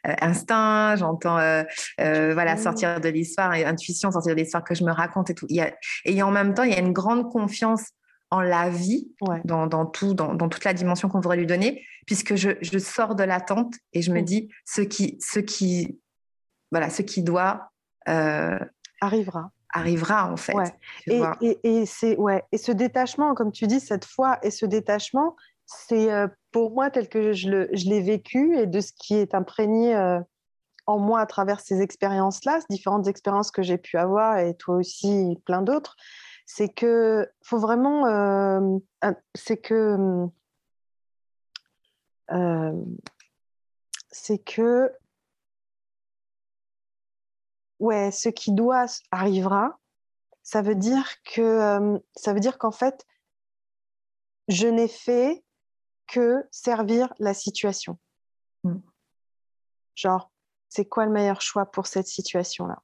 euh, 0.07 0.13
instinct, 0.19 0.95
j'entends 0.95 1.37
euh, 1.37 1.61
euh, 2.01 2.33
voilà, 2.33 2.57
sortir 2.57 2.99
de 2.99 3.09
l'histoire, 3.09 3.51
intuition, 3.51 4.11
sortir 4.11 4.33
de 4.35 4.39
l'histoire 4.41 4.63
que 4.63 4.73
je 4.73 4.83
me 4.83 4.91
raconte 4.91 5.29
et 5.29 5.35
tout. 5.35 5.45
Il 5.49 5.57
y 5.57 5.61
a, 5.61 5.71
et 6.05 6.23
en 6.23 6.31
même 6.31 6.55
temps, 6.55 6.63
il 6.63 6.71
y 6.71 6.75
a 6.75 6.79
une 6.79 6.91
grande 6.91 7.31
confiance 7.31 7.91
en 8.31 8.41
la 8.41 8.67
vie, 8.67 9.11
Ouais. 9.21 9.41
dans, 9.45 9.67
dans 9.67 9.85
tout, 9.85 10.15
dans, 10.15 10.33
dans 10.33 10.49
toute 10.49 10.63
la 10.63 10.73
dimension 10.73 11.07
qu'on 11.07 11.19
voudrait 11.19 11.37
lui 11.37 11.45
donner, 11.45 11.85
puisque 12.07 12.33
je, 12.33 12.49
je 12.61 12.79
sors 12.79 13.13
de 13.13 13.23
l'attente 13.23 13.75
et 13.93 14.01
je 14.01 14.11
me 14.11 14.21
Mm. 14.21 14.25
dis 14.25 14.49
ce 14.65 14.81
qui, 14.81 15.19
ce 15.21 15.39
qui, 15.39 15.99
voilà, 16.71 16.89
ce 16.89 17.03
qui 17.03 17.21
doit 17.21 17.69
Arrivera. 19.03 19.51
arrivera 19.73 20.31
en 20.31 20.37
fait. 20.37 20.53
Ouais. 20.53 20.71
Et, 21.07 21.21
et, 21.41 21.59
et 21.81 21.85
c'est 21.85 22.15
ouais. 22.17 22.43
Et 22.51 22.57
ce 22.57 22.71
détachement, 22.71 23.33
comme 23.35 23.51
tu 23.51 23.67
dis, 23.67 23.79
cette 23.79 24.05
foi 24.05 24.39
et 24.43 24.51
ce 24.51 24.65
détachement, 24.65 25.35
c'est 25.65 26.11
euh, 26.11 26.27
pour 26.51 26.71
moi 26.71 26.89
tel 26.89 27.09
que 27.09 27.33
je 27.33 27.49
le- 27.49 27.69
je 27.73 27.85
l'ai 27.89 28.01
vécu 28.01 28.57
et 28.57 28.67
de 28.67 28.79
ce 28.79 28.91
qui 28.95 29.15
est 29.15 29.33
imprégné 29.33 29.95
euh, 29.95 30.19
en 30.85 30.99
moi 30.99 31.19
à 31.21 31.25
travers 31.25 31.59
ces 31.59 31.81
expériences-là, 31.81 32.59
ces 32.61 32.67
différentes 32.69 33.07
expériences 33.07 33.51
que 33.51 33.61
j'ai 33.61 33.77
pu 33.77 33.97
avoir 33.97 34.37
et 34.37 34.55
toi 34.55 34.75
aussi, 34.75 35.37
plein 35.45 35.61
d'autres. 35.61 35.95
C'est 36.45 36.69
que 36.69 37.27
faut 37.43 37.57
vraiment, 37.57 38.05
euh, 38.07 38.59
c'est 39.33 39.57
que, 39.57 40.27
c'est 44.11 44.37
que, 44.39 44.91
ouais, 47.83 48.11
ce 48.11 48.29
qui 48.29 48.53
doit 48.53 48.85
arrivera. 49.11 49.77
Ça 50.41 50.61
veut 50.61 50.75
dire 50.75 51.21
que 51.23 51.41
euh, 51.41 51.99
ça 52.15 52.33
veut 52.33 52.39
dire 52.39 52.57
qu'en 52.57 52.71
fait, 52.71 53.05
je 54.47 54.67
n'ai 54.67 54.87
fait 54.87 55.43
que 56.07 56.45
servir 56.51 57.13
la 57.19 57.33
situation. 57.33 57.97
Mm. 58.63 58.77
Genre, 59.95 60.31
c'est 60.69 60.85
quoi 60.85 61.05
le 61.05 61.11
meilleur 61.11 61.41
choix 61.41 61.65
pour 61.65 61.87
cette 61.87 62.07
situation-là? 62.07 62.81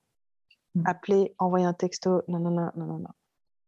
Mm. 0.75 0.83
Appeler, 0.85 1.35
envoyer 1.37 1.65
un 1.65 1.73
texto, 1.73 2.21
non, 2.27 2.39
non, 2.39 2.51
non, 2.51 2.71
non, 2.75 2.85
non, 2.85 2.99
non. 2.99 3.13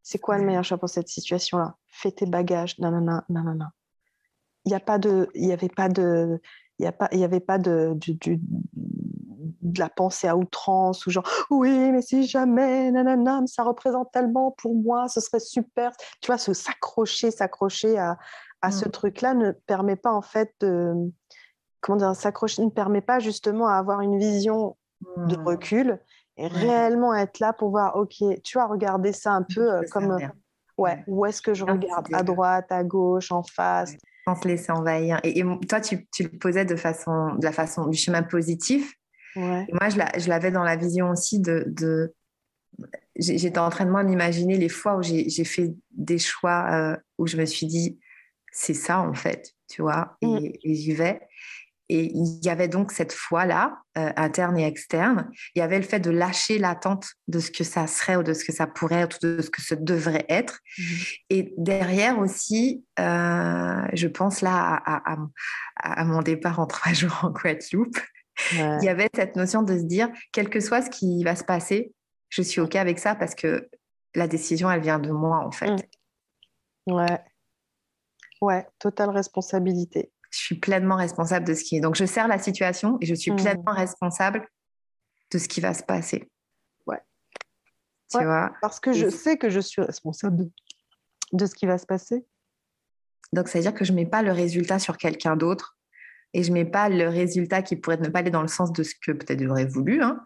C'est 0.03 0.19
quoi 0.19 0.37
le 0.37 0.45
meilleur 0.45 0.63
choix 0.63 0.77
pour 0.77 0.89
cette 0.89 1.07
situation-là? 1.07 1.75
Fais 1.87 2.11
tes 2.11 2.25
bagages, 2.25 2.77
non, 2.79 2.91
non, 2.91 3.01
non, 3.01 3.21
non, 3.29 3.43
non, 3.43 3.55
non. 3.55 3.67
Il 4.65 4.69
n'y 4.69 4.75
a 4.75 4.79
pas 4.79 4.99
de, 4.99 5.29
il 5.35 5.47
y 5.47 5.53
avait 5.53 5.69
pas 5.69 5.89
de, 5.89 6.41
il 6.79 6.83
y 6.83 6.87
a 6.87 6.91
pas, 6.91 7.07
il 7.11 7.19
y 7.19 7.23
avait 7.23 7.39
pas 7.39 7.57
de, 7.57 7.93
du- 7.95 8.15
du- 8.15 8.41
de 9.61 9.79
la 9.79 9.89
pensée 9.89 10.27
à 10.27 10.35
outrance 10.35 11.05
ou 11.05 11.11
genre 11.11 11.27
oui, 11.49 11.91
mais 11.91 12.01
si 12.01 12.25
jamais, 12.27 12.91
nanana, 12.91 13.41
ça 13.45 13.63
représente 13.63 14.11
tellement 14.11 14.51
pour 14.51 14.75
moi, 14.75 15.07
ce 15.07 15.19
serait 15.21 15.39
super. 15.39 15.91
Tu 16.21 16.27
vois, 16.27 16.37
se 16.37 16.53
s'accrocher, 16.53 17.31
s'accrocher 17.31 17.97
à, 17.97 18.17
à 18.61 18.71
ce 18.71 18.85
Mm. 18.87 18.91
truc-là 18.91 19.33
ne 19.33 19.51
permet 19.51 19.95
pas 19.95 20.11
en 20.11 20.21
fait 20.21 20.53
de, 20.61 20.93
comment 21.79 21.97
dire, 21.97 22.15
s'accrocher 22.15 22.63
ne 22.63 22.69
permet 22.69 23.01
pas 23.01 23.19
justement 23.19 23.67
à 23.67 23.75
avoir 23.75 24.01
une 24.01 24.17
vision 24.17 24.77
de 25.17 25.35
Mm. 25.35 25.43
recul 25.45 25.99
et 26.37 26.47
réellement 26.47 27.13
être 27.13 27.39
là 27.39 27.53
pour 27.53 27.69
voir, 27.69 27.95
ok, 27.97 28.15
tu 28.43 28.57
vois, 28.57 28.65
regarder 28.67 29.13
ça 29.13 29.31
un 29.31 29.43
peu 29.43 29.73
euh, 29.73 29.81
comme, 29.91 30.11
euh, 30.11 30.27
ouais, 30.77 31.03
où 31.07 31.25
est-ce 31.25 31.41
que 31.41 31.53
je 31.53 31.65
regarde? 31.65 32.07
À 32.13 32.23
droite, 32.23 32.71
à 32.71 32.83
gauche, 32.83 33.31
en 33.31 33.43
face. 33.43 33.91
Ouais. 33.91 33.97
sans 34.27 34.35
se 34.41 34.47
laisser 34.47 34.71
envahir. 34.71 35.19
Et, 35.23 35.39
et 35.39 35.43
toi, 35.67 35.81
tu, 35.81 36.07
tu 36.11 36.23
le 36.23 36.29
posais 36.37 36.63
de 36.63 36.75
façon, 36.75 37.33
de 37.35 37.43
la 37.43 37.51
façon 37.51 37.87
du 37.87 37.97
chemin 37.97 38.21
positif. 38.23 38.93
Ouais. 39.35 39.65
Et 39.69 39.73
moi, 39.73 39.89
je 39.89 39.97
la- 39.97 40.11
je 40.17 40.27
l'avais 40.29 40.51
dans 40.51 40.63
la 40.63 40.75
vision 40.75 41.09
aussi 41.09 41.39
de. 41.39 42.13
J'étais 43.17 43.59
en 43.59 43.69
train 43.69 43.85
de 43.85 43.91
moi 43.91 44.03
m'imaginer 44.03 44.57
les 44.57 44.69
fois 44.69 44.95
où 44.97 45.03
j'ai 45.03 45.43
fait 45.43 45.73
des 45.91 46.17
choix 46.17 46.67
euh, 46.71 46.97
où 47.17 47.27
je 47.27 47.37
me 47.37 47.45
suis 47.45 47.67
dit, 47.67 47.99
c'est 48.51 48.73
ça 48.73 48.99
en 48.99 49.13
fait, 49.13 49.53
tu 49.69 49.81
vois, 49.81 50.17
et, 50.21 50.27
Mm. 50.27 50.51
et 50.63 50.75
j'y 50.75 50.93
vais. 50.93 51.21
Et 51.89 52.09
il 52.15 52.39
y 52.41 52.49
avait 52.49 52.69
donc 52.69 52.93
cette 52.93 53.11
foi-là, 53.11 53.77
euh, 53.97 54.13
interne 54.15 54.57
et 54.57 54.65
externe. 54.65 55.29
Il 55.55 55.59
y 55.59 55.61
avait 55.61 55.75
le 55.77 55.83
fait 55.83 55.99
de 55.99 56.09
lâcher 56.09 56.57
l'attente 56.57 57.05
de 57.27 57.39
ce 57.39 57.51
que 57.51 57.65
ça 57.65 57.85
serait 57.85 58.15
ou 58.15 58.23
de 58.23 58.31
ce 58.33 58.45
que 58.45 58.53
ça 58.53 58.65
pourrait 58.65 59.01
être, 59.01 59.17
ou 59.21 59.27
de 59.27 59.41
ce 59.41 59.49
que 59.49 59.61
ce 59.61 59.75
devrait 59.75 60.25
être. 60.29 60.59
Mhm. 60.77 60.85
Et 61.31 61.53
derrière 61.57 62.17
aussi, 62.17 62.85
euh, 62.97 63.81
je 63.91 64.07
pense 64.07 64.39
là 64.41 64.81
à- 64.85 65.17
à 65.75 66.05
mon 66.05 66.21
départ 66.21 66.59
en 66.61 66.65
trois 66.65 66.93
jours 66.93 67.19
en 67.23 67.29
Guadeloupe, 67.31 67.99
Ouais. 68.53 68.77
il 68.81 68.85
y 68.85 68.89
avait 68.89 69.09
cette 69.15 69.35
notion 69.35 69.61
de 69.63 69.77
se 69.77 69.83
dire, 69.83 70.09
quel 70.31 70.49
que 70.49 70.59
soit 70.59 70.81
ce 70.81 70.89
qui 70.89 71.23
va 71.23 71.35
se 71.35 71.43
passer, 71.43 71.93
je 72.29 72.41
suis 72.41 72.61
OK 72.61 72.75
avec 72.75 72.99
ça 72.99 73.15
parce 73.15 73.35
que 73.35 73.69
la 74.15 74.27
décision, 74.27 74.69
elle 74.71 74.81
vient 74.81 74.99
de 74.99 75.11
moi 75.11 75.37
en 75.45 75.51
fait. 75.51 75.71
Mm. 76.87 76.93
Ouais. 76.93 77.19
Ouais, 78.41 78.67
totale 78.79 79.09
responsabilité. 79.11 80.11
Je 80.31 80.39
suis 80.39 80.55
pleinement 80.55 80.95
responsable 80.95 81.45
de 81.45 81.53
ce 81.53 81.63
qui 81.63 81.77
est. 81.77 81.79
Donc, 81.81 81.95
je 81.95 82.05
sers 82.05 82.27
la 82.27 82.39
situation 82.39 82.97
et 83.01 83.05
je 83.05 83.13
suis 83.13 83.31
Mm. 83.31 83.35
pleinement 83.35 83.73
responsable 83.73 84.47
de 85.31 85.37
ce 85.37 85.47
qui 85.47 85.61
va 85.61 85.73
se 85.73 85.83
passer. 85.83 86.29
Ouais. 86.87 86.99
Tu 88.09 88.17
Ouais. 88.17 88.25
vois? 88.25 88.51
Parce 88.61 88.79
que 88.79 88.93
je 88.93 89.09
sais 89.09 89.37
que 89.37 89.49
je 89.49 89.59
suis 89.59 89.81
responsable 89.81 90.37
de, 90.37 90.51
de 91.33 91.45
ce 91.45 91.53
qui 91.53 91.65
va 91.65 91.77
se 91.77 91.85
passer. 91.85 92.25
Donc, 93.33 93.47
ça 93.47 93.59
veut 93.59 93.63
dire 93.63 93.73
que 93.73 93.85
je 93.85 93.91
ne 93.91 93.97
mets 93.97 94.05
pas 94.05 94.23
le 94.23 94.31
résultat 94.31 94.79
sur 94.79 94.97
quelqu'un 94.97 95.35
d'autre 95.35 95.77
et 96.33 96.43
je 96.43 96.51
mets 96.51 96.65
pas 96.65 96.89
le 96.89 97.07
résultat 97.07 97.61
qui 97.61 97.75
pourrait 97.75 97.97
ne 97.97 98.09
pas 98.09 98.19
aller 98.19 98.31
dans 98.31 98.41
le 98.41 98.47
sens 98.47 98.71
de 98.71 98.83
ce 98.83 98.93
que 98.95 99.11
peut-être 99.11 99.43
j'aurais 99.43 99.65
voulu, 99.65 100.01
hein, 100.01 100.21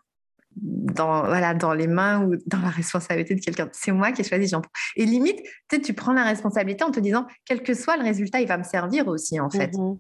dans, 0.58 1.26
voilà, 1.26 1.54
dans 1.54 1.74
les 1.74 1.88
mains 1.88 2.24
ou 2.26 2.36
dans 2.46 2.60
la 2.62 2.70
responsabilité 2.70 3.36
de 3.36 3.42
quelqu'un. 3.42 3.70
C'est 3.74 3.92
moi 3.92 4.12
qui 4.12 4.22
ai 4.22 4.24
choisi. 4.24 4.48
j'en 4.48 4.62
prends. 4.62 4.72
Et 4.96 5.06
limite, 5.06 5.42
tu 5.44 5.76
sais, 5.76 5.82
tu 5.82 5.94
prends 5.94 6.14
la 6.14 6.24
responsabilité 6.24 6.84
en 6.84 6.92
te 6.92 7.00
disant, 7.00 7.28
quel 7.46 7.64
que 7.64 7.74
soit 7.74 7.98
le 7.98 8.04
résultat, 8.04 8.40
il 8.42 8.48
va 8.48 8.58
me 8.58 8.64
servir 8.64 9.08
aussi, 9.08 9.40
en 9.40 9.50
fait. 9.50 9.74
Mhm. 9.74 9.98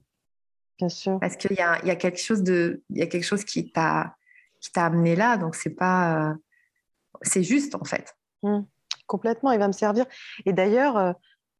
Bien 0.78 0.90
sûr. 0.90 1.20
Parce 1.20 1.38
qu'il 1.38 1.54
y 1.54 1.62
a, 1.62 1.80
il 1.84 1.88
y, 1.88 1.92
a 1.92 1.96
quelque 1.96 2.20
chose 2.20 2.44
de, 2.44 2.84
il 2.90 2.98
y 2.98 3.02
a 3.02 3.08
quelque 3.08 3.24
chose 3.24 3.46
qui 3.46 3.72
t'a 3.72 4.16
qui 4.60 4.72
t'a 4.72 4.86
amené 4.86 5.16
là. 5.16 5.38
Donc, 5.38 5.56
c'est 5.56 5.70
pas. 5.70 6.30
euh, 6.30 6.34
c'est 7.22 7.44
juste, 7.44 7.76
en 7.76 7.84
fait. 7.84 8.16
Complètement, 9.08 9.52
il 9.52 9.60
va 9.60 9.68
me 9.68 9.74
servir. 9.74 10.06
Et 10.46 10.54
d'ailleurs, 10.54 10.98
euh, 10.98 11.14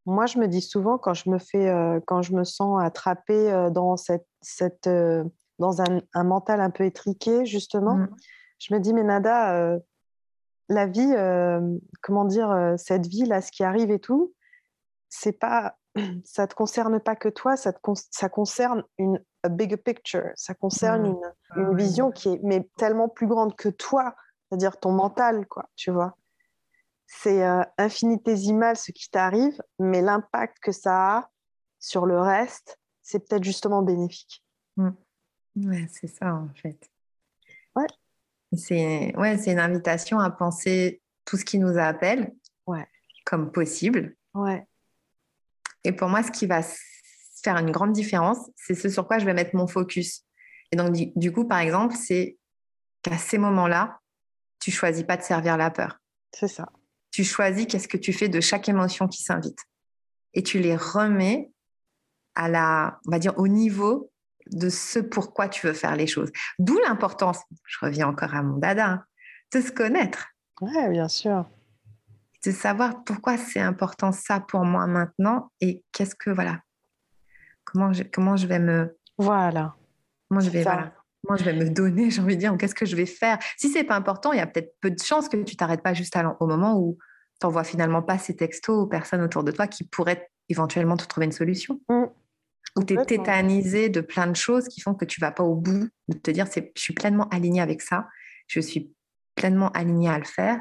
Moi, 0.06 0.26
je 0.28 0.38
me 0.38 0.48
dis 0.48 0.62
souvent 0.62 0.98
quand 0.98 1.14
je 1.14 1.30
me 1.30 1.40
fais, 1.40 1.68
euh, 1.70 2.00
quand 2.06 2.22
je 2.22 2.34
me 2.34 2.44
sens 2.44 2.82
attrapée 2.84 3.52
euh, 3.52 3.70
dans 3.70 3.98
cette, 3.98 4.28
cette 4.42 4.88
euh, 4.88 5.24
dans 5.58 5.82
un, 5.82 6.02
un 6.14 6.24
mental 6.24 6.60
un 6.62 6.70
peu 6.70 6.84
étriqué, 6.86 7.46
justement, 7.46 7.96
Mm. 7.96 8.10
je 8.60 8.74
me 8.74 8.80
dis, 8.80 8.94
mais 8.94 9.04
Nada, 9.04 9.78
la 10.68 10.86
vie, 10.88 11.14
comment 12.02 12.26
dire, 12.26 12.74
cette 12.78 13.08
vie 13.08 13.26
là, 13.26 13.42
ce 13.42 13.52
qui 13.52 13.64
arrive 13.64 13.90
et 13.92 14.00
tout, 14.00 14.34
c'est 15.10 15.32
pas, 15.32 15.78
ça 16.26 16.46
te 16.48 16.56
concerne 16.56 17.00
pas 17.00 17.16
que 17.16 17.30
toi, 17.30 17.56
ça 17.56 17.72
te 17.72 17.80
con- 17.80 17.94
ça 18.12 18.28
concerne 18.30 18.84
une 18.98 19.24
a 19.44 19.50
bigger 19.50 19.78
picture, 19.78 20.32
ça 20.36 20.54
concerne 20.56 21.04
Mm. 21.04 21.06
une, 21.06 21.34
Ah 21.52 21.60
une 21.62 21.78
vision 21.78 22.12
qui 22.12 22.30
est 22.34 22.40
mais 22.44 22.68
tellement 22.78 23.08
plus 23.08 23.28
grande 23.28 23.56
que 23.56 23.70
toi, 23.70 24.14
c'est-à-dire 24.50 24.78
ton 24.80 24.92
mental, 24.92 25.46
quoi, 25.48 25.70
tu 25.76 25.92
vois? 25.92 26.16
C'est 27.08 27.44
euh, 27.46 27.62
infinitésimal 27.78 28.76
ce 28.78 28.92
qui 28.92 29.10
t'arrive, 29.10 29.62
mais 29.80 30.02
l'impact 30.02 30.58
que 30.60 30.72
ça 30.72 31.18
a 31.18 31.30
sur 31.80 32.06
le 32.06 32.20
reste, 32.20 32.80
c'est 33.02 33.20
peut-être 33.28 33.44
justement 33.44 33.82
bénéfique. 33.84 34.44
Ouais, 34.78 35.88
c'est 35.90 36.08
ça 36.08 36.34
en 36.34 36.50
fait. 36.56 36.90
Ouais. 37.76 37.86
C'est 38.54 39.16
ouais, 39.18 39.38
c'est 39.38 39.52
une 39.52 39.60
invitation 39.60 40.20
à 40.20 40.30
penser 40.32 41.02
tout 41.26 41.38
ce 41.38 41.46
qui 41.46 41.60
nous 41.60 41.78
appelle 41.78 42.34
Ouais. 42.68 42.88
comme 43.26 43.52
possible. 43.52 44.16
Ouais, 44.34 44.68
Et 45.84 45.92
pour 45.94 46.10
moi, 46.10 46.24
ce 46.24 46.32
qui 46.32 46.46
va 46.48 46.62
faire 47.44 47.58
une 47.58 47.72
grande 47.72 47.94
différence, 47.94 48.38
c'est 48.56 48.76
ce 48.76 48.90
sur 48.90 49.08
quoi 49.08 49.18
je 49.20 49.26
vais 49.26 49.34
mettre 49.34 49.56
mon 49.56 49.68
focus. 49.68 50.24
Et 50.72 50.76
donc, 50.76 50.92
du, 50.92 51.12
du 51.16 51.32
coup, 51.32 51.48
par 51.48 51.60
exemple, 51.60 51.96
c'est 51.96 52.38
qu'à 53.02 53.18
ces 53.18 53.38
moments-là, 53.38 54.00
tu 54.60 54.72
choisis 54.72 55.04
pas 55.04 55.16
de 55.16 55.22
servir 55.22 55.56
la 55.58 55.70
peur. 55.72 56.02
c'est 56.34 56.48
ça. 56.48 56.68
Tu 57.16 57.24
choisis 57.24 57.66
qu'est-ce 57.66 57.88
que 57.88 57.96
tu 57.96 58.12
fais 58.12 58.28
de 58.28 58.42
chaque 58.42 58.68
émotion 58.68 59.08
qui 59.08 59.24
s'invite. 59.24 59.60
Et 60.34 60.44
tu 60.44 60.60
les 60.60 60.76
remets 60.76 61.50
à 62.36 62.50
la, 62.50 63.00
on 63.08 63.12
va 63.12 63.20
dire, 63.20 63.32
au 63.38 63.48
niveau 63.48 64.12
de 64.52 64.68
ce 64.68 65.00
pourquoi 65.00 65.48
tu 65.48 65.66
veux 65.66 65.72
faire 65.72 65.96
les 65.96 66.08
choses. 66.08 66.30
D'où 66.60 66.78
l'importance, 66.86 67.40
je 67.64 67.78
reviens 67.82 68.10
encore 68.10 68.34
à 68.36 68.44
mon 68.44 68.58
dada, 68.58 68.86
hein, 68.86 69.06
de 69.54 69.62
se 69.62 69.72
connaître, 69.72 70.28
bien 70.92 71.08
sûr. 71.08 71.50
de 72.46 72.52
savoir 72.52 73.06
pourquoi 73.06 73.38
c'est 73.38 73.62
important 73.62 74.12
ça 74.12 74.42
pour 74.42 74.66
moi 74.66 74.86
maintenant 74.86 75.54
et 75.62 75.86
qu'est-ce 75.94 76.16
que, 76.16 76.32
voilà, 76.32 76.60
comment 77.64 77.94
je, 77.94 78.04
comment 78.04 78.36
je 78.36 78.46
vais 78.46 78.60
me, 78.60 78.98
Voilà. 79.18 79.74
comment 80.28 80.42
je 80.42 80.50
vais, 80.50 80.64
voilà, 80.64 80.94
comment 81.26 81.38
je 81.38 81.44
vais 81.44 81.54
me 81.54 81.70
donner, 81.70 82.10
j'ai 82.10 82.22
envie 82.22 82.36
de 82.36 82.40
dire, 82.40 82.56
qu'est-ce 82.58 82.76
que 82.76 82.86
je 82.86 82.96
vais 82.96 83.06
faire. 83.06 83.40
Si 83.58 83.70
c'est 83.70 83.84
pas 83.84 83.96
important, 83.96 84.32
il 84.32 84.38
y 84.38 84.42
a 84.42 84.48
peut-être 84.48 84.76
peu 84.82 84.92
de 84.92 85.00
chances 85.00 85.30
que 85.30 85.38
tu 85.38 85.56
t'arrêtes 85.56 85.82
pas 85.82 85.94
juste 85.94 86.16
à 86.16 86.38
au 86.40 86.48
moment 86.48 86.78
où 86.80 86.98
tu 87.40 87.46
n'envoies 87.46 87.64
finalement 87.64 88.02
pas 88.02 88.18
ces 88.18 88.36
textos 88.36 88.76
aux 88.76 88.88
personnes 88.88 89.22
autour 89.22 89.44
de 89.44 89.52
toi 89.52 89.68
qui 89.68 89.84
pourraient 89.84 90.30
éventuellement 90.50 90.98
te 90.98 91.06
trouver 91.06 91.26
une 91.26 91.32
solution. 91.32 91.82
Mm. 91.90 92.06
Ou 92.78 92.84
tu 92.84 93.00
es 93.00 93.06
tétanisé 93.06 93.90
de 93.90 94.02
plein 94.02 94.28
de 94.28 94.36
choses 94.36 94.68
qui 94.68 94.82
font 94.82 94.96
que 94.96 95.06
tu 95.06 95.22
vas 95.22 95.32
pas 95.32 95.44
au 95.44 95.56
bout 95.56 95.88
de 96.10 96.18
te 96.18 96.32
dire 96.32 96.48
c'est, 96.48 96.74
je 96.76 96.82
suis 96.82 96.94
pleinement 96.94 97.30
alignée 97.30 97.62
avec 97.62 97.82
ça, 97.82 98.08
je 98.48 98.60
suis 98.60 98.94
pleinement 99.36 99.70
alignée 99.70 100.10
à 100.10 100.18
le 100.18 100.26
faire 100.26 100.60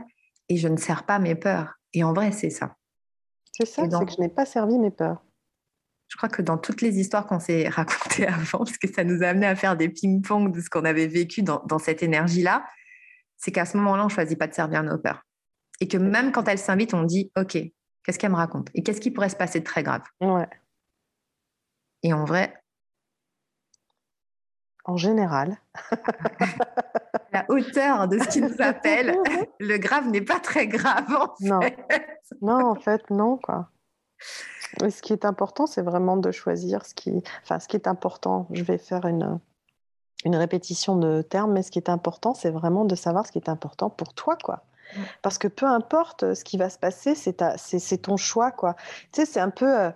et 0.48 0.56
je 0.56 0.68
ne 0.68 0.76
sers 0.76 1.06
pas 1.06 1.18
mes 1.18 1.34
peurs. 1.34 1.74
Et 1.92 2.04
en 2.04 2.12
vrai, 2.12 2.30
c'est 2.30 2.50
ça. 2.50 2.76
C'est 3.50 3.66
ça, 3.66 3.82
c'est 3.90 4.06
que 4.06 4.12
je 4.12 4.20
n'ai 4.20 4.28
pas 4.28 4.46
servi 4.46 4.78
mes 4.78 4.90
peurs. 4.90 5.23
Je 6.14 6.16
crois 6.16 6.28
que 6.28 6.42
dans 6.42 6.58
toutes 6.58 6.80
les 6.80 7.00
histoires 7.00 7.26
qu'on 7.26 7.40
s'est 7.40 7.68
racontées 7.70 8.28
avant, 8.28 8.58
parce 8.58 8.78
que 8.78 8.86
ça 8.86 9.02
nous 9.02 9.24
a 9.24 9.26
amené 9.26 9.46
à 9.48 9.56
faire 9.56 9.76
des 9.76 9.88
ping-pong 9.88 10.54
de 10.54 10.60
ce 10.60 10.70
qu'on 10.70 10.84
avait 10.84 11.08
vécu 11.08 11.42
dans, 11.42 11.60
dans 11.66 11.80
cette 11.80 12.04
énergie-là, 12.04 12.64
c'est 13.36 13.50
qu'à 13.50 13.64
ce 13.66 13.76
moment-là, 13.78 14.02
on 14.02 14.06
ne 14.06 14.10
choisit 14.12 14.38
pas 14.38 14.46
de 14.46 14.54
servir 14.54 14.84
nos 14.84 14.96
peurs. 14.96 15.22
Et 15.80 15.88
que 15.88 15.96
même 15.96 16.30
quand 16.30 16.46
elles 16.46 16.60
s'invitent, 16.60 16.94
on 16.94 17.02
dit 17.02 17.32
OK, 17.36 17.58
qu'est-ce 18.04 18.16
qu'elle 18.16 18.30
me 18.30 18.36
raconte? 18.36 18.68
Et 18.74 18.84
qu'est-ce 18.84 19.00
qui 19.00 19.10
pourrait 19.10 19.28
se 19.28 19.34
passer 19.34 19.58
de 19.58 19.64
très 19.64 19.82
grave? 19.82 20.02
Ouais. 20.20 20.46
Et 22.04 22.12
en 22.12 22.24
vrai, 22.24 22.54
En 24.84 24.96
général. 24.96 25.56
la 27.32 27.44
hauteur 27.48 28.06
de 28.06 28.20
ce 28.20 28.28
qui 28.28 28.40
nous 28.40 28.54
appelle, 28.60 29.16
le 29.58 29.78
grave 29.78 30.08
n'est 30.10 30.20
pas 30.22 30.38
très 30.38 30.68
grave. 30.68 31.10
en 31.10 31.34
Non. 31.40 31.60
fait. 31.60 31.76
Non, 32.40 32.66
en 32.70 32.74
fait, 32.76 33.02
non, 33.10 33.36
quoi. 33.38 33.68
Ce 34.80 35.02
qui 35.02 35.12
est 35.12 35.24
important, 35.24 35.66
c'est 35.66 35.82
vraiment 35.82 36.16
de 36.16 36.30
choisir 36.30 36.84
ce 36.84 36.94
qui... 36.94 37.22
Enfin, 37.42 37.60
ce 37.60 37.68
qui 37.68 37.76
est 37.76 37.86
important, 37.86 38.46
je 38.50 38.62
vais 38.64 38.78
faire 38.78 39.06
une, 39.06 39.38
une 40.24 40.36
répétition 40.36 40.96
de 40.96 41.22
termes, 41.22 41.52
mais 41.52 41.62
ce 41.62 41.70
qui 41.70 41.78
est 41.78 41.88
important, 41.90 42.34
c'est 42.34 42.50
vraiment 42.50 42.84
de 42.84 42.94
savoir 42.94 43.26
ce 43.26 43.32
qui 43.32 43.38
est 43.38 43.48
important 43.48 43.90
pour 43.90 44.14
toi, 44.14 44.36
quoi. 44.42 44.64
Parce 45.22 45.38
que 45.38 45.48
peu 45.48 45.66
importe 45.66 46.34
ce 46.34 46.44
qui 46.44 46.56
va 46.56 46.70
se 46.70 46.78
passer, 46.78 47.14
c'est 47.14 47.34
ta- 47.34 47.56
c'est 47.58 47.98
ton 47.98 48.16
choix, 48.16 48.50
quoi. 48.50 48.74
Tu 49.12 49.20
sais, 49.20 49.26
c'est 49.26 49.40
un 49.40 49.50
peu... 49.50 49.80
euh, 49.80 49.90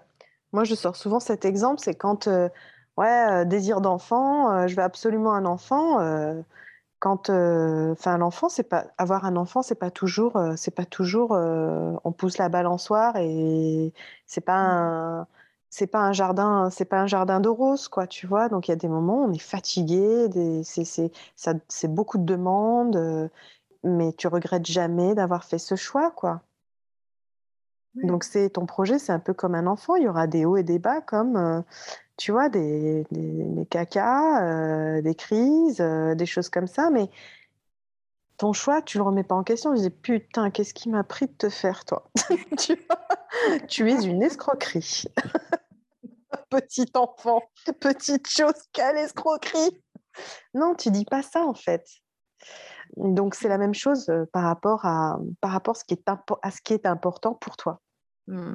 Moi, 0.52 0.64
je 0.64 0.74
sors 0.74 0.96
souvent 0.96 1.20
cet 1.20 1.44
exemple, 1.44 1.80
c'est 1.80 1.94
quand, 1.94 2.26
euh, 2.26 2.48
ouais, 2.96 3.26
euh, 3.30 3.44
désir 3.44 3.80
d'enfant, 3.80 4.50
euh, 4.50 4.66
je 4.66 4.74
veux 4.76 4.82
absolument 4.82 5.34
un 5.34 5.44
enfant. 5.44 6.00
Quand, 6.98 7.30
euh, 7.30 7.92
enfin, 7.92 8.18
l'enfant, 8.18 8.48
c'est 8.48 8.64
pas 8.64 8.86
avoir 8.98 9.24
un 9.24 9.36
enfant, 9.36 9.62
c'est 9.62 9.76
pas 9.76 9.90
toujours, 9.90 10.36
euh, 10.36 10.54
c'est 10.56 10.74
pas 10.74 10.84
toujours, 10.84 11.32
euh, 11.34 11.92
on 12.04 12.12
pousse 12.12 12.38
la 12.38 12.48
balançoire 12.48 13.16
et 13.16 13.92
c'est 14.26 14.40
pas 14.40 14.56
un, 14.58 15.26
c'est 15.70 15.86
pas 15.86 16.00
un 16.00 16.12
jardin, 16.12 16.70
c'est 16.70 16.84
pas 16.86 17.00
un 17.00 17.06
jardin 17.06 17.40
de 17.40 17.48
roses, 17.48 17.88
quoi, 17.88 18.06
tu 18.06 18.26
vois? 18.26 18.48
Donc 18.48 18.68
il 18.68 18.72
y 18.72 18.74
a 18.74 18.76
des 18.76 18.88
moments 18.88 19.22
où 19.22 19.28
on 19.28 19.32
est 19.32 19.38
fatigué, 19.38 20.28
des, 20.28 20.62
c'est, 20.64 21.88
beaucoup 21.88 22.18
de 22.18 22.24
demandes, 22.24 23.30
mais 23.84 24.12
tu 24.14 24.28
regrettes 24.28 24.66
jamais 24.66 25.14
d'avoir 25.14 25.44
fait 25.44 25.58
ce 25.58 25.76
choix, 25.76 26.10
quoi. 26.10 26.42
Donc 27.94 28.24
c'est 28.24 28.50
ton 28.50 28.66
projet, 28.66 28.98
c'est 28.98 29.12
un 29.12 29.18
peu 29.18 29.34
comme 29.34 29.54
un 29.54 29.66
enfant. 29.66 29.96
Il 29.96 30.04
y 30.04 30.08
aura 30.08 30.26
des 30.26 30.44
hauts 30.44 30.56
et 30.56 30.62
des 30.62 30.78
bas, 30.78 31.00
comme 31.00 31.64
tu 32.18 32.32
vois, 32.32 32.48
des, 32.48 33.06
cacas, 33.70 34.42
euh, 34.42 35.00
des 35.00 35.14
crises, 35.14 35.80
euh, 35.80 36.14
des 36.14 36.26
choses 36.26 36.50
comme 36.50 36.66
ça. 36.66 36.90
Mais 36.90 37.08
ton 38.36 38.52
choix, 38.52 38.82
tu 38.82 38.98
le 38.98 39.04
remets 39.04 39.22
pas 39.22 39.36
en 39.36 39.44
question. 39.44 39.74
Tu 39.74 39.82
dis 39.82 39.90
putain, 39.90 40.50
qu'est-ce 40.50 40.74
qui 40.74 40.90
m'a 40.90 41.04
pris 41.04 41.26
de 41.26 41.32
te 41.32 41.48
faire, 41.48 41.84
toi? 41.86 42.10
Tu, 43.68 43.88
es 43.88 44.04
une 44.04 44.22
escroquerie. 44.22 45.04
Petit 46.50 46.90
enfant, 46.94 47.42
petite 47.78 48.26
chose, 48.28 48.54
quelle 48.72 48.96
escroquerie 48.96 49.80
Non, 50.54 50.74
tu 50.74 50.90
dis 50.90 51.04
pas 51.04 51.22
ça 51.22 51.44
en 51.44 51.54
fait. 51.54 51.86
Donc 52.96 53.34
c'est 53.34 53.48
la 53.48 53.58
même 53.58 53.74
chose 53.74 54.08
euh, 54.08 54.24
par 54.32 54.44
rapport 54.44 54.84
à 54.84 55.18
ce 55.74 55.84
qui 55.84 56.72
est 56.74 56.86
important 56.86 57.34
pour 57.34 57.56
toi. 57.56 57.80
Mm. 58.26 58.54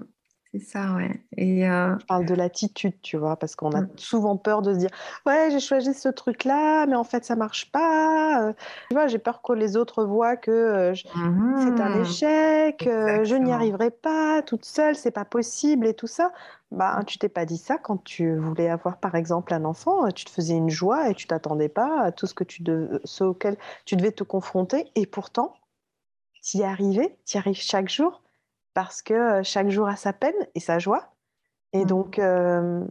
C'est 0.53 0.59
ça, 0.59 0.93
ouais. 0.95 1.25
Et 1.37 1.67
euh, 1.67 1.95
Je 1.99 2.05
parle 2.05 2.25
de 2.25 2.33
l'attitude, 2.35 3.01
tu 3.01 3.17
vois, 3.17 3.37
parce 3.37 3.55
qu'on 3.55 3.75
a 3.75 3.81
Mm. 3.81 3.97
souvent 3.97 4.37
peur 4.37 4.61
de 4.61 4.73
se 4.73 4.79
dire 4.79 4.89
Ouais, 5.25 5.49
j'ai 5.51 5.59
choisi 5.59 5.93
ce 5.93 6.09
truc-là, 6.09 6.85
mais 6.87 6.95
en 6.95 7.03
fait, 7.03 7.25
ça 7.25 7.35
marche 7.35 7.71
pas. 7.71 8.49
Euh, 8.49 8.53
Tu 8.89 8.95
vois, 8.95 9.07
j'ai 9.07 9.19
peur 9.19 9.41
que 9.41 9.53
les 9.53 9.77
autres 9.77 10.03
voient 10.03 10.37
que 10.37 10.51
euh, 10.51 10.93
je- 10.93 11.05
c'est 11.55 11.79
un 11.79 11.93
mhm. 11.93 11.93
échec, 11.93 12.87
euh, 12.87 13.23
je 13.23 13.35
n'y 13.35 13.51
arriverai 13.53 13.91
pas 13.91 14.41
toute 14.41 14.65
seule, 14.65 14.95
c'est 14.95 15.11
pas 15.11 15.25
possible 15.25 15.87
et 15.87 15.93
tout 15.93 16.07
ça. 16.07 16.33
Bah, 16.71 17.01
tu 17.07 17.17
t'es 17.19 17.29
pas 17.29 17.45
dit 17.45 17.57
ça 17.57 17.77
quand 17.77 18.03
tu 18.03 18.35
voulais 18.37 18.69
avoir, 18.69 18.97
par 18.99 19.15
exemple, 19.15 19.53
un 19.53 19.63
enfant. 19.65 20.05
euh, 20.07 20.11
Tu 20.11 20.25
te 20.25 20.31
faisais 20.31 20.55
une 20.55 20.69
joie 20.69 21.09
et 21.09 21.15
tu 21.15 21.27
t'attendais 21.27 21.69
pas 21.69 22.01
à 22.01 22.11
tout 22.11 22.25
ce, 22.27 22.33
que 22.33 22.43
tu 22.43 22.63
de... 22.63 23.01
ce 23.05 23.23
auquel 23.23 23.57
tu 23.85 23.95
devais 23.95 24.11
te 24.11 24.23
confronter. 24.23 24.91
Et 24.95 25.05
pourtant, 25.05 25.53
tu 26.43 26.59
y 26.59 26.63
arrivais, 26.65 27.17
tu 27.25 27.37
y 27.37 27.39
arrives 27.39 27.57
chaque 27.61 27.89
jour 27.89 28.22
parce 28.73 29.01
que 29.01 29.13
euh, 29.13 29.43
chaque 29.43 29.69
jour 29.69 29.87
a 29.87 29.95
sa 29.95 30.13
peine 30.13 30.33
et 30.55 30.59
sa 30.59 30.79
joie. 30.79 31.13
Et 31.73 31.83
Mm. 31.83 31.87
donc, 31.87 32.19
euh, 32.19 32.83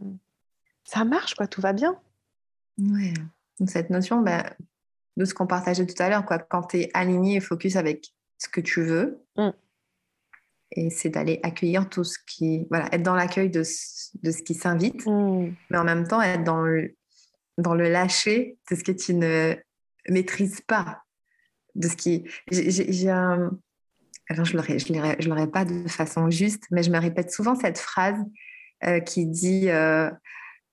ça 0.83 1.03
marche, 1.05 1.35
quoi, 1.35 1.47
tout 1.47 1.61
va 1.61 1.73
bien. 1.73 1.99
Ouais. 2.77 3.13
Donc, 3.59 3.69
cette 3.69 3.89
notion 3.89 4.21
ben, 4.21 4.43
de 5.17 5.25
ce 5.25 5.33
qu'on 5.33 5.47
partageait 5.47 5.85
tout 5.85 6.01
à 6.01 6.09
l'heure, 6.09 6.25
quoi, 6.25 6.39
quand 6.39 6.63
tu 6.63 6.79
es 6.81 6.91
aligné 6.93 7.35
et 7.37 7.39
focus 7.39 7.75
avec 7.75 8.13
ce 8.37 8.47
que 8.49 8.61
tu 8.61 8.81
veux, 8.83 9.21
Mm. 9.37 9.49
et 10.71 10.89
c'est 10.89 11.09
d'aller 11.09 11.39
accueillir 11.43 11.87
tout 11.89 12.03
ce 12.03 12.17
qui. 12.25 12.65
Voilà, 12.69 12.87
être 12.93 13.03
dans 13.03 13.15
l'accueil 13.15 13.49
de, 13.49 13.63
ce- 13.63 14.09
de 14.21 14.31
ce 14.31 14.41
qui 14.43 14.53
s'invite, 14.55 15.05
mais 15.05 15.77
en 15.77 15.83
même 15.83 16.07
temps 16.07 16.21
être 16.21 16.43
dans 16.43 16.61
le, 16.61 16.95
dans 17.57 17.75
le 17.75 17.89
lâcher 17.89 18.57
de 18.71 18.75
ce 18.75 18.83
que 18.83 18.91
tu 18.91 19.13
ne 19.13 19.55
maîtrises 20.09 20.61
pas. 20.61 21.03
De 21.75 21.87
ce 21.87 21.95
qui. 21.95 22.27
J'ai 22.51 23.09
un. 23.09 23.51
Alors, 24.29 24.45
je 24.45 24.55
ne 24.57 25.29
l'aurais, 25.29 25.47
pas 25.47 25.65
de 25.65 25.87
façon 25.87 26.29
juste, 26.29 26.63
mais 26.71 26.83
je 26.83 26.91
me 26.91 26.97
répète 26.99 27.31
souvent 27.31 27.55
cette 27.55 27.77
phrase 27.77 28.17
euh, 28.85 28.99
qui 28.99 29.25
dit 29.25 29.69
euh, 29.69 30.09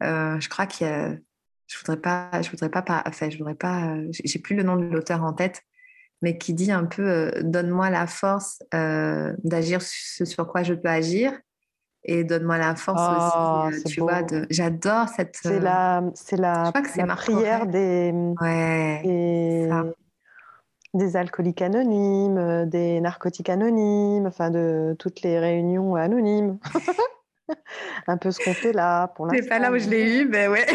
euh, 0.02 0.40
je 0.40 0.48
crois 0.48 0.66
a 0.82 1.14
je 1.66 1.78
voudrais 1.78 2.00
pas, 2.00 2.42
je 2.42 2.50
voudrais 2.50 2.68
pas, 2.68 2.82
par- 2.82 3.02
enfin, 3.06 3.30
je 3.30 3.38
voudrais 3.38 3.54
pas, 3.54 3.94
j'ai 4.10 4.40
plus 4.40 4.56
le 4.56 4.64
nom 4.64 4.74
de 4.74 4.84
l'auteur 4.86 5.22
en 5.22 5.32
tête, 5.32 5.62
mais 6.20 6.36
qui 6.36 6.52
dit 6.52 6.72
un 6.72 6.84
peu, 6.84 7.30
donne-moi 7.42 7.90
la 7.90 8.08
force 8.08 8.60
d'agir 8.72 9.80
ce 9.80 10.24
sur 10.24 10.48
quoi 10.48 10.64
je 10.64 10.74
peux 10.74 10.88
agir, 10.88 11.32
et 12.02 12.24
donne-moi 12.24 12.58
la 12.58 12.74
force 12.74 13.02
Ah, 13.08 13.68
aussi, 13.68 13.84
tu 13.84 14.00
beau. 14.00 14.06
vois, 14.06 14.22
j'adore 14.50 15.08
cette. 15.10 15.38
C'est 15.40 15.60
la, 15.60 16.02
c'est 16.14 16.36
la, 16.36 16.64
je 16.64 16.70
crois 16.70 16.82
que 16.82 16.98
la 16.98 17.14
prière 17.14 17.66
des, 17.66 18.10
Ouais. 18.40 19.02
des, 19.04 19.68
ça. 19.68 19.84
Des 20.94 21.16
alcooliques 21.16 21.62
anonymes, 21.62 22.38
euh, 22.38 22.66
des 22.66 23.00
narcotiques 23.00 23.48
anonymes, 23.48 24.26
enfin 24.26 24.50
de 24.50 24.96
toutes 24.98 25.22
les 25.22 25.38
réunions 25.38 25.94
anonymes. 25.94 26.58
un 28.06 28.16
peu 28.16 28.30
ce 28.30 28.42
qu'on 28.42 28.54
fait 28.54 28.72
là 28.72 29.08
pour 29.08 29.26
l'instant. 29.26 29.42
C'est 29.42 29.48
pas 29.48 29.58
là 29.58 29.72
où 29.72 29.78
je 29.78 29.88
l'ai 29.88 30.20
eu, 30.20 30.26
mais 30.26 30.48
ouais. 30.48 30.66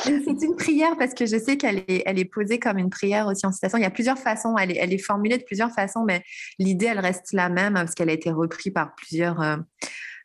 C'est 0.00 0.42
une 0.42 0.56
prière 0.56 0.96
parce 0.98 1.12
que 1.12 1.26
je 1.26 1.38
sais 1.38 1.56
qu'elle 1.56 1.78
est, 1.88 2.02
elle 2.06 2.18
est 2.18 2.24
posée 2.24 2.58
comme 2.58 2.78
une 2.78 2.88
prière 2.90 3.26
aussi 3.26 3.44
en 3.46 3.52
citation. 3.52 3.78
Il 3.78 3.82
y 3.82 3.86
a 3.86 3.90
plusieurs 3.90 4.18
façons, 4.18 4.56
elle 4.56 4.70
est, 4.70 4.76
elle 4.76 4.92
est 4.92 4.98
formulée 4.98 5.36
de 5.36 5.42
plusieurs 5.42 5.70
façons, 5.70 6.04
mais 6.04 6.22
l'idée, 6.58 6.86
elle 6.86 7.00
reste 7.00 7.32
la 7.32 7.48
même 7.48 7.74
parce 7.74 7.94
qu'elle 7.94 8.08
a 8.08 8.14
été 8.14 8.30
reprise 8.30 8.72
par 8.72 8.94
plusieurs 8.94 9.40
euh, 9.42 9.56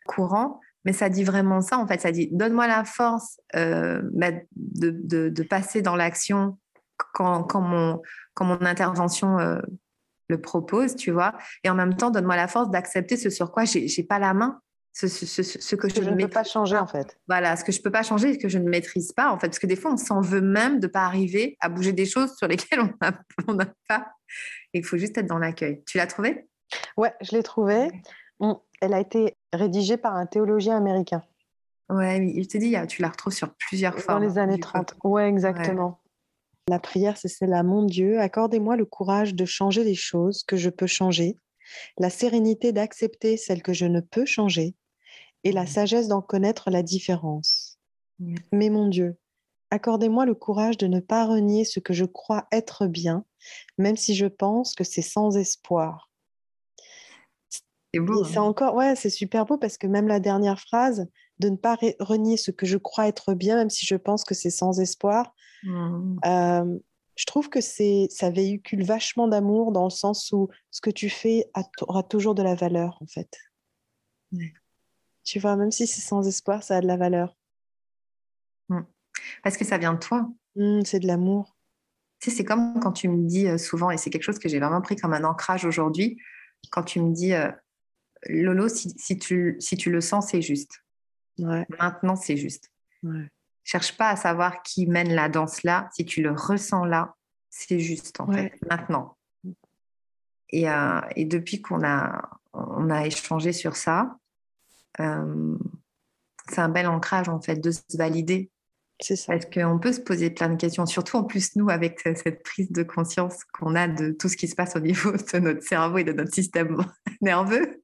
courants. 0.06 0.60
Mais 0.86 0.94
ça 0.94 1.10
dit 1.10 1.24
vraiment 1.24 1.62
ça, 1.62 1.78
en 1.78 1.88
fait. 1.88 2.02
Ça 2.02 2.12
dit 2.12 2.30
donne-moi 2.32 2.68
la 2.68 2.84
force 2.84 3.40
euh, 3.56 4.02
bah, 4.14 4.32
de, 4.56 4.92
de, 4.92 5.30
de, 5.30 5.44
passer 5.44 5.82
dans 5.82 5.96
l'action 5.96 6.58
quand, 7.14 7.44
quand, 7.44 7.62
mon, 7.62 8.02
quand 8.34 8.46
mon 8.46 8.62
intervention 8.66 9.40
euh, 9.40 9.60
le 10.28 10.42
propose, 10.42 10.96
tu 10.96 11.12
vois. 11.12 11.34
Et 11.64 11.70
en 11.70 11.76
même 11.76 11.96
temps, 11.96 12.12
donne-moi 12.12 12.36
la 12.36 12.48
force 12.48 12.70
d'accepter 12.70 13.16
ce 13.16 13.30
sur 13.30 13.52
quoi 13.52 13.64
j'ai 13.64 13.86
n'ai 13.86 14.04
pas 14.04 14.20
la 14.20 14.34
main 14.34 14.60
ce, 14.94 15.08
ce, 15.08 15.76
que, 15.76 15.90
je, 15.90 16.02
ne 16.02 16.16
peux 16.16 16.28
pas 16.28 16.44
changer 16.44 16.78
en 16.78 16.86
fait. 16.86 17.20
Voilà, 17.28 17.56
ce 17.56 17.64
que 17.64 17.72
je 17.72 17.82
peux 17.82 17.90
pas 17.90 18.04
changer, 18.04 18.34
ce 18.34 18.38
que 18.38 18.48
je 18.48 18.60
ne 18.60 18.70
maîtrise 18.70 19.12
pas 19.12 19.32
en 19.32 19.40
fait, 19.40 19.48
parce 19.48 19.58
que 19.58 19.66
des 19.66 19.76
fois 19.76 19.92
on 19.92 19.98
s'en 19.98 20.22
veut 20.22 20.42
même 20.42 20.80
de 20.80 20.86
pas 20.86 21.02
arriver 21.02 21.58
à 21.62 21.70
bouger 21.70 21.94
des 21.94 22.06
choses 22.06 22.36
sur 22.38 22.48
lesquelles 22.48 22.80
on 23.48 23.54
n'a 23.56 23.66
pas. 23.88 24.14
Il 24.72 24.86
faut 24.86 24.98
juste 24.98 25.18
être 25.18 25.26
dans 25.26 25.40
l'accueil. 25.40 25.84
Tu 25.88 25.98
l'as 25.98 26.06
trouvée? 26.06 26.48
Ouais, 26.96 27.14
je 27.22 27.32
l'ai 27.32 27.44
trouvée. 27.44 27.90
Elle 28.82 28.94
a 28.94 29.00
été 29.00 29.36
rédigée 29.52 29.98
par 29.98 30.16
un 30.16 30.26
théologien 30.26 30.78
américain. 30.78 31.24
Ouais, 31.90 32.26
il 32.26 32.48
te 32.48 32.58
dit, 32.58 32.76
tu 32.88 33.02
la 33.02 33.10
retrouves 33.10 33.34
sur 33.34 33.54
plusieurs 33.56 33.98
fois. 33.98 34.16
Dans 34.16 34.20
les 34.20 34.38
années 34.38 34.60
30. 34.60 34.96
Ouais, 35.04 35.28
exactement. 35.28 36.00
La 36.70 36.80
prière, 36.80 37.18
c'est 37.18 37.28
celle-là. 37.28 37.64
Mon 37.64 37.84
Dieu, 37.84 38.20
accordez-moi 38.20 38.78
le 38.78 38.86
courage 38.86 39.36
de 39.36 39.46
changer 39.46 39.84
les 39.84 39.96
choses 39.96 40.44
que 40.44 40.56
je 40.56 40.70
peux 40.70 40.88
changer, 40.88 41.38
la 41.98 42.10
sérénité 42.10 42.72
d'accepter 42.72 43.38
celles 43.38 43.62
que 43.62 43.74
je 43.74 43.86
ne 43.86 44.00
peux 44.00 44.26
changer, 44.26 44.76
et 45.44 45.52
la 45.52 45.66
sagesse 45.66 46.08
d'en 46.08 46.22
connaître 46.22 46.70
la 46.70 46.84
différence. 46.84 47.78
Mais 48.52 48.70
mon 48.70 48.88
Dieu, 48.88 49.18
accordez-moi 49.72 50.26
le 50.26 50.36
courage 50.36 50.78
de 50.78 50.88
ne 50.88 51.00
pas 51.00 51.26
renier 51.26 51.66
ce 51.66 51.80
que 51.80 51.94
je 51.94 52.06
crois 52.06 52.48
être 52.52 52.88
bien, 52.88 53.26
même 53.78 53.98
si 53.98 54.16
je 54.16 54.28
pense 54.28 54.74
que 54.76 54.84
c'est 54.84 55.02
sans 55.02 55.36
espoir. 55.36 56.10
C'est 57.94 58.00
beau. 58.00 58.24
C'est 58.24 58.38
hein. 58.38 58.44
encore, 58.44 58.76
ouais, 58.76 58.96
c'est 58.96 59.10
super 59.10 59.46
beau 59.46 59.58
parce 59.58 59.78
que 59.78 59.88
même 59.88 60.08
la 60.08 60.20
dernière 60.20 60.60
phrase, 60.60 61.08
de 61.40 61.50
ne 61.50 61.58
pas 61.58 61.78
renier 62.00 62.38
ce 62.38 62.52
que 62.52 62.66
je 62.66 62.78
crois 62.78 63.08
être 63.08 63.34
bien, 63.34 63.56
même 63.58 63.70
si 63.70 63.86
je 63.86 63.96
pense 63.96 64.24
que 64.24 64.34
c'est 64.34 64.50
sans 64.50 64.80
espoir. 64.80 65.34
Mmh. 65.64 66.20
Euh, 66.26 66.80
je 67.16 67.26
trouve 67.26 67.50
que 67.50 67.62
c'est, 67.62 68.08
ça 68.10 68.30
véhicule 68.30 68.84
vachement 68.84 69.28
d'amour 69.28 69.72
dans 69.72 69.84
le 69.84 69.90
sens 69.90 70.32
où 70.32 70.50
ce 70.72 70.82
que 70.82 70.90
tu 70.90 71.10
fais 71.10 71.46
aura 71.82 72.04
toujours 72.04 72.36
de 72.36 72.44
la 72.44 72.56
valeur, 72.56 72.98
en 73.02 73.08
fait. 73.08 73.38
Tu 75.24 75.40
vois, 75.40 75.56
même 75.56 75.72
si 75.72 75.88
c'est 75.88 76.02
sans 76.02 76.28
espoir, 76.28 76.64
ça 76.64 76.78
a 76.78 76.82
de 76.82 76.88
la 76.88 76.98
valeur. 76.98 77.38
Mm. 78.70 78.82
Parce 79.44 79.58
que 79.58 79.66
ça 79.66 79.78
vient 79.78 79.94
de 79.94 80.00
toi. 80.00 80.28
Mm, 80.56 80.82
c'est 80.86 81.00
de 81.00 81.08
l'amour. 81.08 81.56
Tu 82.20 82.30
sais, 82.30 82.38
c'est 82.38 82.46
comme 82.46 82.80
quand 82.80 82.94
tu 82.94 83.08
me 83.10 83.28
dis 83.28 83.48
souvent, 83.60 83.92
et 83.92 83.98
c'est 83.98 84.10
quelque 84.10 84.24
chose 84.24 84.40
que 84.40 84.50
j'ai 84.50 84.60
vraiment 84.60 84.82
pris 84.82 84.96
comme 84.96 85.14
un 85.14 85.24
ancrage 85.24 85.66
aujourd'hui, 85.66 86.18
quand 86.72 86.84
tu 86.84 87.02
me 87.02 87.14
dis, 87.14 87.34
euh, 87.34 87.52
Lolo, 88.28 88.70
si, 88.70 89.20
tu, 89.20 89.58
si 89.60 89.78
tu 89.78 89.92
le 89.92 90.02
sens, 90.02 90.30
c'est 90.30 90.42
juste. 90.42 90.84
Maintenant, 91.38 92.16
c'est 92.16 92.38
juste. 92.38 92.72
Ouais. 93.04 93.30
Cherche 93.64 93.98
pas 93.98 94.10
à 94.10 94.16
savoir 94.16 94.62
qui 94.62 94.88
mène 94.88 95.14
la 95.14 95.30
danse 95.30 95.64
là. 95.64 95.90
Si 95.94 96.06
tu 96.06 96.22
le 96.22 96.32
ressens 96.32 96.86
là, 96.86 97.16
c'est 97.50 97.80
juste, 97.80 98.20
en 98.20 98.32
fait, 98.32 98.54
maintenant. 98.70 99.16
Et, 100.50 100.70
euh, 100.70 101.02
et 101.16 101.26
depuis 101.26 101.62
qu'on 101.62 101.84
a, 101.84 102.30
on 102.54 102.90
a 102.90 103.06
échangé 103.06 103.54
sur 103.54 103.76
ça, 103.76 104.18
euh, 105.00 105.58
c'est 106.50 106.60
un 106.60 106.70
bel 106.70 106.88
ancrage 106.88 107.30
en 107.30 107.42
fait 107.42 107.56
de 107.56 107.72
se 107.72 107.82
valider. 107.98 108.52
C'est 109.00 109.16
ça. 109.16 109.34
Parce 109.34 109.46
qu'on 109.46 109.80
peut 109.80 109.92
se 109.92 110.00
poser 110.00 110.30
plein 110.30 110.50
de 110.50 110.56
questions, 110.56 110.86
surtout 110.86 111.18
en 111.18 111.24
plus 111.24 111.56
nous 111.56 111.70
avec 111.70 112.00
cette 112.00 112.44
prise 112.44 112.72
de 112.72 112.84
conscience 112.84 113.44
qu'on 113.46 113.76
a 113.76 113.88
de 113.88 114.12
tout 114.12 114.30
ce 114.30 114.38
qui 114.38 114.48
se 114.48 114.56
passe 114.56 114.76
au 114.76 114.80
niveau 114.80 115.12
de 115.34 115.40
notre 115.40 115.64
cerveau 115.64 115.98
et 115.98 116.04
de 116.04 116.14
notre 116.14 116.34
système 116.34 116.78
nerveux. 117.22 117.82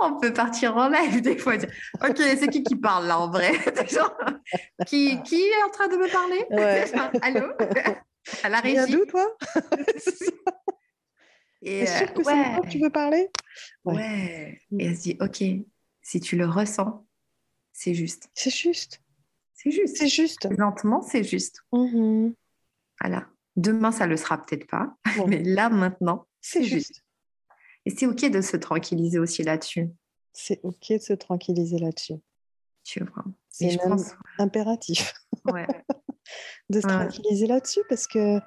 On 0.00 0.18
peut 0.18 0.32
partir 0.32 0.76
en 0.76 0.88
live 0.88 1.20
des 1.22 1.38
fois. 1.38 1.56
Dire, 1.56 1.70
ok, 2.02 2.16
c'est 2.16 2.48
qui 2.48 2.62
qui 2.62 2.76
parle 2.76 3.06
là 3.06 3.18
en 3.18 3.30
vrai? 3.30 3.52
Qui, 4.86 5.22
qui, 5.22 5.42
est 5.42 5.62
en 5.64 5.70
train 5.70 5.86
de 5.86 5.96
me 5.96 6.10
parler? 6.10 6.44
Ouais. 6.50 6.90
Allô? 7.22 7.52
À 8.42 8.48
la 8.48 8.60
régie. 8.60 8.92
d'où 8.92 9.04
toi? 9.04 9.36
Et 11.62 11.86
sûr 11.86 12.02
euh, 12.02 12.06
que 12.06 12.22
ouais. 12.22 12.60
c'est 12.62 12.68
tu 12.68 12.78
veux 12.78 12.90
parler? 12.90 13.28
Ouais. 13.84 13.94
ouais. 13.94 14.60
Et 14.78 14.86
elle 14.86 14.96
se 14.96 15.02
dit, 15.02 15.16
ok, 15.20 15.42
si 16.02 16.20
tu 16.20 16.36
le 16.36 16.46
ressens, 16.46 17.06
c'est 17.72 17.94
juste. 17.94 18.30
C'est 18.34 18.50
juste. 18.50 18.99
C'est 19.62 19.70
juste. 19.70 19.96
C'est 19.98 20.08
juste. 20.08 20.48
Lentement, 20.56 21.02
c'est 21.02 21.22
juste. 21.22 21.60
Mm-hmm. 21.72 22.32
Voilà. 23.00 23.26
Demain, 23.56 23.92
ça 23.92 24.06
le 24.06 24.16
sera 24.16 24.40
peut-être 24.40 24.66
pas, 24.66 24.96
mais 25.26 25.42
là, 25.42 25.68
maintenant, 25.68 26.26
c'est 26.40 26.64
juste. 26.64 27.02
Et 27.84 27.90
c'est 27.90 28.06
OK 28.06 28.24
de 28.24 28.40
se 28.40 28.56
tranquilliser 28.56 29.18
aussi 29.18 29.42
là-dessus. 29.42 29.90
C'est 30.32 30.60
OK 30.62 30.92
de 30.92 30.98
se 30.98 31.12
tranquilliser 31.12 31.78
là-dessus. 31.78 32.14
Tu 32.84 33.04
vois. 33.04 33.24
C'est 33.50 33.76
impératif 34.38 35.12
ouais. 35.52 35.66
de 36.70 36.80
se 36.80 36.86
tranquilliser 36.86 37.46
là-dessus 37.46 37.82
parce 37.88 38.06
que 38.06 38.38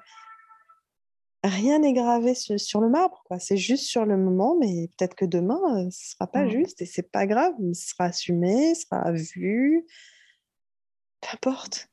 rien 1.44 1.78
n'est 1.78 1.92
gravé 1.92 2.34
sur, 2.34 2.80
le 2.80 2.88
marbre. 2.88 3.22
Quoi. 3.26 3.38
C'est 3.38 3.56
juste 3.56 3.84
sur 3.84 4.04
le 4.04 4.16
moment, 4.16 4.56
mais 4.58 4.88
peut-être 4.96 5.14
que 5.14 5.26
demain, 5.26 5.60
euh, 5.76 5.82
ce 5.82 5.86
ne 5.86 5.90
sera 5.90 6.26
pas 6.26 6.44
mmh. 6.44 6.50
juste 6.50 6.82
et 6.82 6.86
c'est 6.86 7.10
pas 7.10 7.26
grave. 7.26 7.52
Ce 7.72 7.90
sera 7.90 8.04
assumé, 8.04 8.74
ce 8.74 8.86
sera 8.86 9.12
vu. 9.12 9.84
Peu 11.24 11.28
importe. 11.32 11.88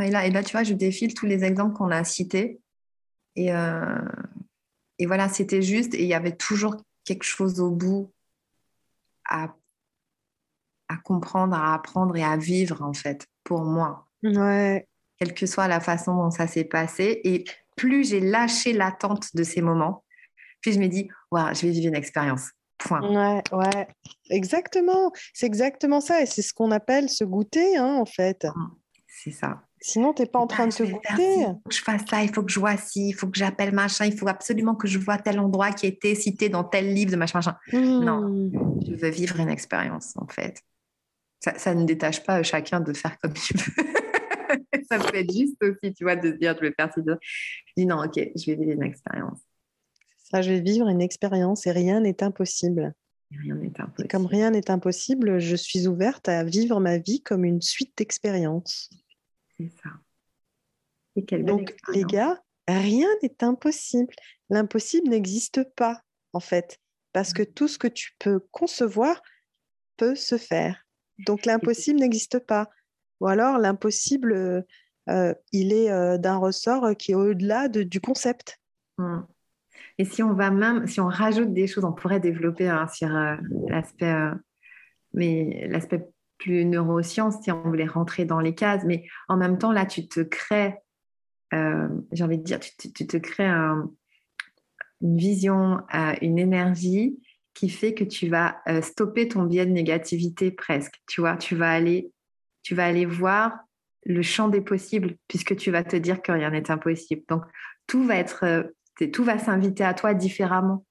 et, 0.00 0.10
là, 0.10 0.26
et 0.26 0.30
là, 0.30 0.42
tu 0.42 0.52
vois, 0.52 0.62
je 0.62 0.74
défile 0.74 1.14
tous 1.14 1.26
les 1.26 1.44
exemples 1.44 1.74
qu'on 1.74 1.90
a 1.90 2.04
cités. 2.04 2.60
Et, 3.36 3.52
euh, 3.52 4.08
et 4.98 5.06
voilà, 5.06 5.28
c'était 5.28 5.62
juste. 5.62 5.94
Et 5.94 6.02
il 6.02 6.08
y 6.08 6.14
avait 6.14 6.36
toujours 6.36 6.76
quelque 7.04 7.24
chose 7.24 7.60
au 7.60 7.70
bout 7.70 8.12
à, 9.28 9.54
à 10.88 10.96
comprendre, 10.98 11.54
à 11.54 11.74
apprendre 11.74 12.16
et 12.16 12.24
à 12.24 12.36
vivre, 12.36 12.82
en 12.82 12.92
fait, 12.92 13.26
pour 13.44 13.62
moi. 13.62 14.06
Ouais. 14.22 14.86
Quelle 15.18 15.34
que 15.34 15.46
soit 15.46 15.68
la 15.68 15.80
façon 15.80 16.14
dont 16.14 16.30
ça 16.30 16.46
s'est 16.46 16.64
passé. 16.64 17.20
Et 17.24 17.44
plus 17.76 18.10
j'ai 18.10 18.20
lâché 18.20 18.72
l'attente 18.72 19.34
de 19.34 19.42
ces 19.42 19.62
moments, 19.62 20.04
puis 20.60 20.72
je 20.72 20.78
me 20.78 20.86
dis, 20.86 21.08
ouais, 21.30 21.54
je 21.54 21.62
vais 21.62 21.72
vivre 21.72 21.88
une 21.88 21.94
expérience. 21.94 22.50
Point. 22.80 23.02
Ouais, 23.02 23.42
ouais, 23.52 23.88
exactement. 24.30 25.12
C'est 25.34 25.46
exactement 25.46 26.00
ça. 26.00 26.22
Et 26.22 26.26
c'est 26.26 26.42
ce 26.42 26.52
qu'on 26.52 26.70
appelle 26.70 27.08
se 27.08 27.24
goûter, 27.24 27.76
hein, 27.76 27.96
en 28.00 28.06
fait. 28.06 28.46
C'est 29.06 29.30
ça. 29.30 29.62
Sinon, 29.82 30.12
tu 30.12 30.22
n'es 30.22 30.28
pas 30.28 30.38
en 30.38 30.46
train 30.46 30.66
de 30.66 30.72
te 30.72 30.82
goûter. 30.82 31.40
Il 31.40 31.58
faut 31.62 31.68
que 31.68 31.74
je 31.74 31.82
fasse 31.82 32.02
ça, 32.08 32.22
il 32.22 32.32
faut 32.32 32.42
que 32.42 32.52
je 32.52 32.60
vois 32.60 32.76
ci, 32.76 33.08
il 33.08 33.12
faut 33.12 33.26
que 33.28 33.38
j'appelle 33.38 33.72
machin, 33.72 34.04
il 34.04 34.16
faut 34.16 34.28
absolument 34.28 34.74
que 34.74 34.86
je 34.86 34.98
vois 34.98 35.16
tel 35.16 35.40
endroit 35.40 35.72
qui 35.72 35.86
a 35.86 35.88
été 35.88 36.14
cité 36.14 36.48
dans 36.48 36.64
tel 36.64 36.92
livre 36.92 37.10
de 37.10 37.16
machin, 37.16 37.38
machin. 37.38 37.56
Mmh. 37.72 38.04
Non, 38.04 38.50
je 38.86 38.94
veux 38.94 39.08
vivre 39.08 39.40
une 39.40 39.48
expérience, 39.48 40.14
en 40.16 40.26
fait. 40.26 40.62
Ça, 41.40 41.58
ça 41.58 41.74
ne 41.74 41.84
détache 41.84 42.22
pas 42.22 42.42
chacun 42.42 42.80
de 42.80 42.92
faire 42.92 43.18
comme 43.18 43.32
il 43.50 43.56
veut. 43.56 43.84
ça 44.90 44.98
peut 44.98 45.16
être 45.16 45.32
juste 45.32 45.62
aussi, 45.62 45.94
tu 45.94 46.04
vois, 46.04 46.16
de 46.16 46.32
se 46.32 46.36
dire, 46.36 46.54
je 46.56 46.60
vais 46.60 46.74
faire 46.78 46.92
ci. 46.92 47.00
Je 47.06 47.72
dis 47.76 47.86
non, 47.86 48.04
ok, 48.04 48.14
je 48.16 48.46
vais 48.46 48.56
vivre 48.56 48.72
une 48.72 48.82
expérience. 48.82 49.40
Ça, 50.30 50.42
je 50.42 50.52
vais 50.52 50.60
vivre 50.60 50.88
une 50.88 51.00
expérience 51.00 51.66
et 51.66 51.72
rien 51.72 52.00
n'est 52.00 52.22
impossible. 52.22 52.94
rien 53.30 53.54
n'est 53.56 53.80
impossible. 53.80 54.08
comme 54.08 54.26
rien 54.26 54.50
n'est 54.50 54.70
impossible, 54.70 55.38
je 55.38 55.56
suis 55.56 55.88
ouverte 55.88 56.28
à 56.28 56.44
vivre 56.44 56.80
ma 56.80 56.98
vie 56.98 57.22
comme 57.22 57.44
une 57.44 57.60
suite 57.60 57.92
d'expériences. 57.96 58.90
C'est 59.56 59.70
ça. 59.82 59.90
Et 61.16 61.24
quelle 61.24 61.44
Donc, 61.44 61.74
les 61.92 62.04
gars, 62.04 62.40
rien 62.68 63.08
n'est 63.22 63.42
impossible. 63.42 64.14
L'impossible 64.48 65.08
n'existe 65.08 65.64
pas, 65.74 66.00
en 66.32 66.40
fait, 66.40 66.78
parce 67.12 67.32
que 67.32 67.42
tout 67.42 67.66
ce 67.66 67.78
que 67.78 67.88
tu 67.88 68.12
peux 68.18 68.40
concevoir 68.52 69.20
peut 69.96 70.14
se 70.14 70.38
faire. 70.38 70.86
Donc, 71.26 71.44
l'impossible 71.44 71.98
n'existe 71.98 72.38
pas. 72.38 72.70
Ou 73.20 73.26
alors 73.26 73.58
l'impossible, 73.58 74.32
euh, 74.32 74.62
euh, 75.08 75.34
il 75.52 75.72
est 75.72 75.90
euh, 75.90 76.18
d'un 76.18 76.38
ressort 76.38 76.96
qui 76.96 77.12
est 77.12 77.14
au-delà 77.14 77.68
du 77.68 78.00
concept. 78.00 78.58
Hmm. 78.96 79.22
Et 80.00 80.06
si 80.06 80.22
on 80.22 80.32
va 80.32 80.50
même, 80.50 80.86
si 80.86 80.98
on 80.98 81.08
rajoute 81.08 81.52
des 81.52 81.66
choses, 81.66 81.84
on 81.84 81.92
pourrait 81.92 82.20
développer 82.20 82.70
hein, 82.70 82.88
sur 82.88 83.10
l'aspect, 83.68 84.16
mais 85.12 85.68
l'aspect 85.68 86.06
plus 86.38 86.64
neurosciences, 86.64 87.42
si 87.42 87.52
on 87.52 87.60
voulait 87.60 87.84
rentrer 87.84 88.24
dans 88.24 88.40
les 88.40 88.54
cases, 88.54 88.82
mais 88.86 89.04
en 89.28 89.36
même 89.36 89.58
temps, 89.58 89.72
là, 89.72 89.84
tu 89.84 90.08
te 90.08 90.20
crées, 90.20 90.74
j'ai 91.52 92.24
envie 92.24 92.38
de 92.38 92.42
dire, 92.42 92.60
tu, 92.60 93.06
te 93.06 93.18
crées 93.18 93.44
une 93.44 93.90
vision, 95.02 95.82
une 96.22 96.38
énergie 96.38 97.18
qui 97.52 97.68
fait 97.68 97.92
que 97.92 98.04
tu 98.04 98.30
vas 98.30 98.56
stopper 98.80 99.28
ton 99.28 99.42
biais 99.42 99.66
de 99.66 99.72
négativité 99.72 100.50
presque. 100.50 100.94
Tu 101.08 101.20
vois, 101.20 101.36
tu 101.36 101.56
vas 101.56 101.70
aller 101.70 102.10
tu 102.62 102.74
vas 102.74 102.86
aller 102.86 103.04
voir 103.06 103.58
le 104.04 104.22
champ 104.22 104.48
des 104.48 104.60
possibles 104.60 105.16
puisque 105.28 105.56
tu 105.56 105.70
vas 105.70 105.84
te 105.84 105.96
dire 105.96 106.22
que 106.22 106.32
rien 106.32 106.50
n'est 106.50 106.70
impossible. 106.70 107.22
Donc, 107.28 107.42
tout 107.86 108.04
va 108.04 108.16
être, 108.16 108.44
euh, 108.44 108.62
tout 109.08 109.24
va 109.24 109.38
s'inviter 109.38 109.84
à 109.84 109.94
toi 109.94 110.14
différemment. 110.14 110.84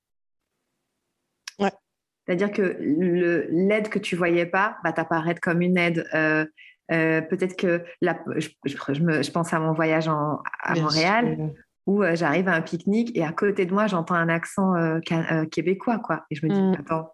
Ouais. 1.59 1.71
C'est-à-dire 2.25 2.51
que 2.51 2.77
l'aide 3.49 3.89
que 3.89 3.99
tu 3.99 4.15
voyais 4.15 4.45
pas 4.45 4.77
va 4.83 4.93
t'apparaître 4.93 5.41
comme 5.41 5.61
une 5.61 5.77
aide. 5.77 6.07
Euh, 6.13 6.45
euh, 6.91 7.21
Peut-être 7.21 7.55
que 7.55 7.83
la- 8.01 8.19
je, 8.37 8.49
je- 8.65 8.75
je 8.93 9.01
me- 9.03 9.21
je 9.21 9.31
pense 9.31 9.53
à 9.53 9.59
mon 9.59 9.73
voyage 9.73 10.07
en- 10.07 10.39
à 10.63 10.73
Bien 10.73 10.83
Montréal 10.83 11.35
sûr. 11.35 11.49
où 11.87 12.03
euh, 12.03 12.15
j'arrive 12.15 12.47
à 12.47 12.53
un 12.53 12.61
pique-nique 12.61 13.15
et 13.15 13.23
à 13.23 13.31
côté 13.31 13.65
de 13.65 13.73
moi, 13.73 13.87
j'entends 13.87 14.15
un 14.15 14.29
accent 14.29 14.73
québécois. 15.51 15.99
Quoi. 15.99 16.25
Et 16.31 16.35
je 16.35 16.45
me 16.45 16.51
dis, 16.53 16.61
Mm. 16.61 16.75
attends, 16.79 17.13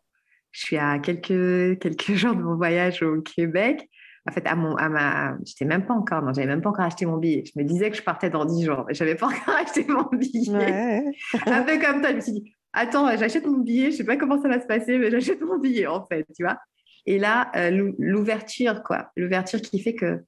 je 0.52 0.62
suis 0.66 0.78
à 0.78 1.00
quelques, 1.00 1.80
quelques 1.80 2.14
jours 2.16 2.36
de 2.36 2.42
mon 2.42 2.56
voyage 2.56 3.02
au 3.02 3.22
Québec. 3.22 3.90
En 4.28 4.32
fait, 4.32 4.46
à 4.48 4.56
mon, 4.56 4.76
à 4.76 4.90
ma, 4.90 5.38
j'étais 5.46 5.66
même 5.66 5.86
pas 5.86 5.94
encore, 5.94 6.24
non, 6.24 6.34
j'avais 6.34 6.48
même 6.48 6.62
pas 6.62 6.70
encore 6.72 6.86
acheté 6.86 7.06
mon 7.06 7.18
billet. 7.18 7.44
Je 7.46 7.60
me 7.60 7.64
disais 7.64 7.92
que 7.92 7.98
je 7.98 8.02
partais 8.02 8.30
dans 8.32 8.46
10 8.46 8.66
jours, 8.66 8.84
mais 8.88 8.94
j'avais 8.96 9.16
pas 9.16 9.28
encore 9.28 9.56
acheté 9.62 9.86
mon 9.88 10.04
billet. 10.12 10.52
Ouais. 10.52 11.06
Un 11.46 11.62
peu 11.64 11.78
comme 11.80 12.02
toi, 12.02 12.10
je 12.12 12.16
me 12.16 12.22
suis 12.22 12.32
dit, 12.32 12.56
attends, 12.74 13.16
j'achète 13.18 13.46
mon 13.46 13.60
billet, 13.60 13.92
je 13.92 13.98
sais 13.98 14.04
pas 14.04 14.18
comment 14.18 14.42
ça 14.42 14.48
va 14.48 14.60
se 14.60 14.66
passer, 14.66 14.98
mais 14.98 15.12
j'achète 15.12 15.42
mon 15.42 15.60
billet 15.60 15.86
en 15.88 16.06
fait, 16.06 16.26
tu 16.36 16.44
vois. 16.44 16.58
Et 17.06 17.20
là, 17.20 17.52
euh, 17.56 17.70
l'ou- 17.70 17.96
l'ouverture, 18.00 18.82
quoi, 18.82 19.12
l'ouverture 19.16 19.62
qui 19.62 19.80
fait 19.80 19.94
que 19.94 20.24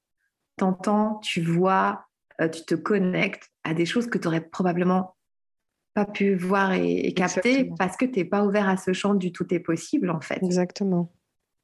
tu 0.59 0.63
entends, 0.63 1.19
tu 1.23 1.41
vois, 1.41 2.05
euh, 2.39 2.49
tu 2.49 2.63
te 2.65 2.75
connectes 2.75 3.49
à 3.63 3.73
des 3.73 3.85
choses 3.87 4.07
que 4.07 4.19
tu 4.19 4.27
aurais 4.27 4.41
probablement 4.41 5.15
pas 5.95 6.05
pu 6.05 6.35
voir 6.35 6.73
et, 6.73 7.07
et 7.07 7.13
capter 7.15 7.49
Exactement. 7.49 7.75
parce 7.77 7.97
que 7.97 8.05
tu 8.05 8.19
n'es 8.19 8.25
pas 8.25 8.45
ouvert 8.45 8.69
à 8.69 8.77
ce 8.77 8.93
champ 8.93 9.15
du 9.15 9.31
tout 9.31 9.51
est 9.51 9.59
possible 9.59 10.11
en 10.11 10.21
fait, 10.21 10.37
Exactement. 10.43 11.11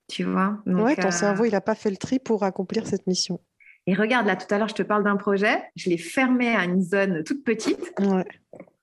Tu 0.07 0.23
vois? 0.23 0.57
Donc, 0.65 0.85
ouais, 0.85 0.95
ton 0.95 1.07
euh, 1.07 1.11
cerveau, 1.11 1.45
il 1.45 1.51
n'a 1.51 1.61
pas 1.61 1.75
fait 1.75 1.89
le 1.89 1.97
tri 1.97 2.19
pour 2.19 2.43
accomplir 2.43 2.87
cette 2.87 3.07
mission. 3.07 3.39
Et 3.85 3.95
regarde, 3.95 4.27
là, 4.27 4.35
tout 4.35 4.53
à 4.53 4.57
l'heure, 4.57 4.69
je 4.69 4.75
te 4.75 4.83
parle 4.83 5.03
d'un 5.03 5.17
projet, 5.17 5.61
je 5.75 5.89
l'ai 5.89 5.97
fermé 5.97 6.55
à 6.55 6.63
une 6.63 6.81
zone 6.81 7.23
toute 7.23 7.43
petite. 7.43 7.93
Ouais. 7.99 8.23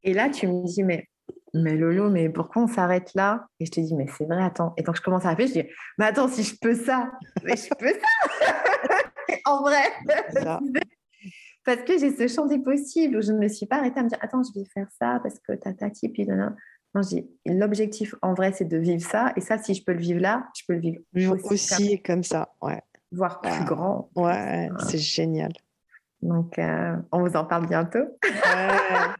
Et 0.02 0.12
là, 0.12 0.28
tu 0.28 0.46
me 0.46 0.66
dis, 0.66 0.82
mais, 0.82 1.08
mais 1.54 1.76
Lolo, 1.76 2.10
mais 2.10 2.28
pourquoi 2.28 2.62
on 2.62 2.66
s'arrête 2.66 3.12
là? 3.14 3.46
Et 3.60 3.66
je 3.66 3.70
te 3.70 3.80
dis, 3.80 3.94
mais 3.94 4.06
c'est 4.18 4.26
vrai, 4.26 4.42
attends. 4.42 4.74
Et 4.76 4.82
donc, 4.82 4.96
je 4.96 5.02
commence 5.02 5.24
à 5.24 5.30
réfléchir, 5.30 5.62
je 5.62 5.68
dis, 5.68 5.74
mais 5.98 6.06
attends, 6.06 6.28
si 6.28 6.42
je 6.42 6.54
peux 6.60 6.74
ça, 6.74 7.10
mais 7.44 7.56
je 7.56 7.68
peux 7.78 7.88
ça 7.88 9.00
En 9.46 9.62
vrai. 9.62 9.84
Parce 11.64 11.82
que 11.82 11.98
j'ai 11.98 12.14
ce 12.14 12.26
champ 12.26 12.46
des 12.46 12.58
possibles 12.58 13.16
où 13.16 13.22
je 13.22 13.32
ne 13.32 13.38
me 13.38 13.48
suis 13.48 13.66
pas 13.66 13.76
arrêtée 13.76 14.00
à 14.00 14.02
me 14.02 14.08
dire, 14.08 14.18
attends, 14.20 14.42
je 14.42 14.58
vais 14.58 14.66
faire 14.66 14.88
ça 14.98 15.20
parce 15.22 15.38
que 15.38 15.52
tatati, 15.52 16.08
puis 16.08 16.26
nanana. 16.26 16.56
Non, 16.94 17.02
je 17.02 17.08
dis, 17.08 17.30
l'objectif 17.46 18.14
en 18.22 18.34
vrai, 18.34 18.52
c'est 18.52 18.64
de 18.64 18.76
vivre 18.76 19.08
ça. 19.08 19.32
Et 19.36 19.40
ça, 19.40 19.58
si 19.58 19.74
je 19.74 19.84
peux 19.84 19.92
le 19.92 20.00
vivre 20.00 20.20
là, 20.20 20.48
je 20.56 20.62
peux 20.66 20.74
le 20.74 20.80
vivre 21.14 21.36
aussi, 21.44 21.54
aussi 21.54 22.02
comme 22.02 22.24
ça. 22.24 22.52
Ouais. 22.60 22.82
voire 23.12 23.40
plus 23.40 23.52
Ah. 23.60 23.64
grand. 23.64 24.10
Ouais, 24.16 24.68
c'est 24.88 24.98
génial. 24.98 25.52
Donc, 26.22 26.58
euh, 26.58 26.96
on 27.12 27.20
vous 27.26 27.36
en 27.36 27.44
parle 27.44 27.66
bientôt. 27.66 27.98
Ouais. 28.24 29.14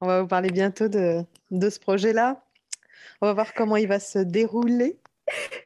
On 0.00 0.06
va 0.06 0.20
vous 0.22 0.28
parler 0.28 0.50
bientôt 0.50 0.88
de, 0.88 1.22
de 1.50 1.70
ce 1.70 1.78
projet-là. 1.80 2.42
On 3.20 3.26
va 3.26 3.32
voir 3.32 3.52
comment 3.54 3.76
il 3.76 3.88
va 3.88 3.98
se 3.98 4.18
dérouler. 4.18 4.98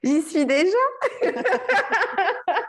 J'y 0.04 0.22
suis 0.22 0.46
déjà. 0.46 0.76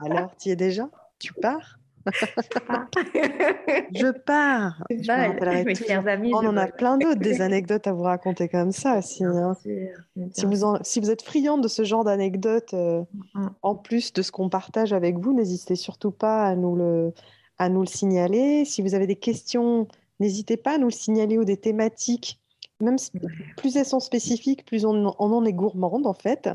Alors, 0.06 0.36
tu 0.38 0.50
y 0.50 0.52
es 0.52 0.56
déjà? 0.56 0.90
Tu 1.20 1.34
pars? 1.34 1.79
Je 3.94 4.12
pars. 4.12 4.82
Je 4.90 5.64
Mes 5.66 5.76
chers 5.76 6.08
amis. 6.08 6.32
On 6.34 6.42
je 6.42 6.48
en 6.48 6.58
a 6.58 6.68
plein 6.68 6.98
d'autres, 6.98 7.20
des 7.20 7.42
anecdotes 7.42 7.88
à 7.88 7.94
vous 7.94 8.04
raconter 8.04 8.48
comme 8.50 8.72
ça. 8.72 9.00
Bien 9.20 9.36
hein. 9.36 9.54
sûr, 9.62 9.72
bien 10.16 10.28
Si 10.34 10.42
sûr. 10.42 10.50
vous, 10.50 10.64
en- 10.64 10.80
si 10.84 11.00
vous 11.00 11.12
êtes 11.12 11.22
friand 11.22 11.58
de 11.58 11.68
ce 11.68 11.84
genre 11.84 12.04
d'anecdotes, 12.04 12.74
euh, 12.74 13.04
Mhm. 13.36 13.50
en 13.62 13.76
plus 13.76 14.14
de 14.14 14.22
ce 14.22 14.32
qu'on 14.32 14.50
partage 14.50 14.94
avec 14.94 15.18
vous, 15.18 15.34
n'hésitez 15.34 15.76
surtout 15.76 16.12
pas 16.12 16.46
à 16.46 16.56
nous, 16.56 16.76
le, 16.76 17.14
à 17.58 17.70
nous 17.70 17.82
le 17.82 17.88
signaler. 17.88 18.66
Si 18.66 18.82
vous 18.82 18.96
avez 18.96 19.08
des 19.08 19.16
questions, 19.18 19.88
n'hésitez 20.20 20.58
pas 20.58 20.76
à 20.76 20.78
nous 20.78 20.88
le 20.88 20.92
signaler 20.94 21.38
ou 21.38 21.46
des 21.46 21.58
thématiques. 21.58 22.40
Même 22.82 22.98
si- 22.98 23.12
plus 23.58 23.76
elles 23.76 23.86
sont 23.86 24.00
spécifiques, 24.00 24.66
plus 24.66 24.86
on, 24.86 25.14
on 25.20 25.34
en 25.34 25.44
est 25.44 25.52
gourmande 25.52 26.08
en 26.08 26.14
fait. 26.14 26.50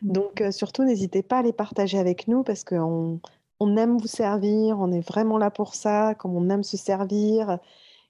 Donc 0.00 0.40
euh, 0.40 0.50
surtout, 0.50 0.84
n'hésitez 0.84 1.22
pas 1.22 1.40
à 1.40 1.42
les 1.42 1.52
partager 1.52 1.98
avec 1.98 2.28
nous 2.28 2.42
parce 2.42 2.64
qu'on 2.64 3.20
on 3.60 3.76
aime 3.76 3.98
vous 3.98 4.06
servir, 4.06 4.78
on 4.78 4.92
est 4.92 5.06
vraiment 5.06 5.38
là 5.38 5.50
pour 5.50 5.74
ça, 5.74 6.14
comme 6.14 6.36
on 6.36 6.48
aime 6.50 6.62
se 6.62 6.76
servir 6.76 7.58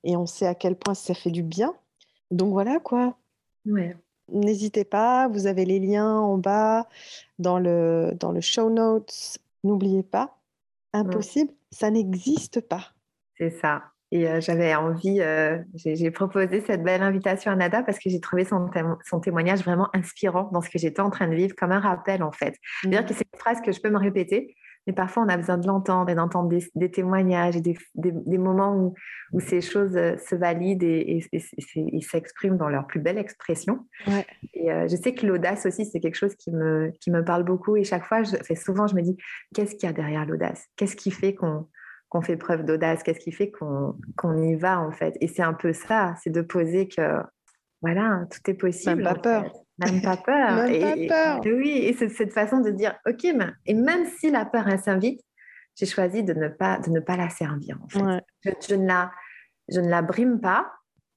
et 0.05 0.17
on 0.17 0.27
sait 0.27 0.47
à 0.47 0.55
quel 0.55 0.77
point 0.77 0.95
ça 0.95 1.15
fait 1.15 1.31
du 1.31 1.43
bien. 1.43 1.75
Donc 2.31 2.53
voilà 2.53 2.79
quoi. 2.81 3.17
Ouais. 3.65 3.97
N'hésitez 4.33 4.85
pas, 4.85 5.29
vous 5.29 5.47
avez 5.47 5.65
les 5.65 5.79
liens 5.79 6.19
en 6.19 6.37
bas 6.37 6.89
dans 7.39 7.59
le, 7.59 8.13
dans 8.19 8.33
le 8.33 8.41
show 8.41 8.71
notes. 8.71 9.39
N'oubliez 9.63 10.03
pas, 10.03 10.37
impossible, 10.93 11.53
ça 11.71 11.91
n'existe 11.91 12.61
pas. 12.61 12.93
C'est 13.39 13.51
ça. 13.51 13.85
Et 14.13 14.29
euh, 14.29 14.41
j'avais 14.41 14.75
envie, 14.75 15.21
euh, 15.21 15.59
j'ai 15.75 16.11
proposé 16.13 16.61
cette 16.61 16.83
belle 16.83 17.03
invitation 17.03 17.51
à 17.51 17.57
Nada 17.57 17.83
parce 17.83 17.99
que 17.99 18.09
j'ai 18.09 18.21
trouvé 18.21 18.45
son, 18.45 18.71
son 19.05 19.21
témoignage 19.21 19.61
vraiment 19.65 19.89
inspirant 19.95 20.49
dans 20.53 20.61
ce 20.61 20.71
que 20.71 20.79
j'étais 20.79 21.01
en 21.01 21.11
train 21.11 21.27
de 21.27 21.35
vivre, 21.35 21.55
comme 21.57 21.73
un 21.73 21.81
rappel 21.81 22.23
en 22.23 22.31
fait. 22.31 22.57
C'est-à-dire 22.81 23.05
que 23.05 23.15
c'est 23.15 23.27
une 23.33 23.39
phrase 23.39 23.61
que 23.61 23.73
je 23.73 23.81
peux 23.81 23.91
me 23.91 23.99
répéter, 23.99 24.55
mais 24.87 24.93
parfois 24.93 25.25
on 25.25 25.29
a 25.29 25.37
besoin 25.37 25.59
de 25.59 25.67
l'entendre 25.67 26.11
et 26.11 26.15
d'entendre 26.15 26.49
des, 26.49 26.65
des 26.75 26.91
témoignages 26.91 27.57
et 27.57 27.61
des, 27.61 27.77
des- 27.95 28.13
des 28.13 28.39
moments 28.39 28.77
où, 28.77 28.95
où 29.33 29.41
ces 29.41 29.61
choses 29.61 29.97
euh, 29.97 30.17
se 30.19 30.35
valident 30.37 30.83
et, 30.85 31.19
et- 31.19 31.29
et- 31.33 31.37
et 31.37 31.61
c'est- 31.61 31.87
et 31.93 32.01
s'expriment 32.01 32.57
dans 32.57 32.69
leur 32.69 32.87
plus 32.87 33.01
belle 33.01 33.19
expression. 33.19 33.87
Ouais. 34.07 34.27
Et 34.55 34.71
euh, 34.73 34.87
je 34.89 34.97
sais 34.97 35.15
que 35.15 35.27
l'audace 35.27 35.67
aussi, 35.67 35.85
c'est 35.87 36.01
quelque 36.01 36.17
chose 36.17 36.35
qui 36.37 36.51
me, 36.53 36.91
qui 37.01 37.11
me 37.11 37.25
parle 37.25 37.45
beaucoup. 37.45 37.77
Et 37.77 37.85
chaque 37.85 38.05
fois, 38.05 38.23
je, 38.23 38.37
fait 38.37 38.55
souvent, 38.55 38.87
je 38.87 38.95
me 38.95 39.03
dis, 39.03 39.17
qu'est-ce 39.55 39.75
qu'il 39.75 39.87
y 39.89 39.91
a 39.91 39.93
derrière 39.93 40.25
l'audace? 40.27 40.67
Qu'est-ce 40.77 40.97
qui 40.97 41.11
fait 41.11 41.35
qu'on 41.35 41.67
qu'on 42.09 42.23
fait 42.23 42.37
preuve 42.37 42.65
d'audace? 42.65 43.03
Qu'est-ce 43.03 43.19
qui 43.19 43.33
fait 43.33 43.51
qu'on 43.51 43.97
qu'on 44.17 44.41
y 44.41 44.55
va 44.55 44.81
en 44.81 44.93
fait? 44.93 45.17
Et 45.21 45.27
c'est 45.27 45.43
un 45.43 45.55
peu 45.55 45.73
ça, 45.73 46.15
c'est 46.23 46.31
de 46.31 46.41
poser 46.41 46.87
que 46.87 47.03
voilà, 47.83 48.25
tout 48.31 48.51
est 48.51 48.55
possible. 48.55 49.03
Même 49.03 49.05
pas 49.05 49.15
peur. 49.21 49.53
Même 49.79 50.03
pas 50.03 50.17
peur. 50.17 50.55
Même 50.57 50.73
et, 50.73 51.07
pas 51.09 51.37
peur. 51.37 51.47
et 51.47 51.53
oui, 51.53 51.71
et 51.85 51.93
c'est 51.95 52.09
cette 52.09 52.33
façon 52.33 52.61
de 52.61 52.71
dire, 52.71 52.99
ok, 53.07 53.25
mais- 53.37 53.53
et 53.67 53.75
même 53.75 54.07
si 54.19 54.31
la 54.31 54.45
peur 54.47 54.67
elle 54.69 54.79
s'invite, 54.81 55.21
j'ai 55.75 55.87
choisi 55.87 56.23
de 56.25 56.33
ne 56.33 56.49
pas 56.49 56.79
de 56.79 56.91
ne 56.91 57.01
pas 57.01 57.17
la 57.17 57.29
servir 57.29 57.79
en 57.85 57.89
fait. 57.89 58.01
Ouais. 58.03 58.21
Je, 58.45 58.51
je 58.71 58.75
ne 58.75 58.87
la 58.87 59.11
je 59.69 59.81
ne 59.81 59.89
la 59.89 60.03
brime 60.03 60.41
pas. 60.41 60.73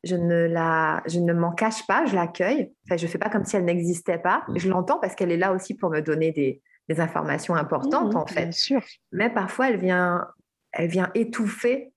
Je 0.05 0.15
ne, 0.15 0.47
la, 0.47 1.03
je 1.07 1.19
ne 1.19 1.33
m'en 1.33 1.51
cache 1.51 1.85
pas, 1.85 2.05
je 2.05 2.15
l'accueille. 2.15 2.71
Enfin, 2.85 2.95
je 2.95 3.05
ne 3.05 3.11
fais 3.11 3.17
pas 3.17 3.29
comme 3.29 3.43
si 3.43 3.57
elle 3.57 3.65
n'existait 3.65 4.17
pas. 4.17 4.45
Je 4.55 4.69
l'entends 4.69 4.97
parce 4.97 5.13
qu'elle 5.13 5.29
est 5.29 5.35
là 5.35 5.51
aussi 5.51 5.73
pour 5.75 5.89
me 5.89 5.99
donner 6.01 6.31
des, 6.31 6.61
des 6.87 7.01
informations 7.01 7.53
importantes, 7.53 8.13
Mhm, 8.13 8.15
en 8.17 8.25
fait 8.25 8.43
Bien 8.43 8.51
sûr. 8.53 8.81
mais 9.11 9.29
parfois 9.29 9.67
elle 9.69 9.77
vient, 9.77 10.25
elle 10.71 10.87
vient 10.87 11.11
étouffer 11.15 11.91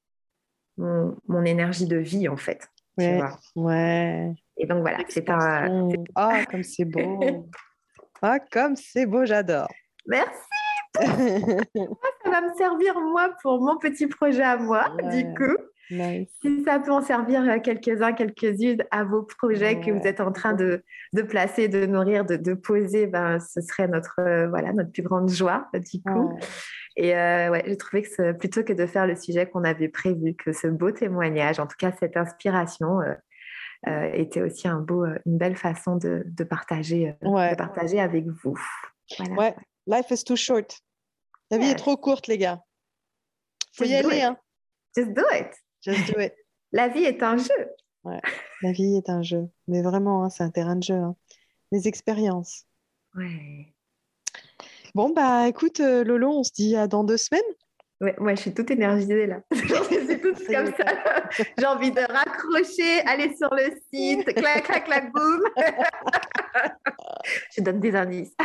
mon, 0.79 1.17
mon 1.29 1.45
énergie 1.45 1.87
de 1.87 1.97
vie 1.97 2.29
en 2.29 2.37
fait. 2.37 2.67
tu 2.99 3.05
Ouais. 3.05 3.19
vois. 3.19 3.39
Ouais. 3.55 4.35
Et 4.63 4.67
donc 4.67 4.81
voilà, 4.81 4.99
c'est 5.09 5.29
un. 5.29 5.89
Ah, 6.15 6.45
comme 6.51 6.63
c'est 6.63 6.85
beau. 6.85 7.49
Ah, 8.25 8.39
comme 8.39 8.77
c'est 8.77 9.05
beau, 9.05 9.25
j'adore. 9.25 9.67
Merci, 10.07 10.39
ça 10.95 12.31
va 12.31 12.41
me 12.41 12.55
servir 12.57 13.01
moi 13.01 13.31
pour 13.43 13.61
mon 13.61 13.77
petit 13.79 14.07
projet 14.07 14.45
à 14.45 14.57
moi, 14.57 14.95
Ouais. 15.03 15.09
du 15.25 15.35
coup. 15.35 15.57
Nice. 15.91 16.31
Si 16.41 16.63
ça 16.63 16.79
peut 16.79 16.93
en 16.93 17.03
servir 17.03 17.43
à 17.51 17.59
quelques-uns, 17.59 18.13
quelques-unes 18.13 18.85
à 18.93 19.03
vos 19.03 19.25
projets 19.25 19.81
que 19.81 19.91
vous 19.91 20.07
êtes 20.07 20.21
en 20.21 20.31
train 20.31 20.53
de, 20.53 20.85
de 21.15 21.23
placer, 21.23 21.67
de 21.67 21.85
nourrir, 21.85 22.25
de, 22.25 22.37
de 22.37 22.55
poser, 22.55 23.09
ben, 23.09 23.41
ce 23.41 23.61
serait 23.61 23.89
notre, 23.89 24.21
euh, 24.21 24.47
voilà, 24.49 24.73
notre 24.73 24.93
plus 24.93 25.03
grande 25.03 25.29
joie, 25.29 25.69
du 25.75 26.01
coup. 26.01 26.29
Ouais. 26.29 26.41
Et 26.97 27.17
euh, 27.17 27.51
ouais, 27.51 27.65
j'ai 27.67 27.77
trouvé 27.77 28.03
que 28.03 28.33
plutôt 28.33 28.63
que 28.63 28.73
de 28.73 28.87
faire 28.87 29.09
le 29.09 29.17
sujet 29.17 29.47
qu'on 29.47 29.65
avait 29.65 29.89
prévu, 29.89 30.37
que 30.37 30.53
ce 30.53 30.69
beau 30.69 30.93
témoignage, 30.93 31.59
en 31.59 31.67
tout 31.67 31.77
cas 31.77 31.91
cette 31.99 32.17
inspiration, 32.17 33.01
euh, 33.01 33.07
euh, 33.09 33.15
était 34.15 34.41
aussi 34.43 34.69
un 34.69 34.79
beau, 34.81 35.05
euh, 35.05 35.19
une 35.27 35.39
belle 35.39 35.57
façon 35.57 35.97
de, 35.97 36.23
de 36.27 36.45
partager, 36.45 37.17
euh, 37.25 37.29
Ouais. 37.29 37.51
de 37.53 37.57
partager 37.57 38.01
avec 38.01 38.27
vous. 38.27 38.59
Voilà. 39.19 39.35
Ouais. 39.35 39.57
Life 39.87 40.11
is 40.11 40.25
too 40.25 40.37
short. 40.37 40.81
La 41.51 41.59
vie 41.59 41.67
est 41.71 41.75
trop 41.77 41.97
courte, 41.97 42.29
les 42.29 42.39
gars. 42.39 42.63
Faut 43.75 43.85
y 43.85 43.89
Just 43.89 44.03
do 44.03 44.09
aller, 44.11 44.19
it. 44.19 44.25
hein. 44.25 44.37
Just 44.97 45.13
do 45.13 45.23
it. 45.33 45.49
Just 45.83 46.15
do 46.15 46.21
it. 46.21 46.33
La 46.73 46.89
vie 46.89 47.05
est 47.05 47.23
un 47.23 47.37
jeu. 47.37 47.71
La 48.63 48.73
vie 48.73 48.97
est 48.97 49.11
un 49.11 49.23
jeu. 49.23 49.49
Mais 49.69 49.83
vraiment, 49.83 50.25
hein, 50.25 50.31
c'est 50.31 50.43
un 50.45 50.51
terrain 50.51 50.77
de 50.77 50.83
jeu. 50.83 50.95
hein. 50.95 51.17
Les 51.73 51.89
expériences. 51.89 52.65
Ouais. 53.15 53.75
Bon, 54.95 55.11
bah 55.11 55.49
écoute, 55.49 55.81
euh, 55.81 56.05
Lolo, 56.05 56.31
on 56.39 56.43
se 56.43 56.53
dit 56.53 56.77
à 56.77 56.87
dans 56.87 57.05
deux 57.05 57.17
semaines. 57.17 57.43
Ouais, 58.03 58.17
moi, 58.19 58.35
je 58.35 58.41
suis 58.41 58.53
toute 58.53 58.71
énergisée 58.73 59.27
là. 59.27 59.41
je 59.53 59.59
suis 59.59 60.21
toute 60.21 60.37
Ça 60.39 60.53
y 60.53 60.55
est, 60.55 60.57
comme 60.57 60.75
ça. 60.75 60.85
J'ai 61.57 61.67
envie 61.67 61.93
de 61.93 62.01
raccrocher, 62.01 63.01
aller 63.07 63.33
sur 63.37 63.49
le 63.55 63.71
site, 63.95 64.25
clac, 64.35 64.65
clac, 64.65 64.85
clac, 64.85 65.13
boum. 65.13 65.41
je 67.57 67.63
donne 67.63 67.81
des 67.81 67.95
indices. 67.95 68.35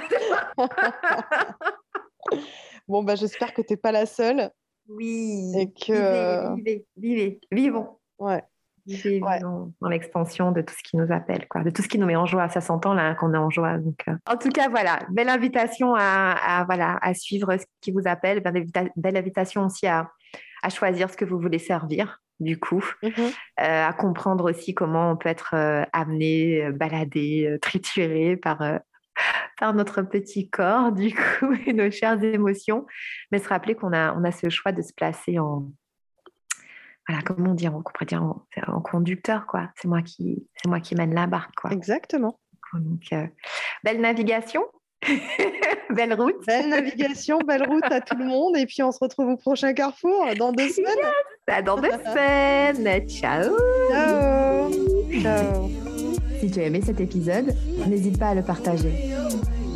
Bon, 2.90 3.04
bah 3.04 3.16
j'espère 3.16 3.54
que 3.54 3.62
tu 3.62 3.74
n'es 3.74 3.78
pas 3.78 3.92
la 3.92 4.06
seule. 4.06 4.50
Oui. 4.88 5.52
Et 5.58 5.74
que, 5.74 5.92
euh, 5.92 6.56
Vivez, 6.56 6.86
vivez, 6.96 7.16
vivez, 7.16 7.42
vivons. 7.52 8.00
Ouais. 8.18 8.42
Ouais. 8.88 9.38
vivons 9.38 9.74
dans 9.82 9.90
l'expansion 9.90 10.52
de 10.52 10.62
tout 10.62 10.74
ce 10.74 10.84
qui 10.84 10.98
nous 10.98 11.12
appelle, 11.12 11.48
quoi, 11.50 11.62
de 11.64 11.70
tout 11.70 11.82
ce 11.82 11.88
qui 11.88 11.98
nous 12.00 12.06
met 12.06 12.16
en 12.16 12.26
joie. 12.26 12.48
Ça 12.50 12.62
s'entend 12.62 12.94
là 12.94 13.08
hein, 13.08 13.16
qu'on 13.16 13.34
est 13.34 13.38
en 13.38 13.50
joie. 13.50 13.78
Donc, 13.78 14.04
euh. 14.08 14.14
En 14.30 14.38
tout 14.38 14.50
cas, 14.50 14.70
voilà, 14.70 15.00
belle 15.12 15.30
invitation 15.30 15.96
à, 15.96 16.32
à, 16.32 16.64
voilà, 16.66 16.98
à 17.02 17.14
suivre 17.14 17.56
ce 17.58 17.66
qui 17.82 17.92
vous 17.92 18.04
appelle. 18.06 18.42
Belle, 18.42 18.56
invita- 18.58 18.90
belle 18.96 19.18
invitation 19.18 19.66
aussi 19.66 19.88
à, 19.88 20.10
à 20.64 20.70
choisir 20.70 21.10
ce 21.10 21.18
que 21.18 21.26
vous 21.26 21.40
voulez 21.40 21.60
servir, 21.60 22.22
du 22.40 22.60
coup. 22.60 22.84
Mhm. 23.04 23.12
Euh, 23.18 23.88
à 23.88 23.94
comprendre 23.94 24.50
aussi 24.50 24.74
comment 24.74 25.12
on 25.12 25.18
peut 25.18 25.30
être 25.30 25.54
euh, 25.54 25.84
amené, 25.94 26.72
baladé, 26.72 27.58
trituré 27.62 28.38
par, 28.38 28.62
euh, 28.62 28.78
par 29.60 29.74
notre 29.74 30.02
petit 30.02 30.50
corps, 30.50 30.92
du 30.92 31.14
coup, 31.14 31.54
et 31.68 31.74
nos 31.74 31.92
chères 31.92 32.24
émotions, 32.24 32.86
mais 33.32 33.40
se 33.40 33.50
rappeler 33.50 33.76
qu'on 33.76 33.94
a, 33.94 34.14
on 34.14 34.24
a 34.24 34.32
ce 34.32 34.50
choix 34.50 34.72
de 34.72 34.82
se 34.82 34.94
placer 34.94 35.40
en, 35.40 35.66
voilà, 37.08 37.22
comment 37.24 37.54
dire, 37.54 37.74
on 37.76 37.82
pourrait 37.82 38.06
dire 38.06 38.22
en, 38.22 38.82
conducteur, 38.82 39.48
quoi. 39.48 39.70
C'est 39.76 39.88
moi 39.88 40.02
qui, 40.02 40.46
c'est 40.56 40.68
moi 40.68 40.80
qui 40.80 40.96
mène 40.96 41.14
la 41.14 41.28
barque, 41.28 41.56
quoi. 41.56 41.72
Exactement. 41.72 42.40
Donc, 42.74 43.04
euh, 43.14 43.26
belle 43.84 44.02
navigation, 44.02 44.62
belle 45.90 46.14
route. 46.14 46.46
Belle 46.46 46.70
navigation, 46.70 47.40
belle 47.40 47.66
route 47.68 47.86
à 47.86 48.02
tout 48.02 48.18
le 48.18 48.26
monde. 48.26 48.58
Et 48.58 48.66
puis, 48.66 48.84
on 48.84 48.92
se 48.92 49.00
retrouve 49.00 49.30
au 49.30 49.38
prochain 49.38 49.74
carrefour 49.74 50.28
dans 50.38 50.52
deux 50.52 50.70
semaines. 50.70 51.64
dans 51.64 51.78
deux 51.78 51.92
semaines. 52.06 53.08
Ciao. 53.08 53.56
Ciao. 53.90 54.72
Ciao. 55.22 55.70
Si 56.42 56.52
tu 56.52 56.60
as 56.60 56.64
aimé 56.64 56.82
cet 56.84 57.00
épisode, 57.00 57.56
n'hésite 57.88 58.20
pas 58.20 58.30
à 58.30 58.36
le 58.36 58.44
partager. 58.44 58.94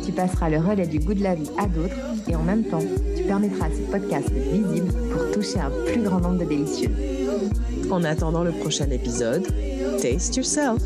Tu 0.04 0.12
passeras 0.12 0.50
le 0.50 0.58
relais 0.58 0.86
du 0.86 0.98
goût 0.98 1.14
de 1.14 1.22
la 1.22 1.34
vie 1.34 1.50
à 1.58 1.66
d'autres 1.66 1.96
et 2.28 2.36
en 2.36 2.42
même 2.42 2.64
temps, 2.64 2.82
tu 3.16 3.24
permettras 3.24 3.66
à 3.66 3.70
ce 3.70 3.90
podcast 3.90 4.30
d'être 4.30 4.52
visible 4.52 4.92
toucher 5.32 5.60
un 5.60 5.70
plus 5.86 6.02
grand 6.02 6.20
nombre 6.20 6.38
de 6.38 6.44
délicieux. 6.44 6.94
En 7.90 8.04
attendant 8.04 8.44
le 8.44 8.52
prochain 8.52 8.88
épisode, 8.90 9.46
taste 10.00 10.36
yourself. 10.36 10.82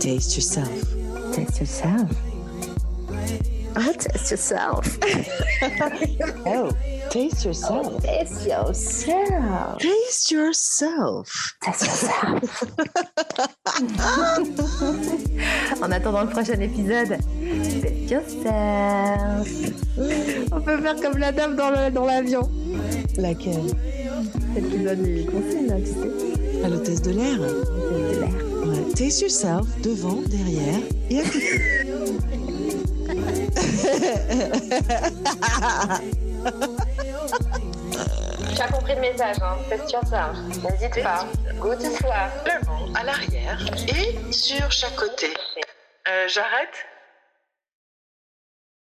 Taste 0.00 0.36
yourself. 0.36 0.68
Taste 1.32 1.60
yourself. 1.60 2.10
Oh, 3.76 3.92
taste 3.96 4.30
yourself. 4.30 4.98
oh, 6.46 6.70
taste 7.10 7.44
yourself. 7.44 8.00
Taste 8.02 8.46
yourself. 8.46 9.78
Taste 9.78 10.30
yourself. 10.30 11.54
Taste 11.60 11.82
yourself. 11.86 12.64
en 15.82 15.90
attendant 15.90 16.22
le 16.22 16.30
prochain 16.30 16.60
épisode, 16.60 17.18
taste 17.62 18.10
yourself. 18.10 19.48
On 20.52 20.60
peut 20.60 20.80
faire 20.80 20.96
comme 21.00 21.18
la 21.18 21.32
dame 21.32 21.56
dans 21.56 21.70
l'avion. 22.06 22.42
Dans 23.16 23.22
Laquelle? 23.22 23.74
Celle 24.54 24.68
qui 24.68 24.78
donne 24.78 25.02
les 25.02 25.24
conseils, 25.26 25.66
là, 25.66 25.76
tu 25.78 25.86
sais. 25.86 26.64
À 26.64 26.68
l'hôtesse 26.68 27.02
de 27.02 27.10
l'air. 27.10 27.36
L'hôtesse 27.38 28.16
de 28.16 28.20
l'air. 28.20 28.34
Ouais. 28.66 28.92
Taste 28.94 29.20
yourself, 29.22 29.66
devant, 29.82 30.22
derrière 30.28 30.80
et 31.10 31.20
à 31.20 31.24
côté. 31.24 31.60
Tu 38.54 38.60
as 38.62 38.68
compris 38.68 38.94
le 38.94 39.00
message, 39.00 39.36
hein 39.42 39.56
Taste 39.68 39.92
yourself. 39.92 40.36
N'hésite 40.62 41.02
pas. 41.02 41.26
Goûte 41.58 41.82
toi. 42.00 42.16
Le 42.46 42.64
vent 42.66 42.92
à 42.94 43.04
l'arrière 43.04 43.58
et 43.88 44.32
sur 44.32 44.70
chaque 44.70 44.96
côté. 44.96 45.28
Euh, 46.08 46.28
J'arrête 46.28 46.86